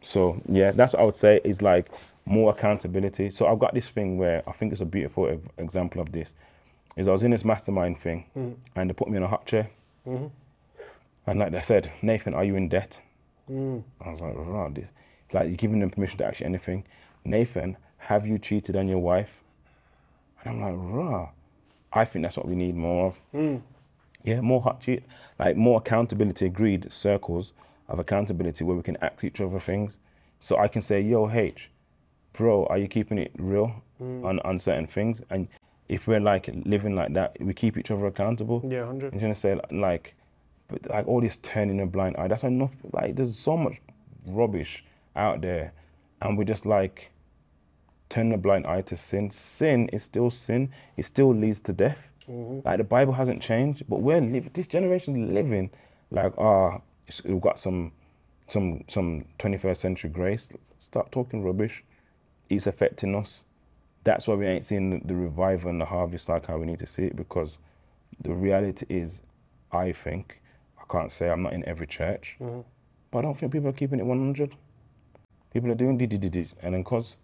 So 0.00 0.40
yeah, 0.48 0.72
that's 0.72 0.94
what 0.94 1.02
I 1.02 1.04
would 1.04 1.16
say 1.16 1.40
is 1.44 1.62
like 1.62 1.90
more 2.24 2.50
accountability. 2.50 3.30
So 3.30 3.46
I've 3.46 3.58
got 3.58 3.74
this 3.74 3.88
thing 3.88 4.16
where 4.18 4.42
I 4.48 4.52
think 4.52 4.72
it's 4.72 4.80
a 4.80 4.86
beautiful 4.86 5.28
ev- 5.28 5.48
example 5.58 6.00
of 6.00 6.10
this. 6.12 6.34
Is 6.96 7.08
I 7.08 7.12
was 7.12 7.22
in 7.22 7.30
this 7.30 7.44
mastermind 7.44 7.98
thing 8.00 8.24
hmm. 8.34 8.52
and 8.76 8.90
they 8.90 8.94
put 8.94 9.08
me 9.08 9.16
in 9.16 9.22
a 9.22 9.28
hot 9.28 9.46
chair. 9.46 9.68
Mm-hmm. 10.06 10.26
And 11.26 11.38
like 11.38 11.52
they 11.52 11.60
said, 11.60 11.92
Nathan, 12.02 12.34
are 12.34 12.44
you 12.44 12.56
in 12.56 12.68
debt? 12.68 13.00
Hmm. 13.46 13.78
I 14.00 14.10
was 14.10 14.20
like, 14.20 14.34
wow, 14.34 14.70
this 14.72 14.86
it's 15.32 15.34
like 15.34 15.48
you're 15.48 15.56
giving 15.56 15.80
them 15.80 15.90
permission 15.90 16.18
to 16.18 16.26
actually 16.26 16.46
anything. 16.46 16.84
Nathan, 17.24 17.76
have 17.96 18.26
you 18.26 18.38
cheated 18.38 18.76
on 18.76 18.88
your 18.88 18.98
wife? 18.98 19.42
And 20.44 20.50
I'm 20.50 20.60
like, 20.60 20.94
rah. 20.94 21.28
I 21.92 22.04
think 22.04 22.24
that's 22.24 22.36
what 22.36 22.48
we 22.48 22.54
need 22.54 22.76
more 22.76 23.06
of. 23.06 23.16
Hmm. 23.32 23.56
Yeah, 24.24 24.40
more 24.40 24.62
hot 24.62 24.80
cheat, 24.80 25.02
like 25.38 25.56
more 25.56 25.78
accountability, 25.78 26.46
agreed 26.46 26.92
circles 26.92 27.52
of 27.88 27.98
accountability 27.98 28.64
where 28.64 28.76
we 28.76 28.82
can 28.82 28.96
ask 29.02 29.24
each 29.24 29.40
other 29.40 29.58
things. 29.58 29.98
So 30.40 30.58
I 30.58 30.68
can 30.68 30.82
say, 30.82 31.00
yo, 31.00 31.30
H, 31.30 31.70
bro, 32.32 32.66
are 32.66 32.78
you 32.78 32.88
keeping 32.88 33.18
it 33.18 33.32
real 33.38 33.74
hmm. 33.98 34.24
on, 34.24 34.38
on 34.40 34.58
certain 34.58 34.86
things? 34.86 35.22
And 35.30 35.48
if 35.88 36.06
we're 36.06 36.20
like 36.20 36.48
living 36.64 36.94
like 36.94 37.12
that, 37.14 37.36
we 37.40 37.52
keep 37.52 37.76
each 37.76 37.90
other 37.90 38.06
accountable. 38.06 38.62
Yeah, 38.68 38.80
100. 38.80 39.12
I'm 39.12 39.18
trying 39.18 39.34
to 39.34 39.38
say 39.38 39.60
like, 39.70 40.14
but 40.68 40.88
like 40.88 41.06
all 41.06 41.20
this 41.20 41.38
turning 41.38 41.80
a 41.80 41.86
blind 41.86 42.16
eye. 42.16 42.28
That's 42.28 42.44
enough. 42.44 42.74
Like 42.92 43.16
there's 43.16 43.38
so 43.38 43.56
much 43.56 43.76
rubbish 44.26 44.84
out 45.16 45.42
there, 45.42 45.72
and 46.22 46.38
we 46.38 46.44
just 46.44 46.64
like 46.64 47.11
turn 48.12 48.32
a 48.32 48.36
blind 48.38 48.66
eye 48.66 48.82
to 48.82 48.96
sin. 48.96 49.30
Sin 49.30 49.88
is 49.88 50.02
still 50.02 50.30
sin. 50.30 50.70
It 50.98 51.06
still 51.06 51.34
leads 51.34 51.60
to 51.60 51.72
death. 51.72 52.08
Like 52.64 52.78
the 52.78 52.84
Bible 52.84 53.12
hasn't 53.14 53.42
changed, 53.42 53.84
but 53.88 54.00
we're 54.00 54.20
living. 54.20 54.50
This 54.52 54.68
generation 54.68 55.34
living 55.34 55.70
like 56.10 56.32
ah, 56.38 56.80
it's 57.06 57.24
we've 57.24 57.40
got 57.40 57.58
some 57.58 57.92
some 58.48 58.84
some 58.88 59.24
21st 59.38 59.76
century 59.78 60.10
grace. 60.10 60.48
Stop 60.78 61.10
talking 61.10 61.42
rubbish. 61.42 61.82
It's 62.50 62.66
affecting 62.66 63.14
us. 63.14 63.40
That's 64.04 64.26
why 64.26 64.34
we 64.34 64.46
ain't 64.46 64.64
seeing 64.64 64.90
the, 64.90 65.00
the 65.06 65.14
revival 65.14 65.70
and 65.70 65.80
the 65.80 65.86
harvest 65.86 66.28
like 66.28 66.46
how 66.46 66.58
we 66.58 66.66
need 66.66 66.80
to 66.80 66.86
see 66.86 67.04
it 67.04 67.16
because 67.16 67.56
the 68.20 68.34
reality 68.34 68.84
is, 68.88 69.22
I 69.72 69.92
think, 69.92 70.40
I 70.78 70.82
can't 70.92 71.10
say 71.10 71.30
I'm 71.30 71.42
not 71.42 71.54
in 71.54 71.64
every 71.66 71.86
church, 71.86 72.36
but 73.10 73.20
I 73.20 73.22
don't 73.22 73.38
think 73.38 73.52
people 73.52 73.68
are 73.68 73.72
keeping 73.72 74.00
it 74.00 74.06
100. 74.06 74.54
People 75.52 75.70
are 75.70 75.74
doing 75.74 75.96
did 75.96 76.12
and 76.62 76.74
then 76.74 76.84
cause 76.84 77.16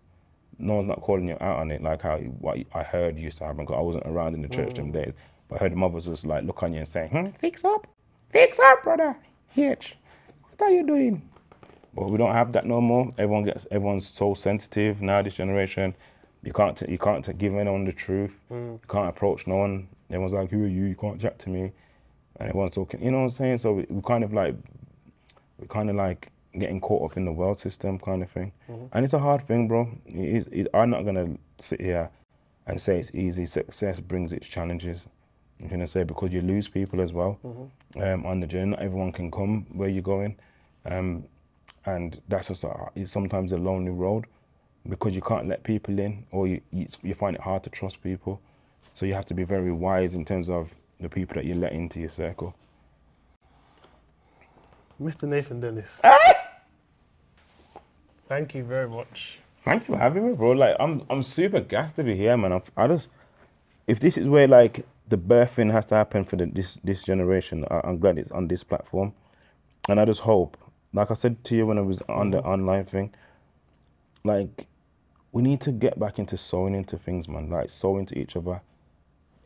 no 0.59 0.75
one's 0.75 0.89
not 0.89 1.01
calling 1.01 1.29
you 1.29 1.37
out 1.41 1.59
on 1.59 1.71
it 1.71 1.83
like 1.83 2.03
how 2.03 2.19
what 2.19 2.59
I 2.75 2.83
heard 2.83 3.17
used 3.19 3.39
to 3.39 3.45
happen. 3.45 3.65
'cause 3.67 3.77
I 3.77 3.81
wasn't 3.81 4.07
around 4.07 4.35
in 4.35 4.43
the 4.43 4.49
church 4.49 4.75
them 4.75 4.91
days, 4.93 5.13
but 5.49 5.57
I 5.57 5.65
heard 5.65 5.77
mothers 5.77 6.09
was 6.09 6.25
like 6.27 6.45
look 6.45 6.63
on 6.63 6.73
you 6.73 6.81
and 6.81 6.89
saying, 6.89 7.11
hmm, 7.11 7.27
"Fix 7.39 7.65
up, 7.65 7.87
fix 8.31 8.59
up, 8.59 8.83
brother, 8.83 9.17
hitch, 9.49 9.97
what 10.57 10.67
are 10.67 10.71
you 10.73 10.85
doing?" 10.87 11.23
But 11.95 12.11
we 12.11 12.19
don't 12.19 12.33
have 12.33 12.53
that 12.53 12.65
no 12.67 12.81
more. 12.81 13.13
Everyone 13.19 13.45
gets 13.45 13.67
everyone's 13.71 14.07
so 14.07 14.35
sensitive 14.35 15.01
now. 15.03 15.23
This 15.23 15.35
generation, 15.35 15.95
you 16.43 16.53
can't 16.53 16.77
t- 16.77 16.91
you 16.91 16.99
can't 16.99 17.25
t- 17.25 17.33
give 17.33 17.55
anyone 17.55 17.85
the 17.85 17.93
truth. 17.93 18.41
You 18.51 18.81
can't 18.89 19.09
approach 19.09 19.47
no 19.47 19.57
one. 19.57 19.89
Everyone's 20.11 20.35
like, 20.35 20.51
"Who 20.51 20.65
are 20.65 20.69
you? 20.69 20.85
You 20.85 20.95
can't 20.97 21.21
chat 21.21 21.39
to 21.41 21.51
me." 21.51 21.73
And 22.41 22.49
everyone's 22.49 22.75
talking. 22.75 23.03
You 23.03 23.11
know 23.11 23.19
what 23.19 23.25
I'm 23.25 23.31
saying? 23.33 23.59
So 23.59 23.73
we, 23.73 23.87
we 23.89 24.01
kind 24.03 24.23
of 24.23 24.33
like 24.33 24.55
we're 25.59 25.67
kind 25.67 25.91
of 25.91 25.97
like 25.97 26.31
getting 26.59 26.81
caught 26.81 27.11
up 27.11 27.17
in 27.17 27.25
the 27.25 27.33
world 27.33 27.59
system 27.59 27.99
kind 27.99 28.23
of 28.23 28.31
thing. 28.31 28.53
And 28.93 29.05
it's 29.05 29.15
a 29.15 29.19
hard 29.19 29.47
thing, 29.47 29.69
bro. 29.69 29.89
It 30.07 30.17
is, 30.37 30.47
it, 30.51 30.69
I'm 30.75 30.91
not 30.91 31.05
gonna 31.05 31.37
sit 31.61 31.81
here 31.81 32.11
and 32.67 32.81
say 32.81 32.99
it's 32.99 33.11
easy. 33.15 33.47
Success 33.47 34.01
brings 34.01 34.33
its 34.33 34.47
challenges. 34.47 35.07
I'm 35.61 35.69
gonna 35.69 35.87
say 35.87 36.05
because 36.05 36.33
you 36.33 36.41
lose 36.41 36.69
people 36.69 37.01
as 37.01 37.13
well 37.13 37.39
um, 37.97 38.27
on 38.27 38.41
the 38.41 38.47
journey. 38.47 38.71
Not 38.71 38.81
everyone 38.81 39.13
can 39.13 39.31
come 39.31 39.67
where 39.73 39.89
you're 39.89 40.03
going. 40.03 40.37
Um, 40.85 41.25
and 41.87 42.21
that's 42.29 42.49
just 42.49 42.65
a, 42.65 42.91
it's 42.95 43.11
sometimes 43.11 43.53
a 43.53 43.57
lonely 43.57 43.91
road 43.91 44.27
because 44.89 45.15
you 45.15 45.23
can't 45.23 45.49
let 45.49 45.63
people 45.63 45.99
in 45.99 46.25
or 46.31 46.47
you, 46.47 46.61
you 46.71 46.87
you 47.03 47.15
find 47.15 47.35
it 47.37 47.43
hard 47.43 47.63
to 47.65 47.71
trust 47.71 48.03
people 48.03 48.41
so 48.95 49.07
you 49.07 49.15
have 49.15 49.27
to 49.27 49.35
be 49.35 49.45
very 49.45 49.73
wise 49.73 50.15
in 50.15 50.25
terms 50.25 50.49
of 50.49 50.75
the 51.01 51.09
people 51.09 51.35
that 51.35 51.45
you 51.45 51.55
let 51.55 51.73
into 51.73 52.01
your 52.01 52.11
circle 52.11 52.55
Mr. 55.01 55.29
Nathan 55.29 55.61
Dennis. 55.61 56.01
Thank 58.29 58.55
you 58.55 58.65
very 58.65 58.89
much. 58.89 59.39
thanks 59.59 59.87
for 59.87 59.97
having 59.97 60.27
me 60.27 60.35
bro. 60.35 60.53
Like 60.53 60.77
i'm 60.79 61.03
i'm 61.11 61.23
super 61.23 61.61
gassed 61.61 61.97
to 61.97 62.05
be 62.05 62.15
here 62.17 62.37
man. 62.37 62.53
I'm, 62.53 62.63
i 62.77 62.87
just 62.87 63.09
if 63.87 63.99
this 64.01 64.17
is 64.17 64.29
where 64.29 64.47
like 64.47 64.85
the 65.09 65.17
birthing 65.17 65.73
has 65.73 65.87
to 65.87 65.95
happen 65.95 66.25
for 66.25 66.37
the, 66.37 66.47
this 66.47 66.79
this 66.85 67.03
generation 67.03 67.65
I, 67.71 67.81
i'm 67.85 67.99
glad 67.99 68.19
it's 68.19 68.31
on 68.31 68.49
this 68.49 68.63
platform. 68.63 69.13
And 69.89 69.99
i 69.99 70.05
just 70.05 70.21
hope 70.21 70.57
like 70.93 71.11
I 71.11 71.15
said 71.15 71.43
to 71.45 71.57
you 71.57 71.67
when 71.67 71.79
I 71.79 71.83
was 71.83 72.01
on 72.09 72.31
the 72.31 72.39
mm-hmm. 72.39 72.49
online 72.49 72.85
thing, 72.85 73.15
like 74.25 74.67
we 75.33 75.43
need 75.43 75.61
to 75.63 75.73
get 75.73 75.99
back 75.99 76.19
into 76.19 76.37
sowing 76.37 76.75
into 76.75 76.99
things, 76.99 77.29
man. 77.29 77.51
Like 77.51 77.71
sowing 77.71 78.07
to 78.07 78.19
each 78.19 78.37
other, 78.37 78.61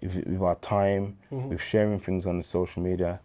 if, 0.01 0.15
with 0.15 0.41
our 0.41 0.55
time, 0.57 1.17
mm-hmm. 1.33 1.49
with 1.49 1.61
sharing 1.61 1.99
things 1.99 2.27
on 2.27 2.39
the 2.39 2.45
social 2.45 2.83
media, 2.83 3.21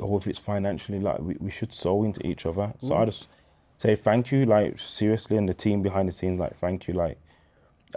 or 0.00 0.18
if 0.18 0.26
it's 0.26 0.38
financially, 0.38 1.00
like 1.00 1.18
we, 1.20 1.36
we 1.40 1.50
should 1.50 1.72
sow 1.72 2.04
into 2.04 2.26
each 2.26 2.46
other. 2.46 2.72
So 2.80 2.94
I 2.94 2.98
mm-hmm. 3.00 3.10
just 3.10 3.26
say 3.78 3.96
thank 3.96 4.30
you, 4.32 4.46
like 4.46 4.78
seriously, 4.78 5.36
and 5.36 5.48
the 5.48 5.54
team 5.54 5.82
behind 5.82 6.08
the 6.08 6.12
scenes, 6.12 6.38
like 6.38 6.56
thank 6.58 6.88
you, 6.88 6.94
like. 6.94 7.18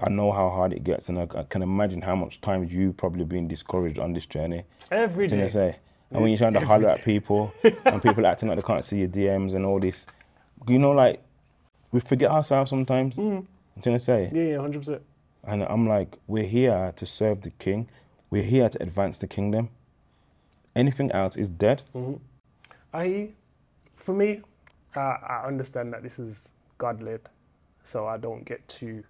I 0.02 0.08
know 0.08 0.32
how 0.32 0.50
hard 0.50 0.72
it 0.72 0.84
gets, 0.84 1.10
and 1.10 1.20
I, 1.20 1.28
I 1.36 1.44
can 1.44 1.62
imagine 1.62 2.02
how 2.02 2.16
much 2.16 2.40
time 2.40 2.64
you've 2.64 2.96
probably 2.96 3.26
been 3.26 3.48
discouraged 3.50 4.00
on 4.00 4.14
this 4.14 4.26
journey. 4.26 4.64
Every 4.92 5.26
you 5.26 5.30
day. 5.30 5.44
what 5.44 5.56
I'm? 5.56 5.76
And 6.12 6.22
when 6.22 6.32
you're 6.32 6.38
trying 6.38 6.54
to 6.54 6.66
holler 6.66 6.90
at 6.90 7.04
people 7.04 7.54
and 7.86 8.02
people 8.02 8.26
acting 8.26 8.50
like 8.50 8.58
they 8.58 8.64
can't 8.64 8.84
see 8.84 9.00
your 9.00 9.08
DMs 9.08 9.54
and 9.54 9.66
all 9.66 9.80
this, 9.80 10.06
you 10.68 10.80
know, 10.80 10.92
like 10.92 11.22
we 11.92 12.00
forget 12.00 12.32
ourselves 12.32 12.70
sometimes. 12.70 13.16
Mm. 13.16 13.18
Do 13.18 13.24
you 13.24 13.32
know 13.32 13.46
what 13.76 13.88
I'm 13.88 14.00
saying? 14.00 14.36
Yeah, 14.36 14.44
yeah, 14.44 14.58
hundred 14.60 14.80
percent. 14.80 15.02
And 15.44 15.64
I'm 15.64 15.88
like, 15.88 16.18
we're 16.28 16.44
here 16.44 16.94
to 16.96 17.06
serve 17.06 17.42
the 17.42 17.52
king. 17.52 17.90
We're 18.30 18.44
here 18.44 18.70
to 18.70 18.82
advance 18.82 19.20
the 19.20 19.28
kingdom. 19.28 19.70
Anything 20.76 21.12
else 21.12 21.36
is 21.36 21.50
dead. 21.50 21.82
Mm-hmm. 21.96 22.16
I, 22.94 23.30
for 23.96 24.14
me, 24.14 24.42
uh, 24.96 25.00
I 25.00 25.44
understand 25.46 25.94
that 25.94 26.04
this 26.04 26.20
is 26.20 26.50
God 26.78 27.02
led, 27.02 27.22
so 27.84 28.08
I 28.08 28.18
don't 28.18 28.44
get 28.46 28.68
too 28.68 29.04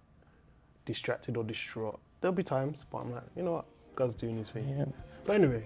distracted 0.85 1.37
or 1.37 1.43
distraught. 1.43 1.99
There'll 2.21 2.35
be 2.35 2.43
times, 2.43 2.85
but 2.91 2.99
I'm 2.99 3.11
like, 3.13 3.23
you 3.35 3.43
know 3.43 3.53
what, 3.53 3.65
God's 3.95 4.15
doing 4.15 4.37
His 4.37 4.49
thing. 4.49 4.67
Yeah. 4.69 4.85
But 5.25 5.35
anyway, 5.35 5.63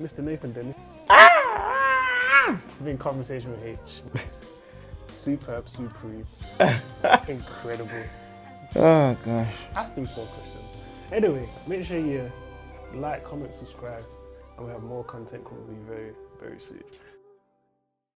Mr. 0.00 0.20
Nathan 0.20 0.52
Dennis. 0.52 0.76
It's 2.48 2.64
been 2.82 2.98
conversation 2.98 3.52
with 3.52 3.64
H. 3.64 4.02
Superb, 5.06 5.68
supreme, 5.68 6.26
incredible. 7.28 8.02
Oh 8.74 9.16
gosh. 9.24 9.54
Asked 9.76 9.96
him 9.98 10.06
four 10.06 10.24
questions. 10.26 10.64
Anyway, 11.12 11.48
make 11.66 11.84
sure 11.84 11.98
you 11.98 12.32
like, 12.94 13.22
comment, 13.22 13.52
subscribe, 13.52 14.04
and 14.56 14.66
we 14.66 14.72
have 14.72 14.82
more 14.82 15.04
content 15.04 15.44
coming 15.44 15.84
very, 15.86 16.12
very 16.40 16.58
soon. 16.58 16.82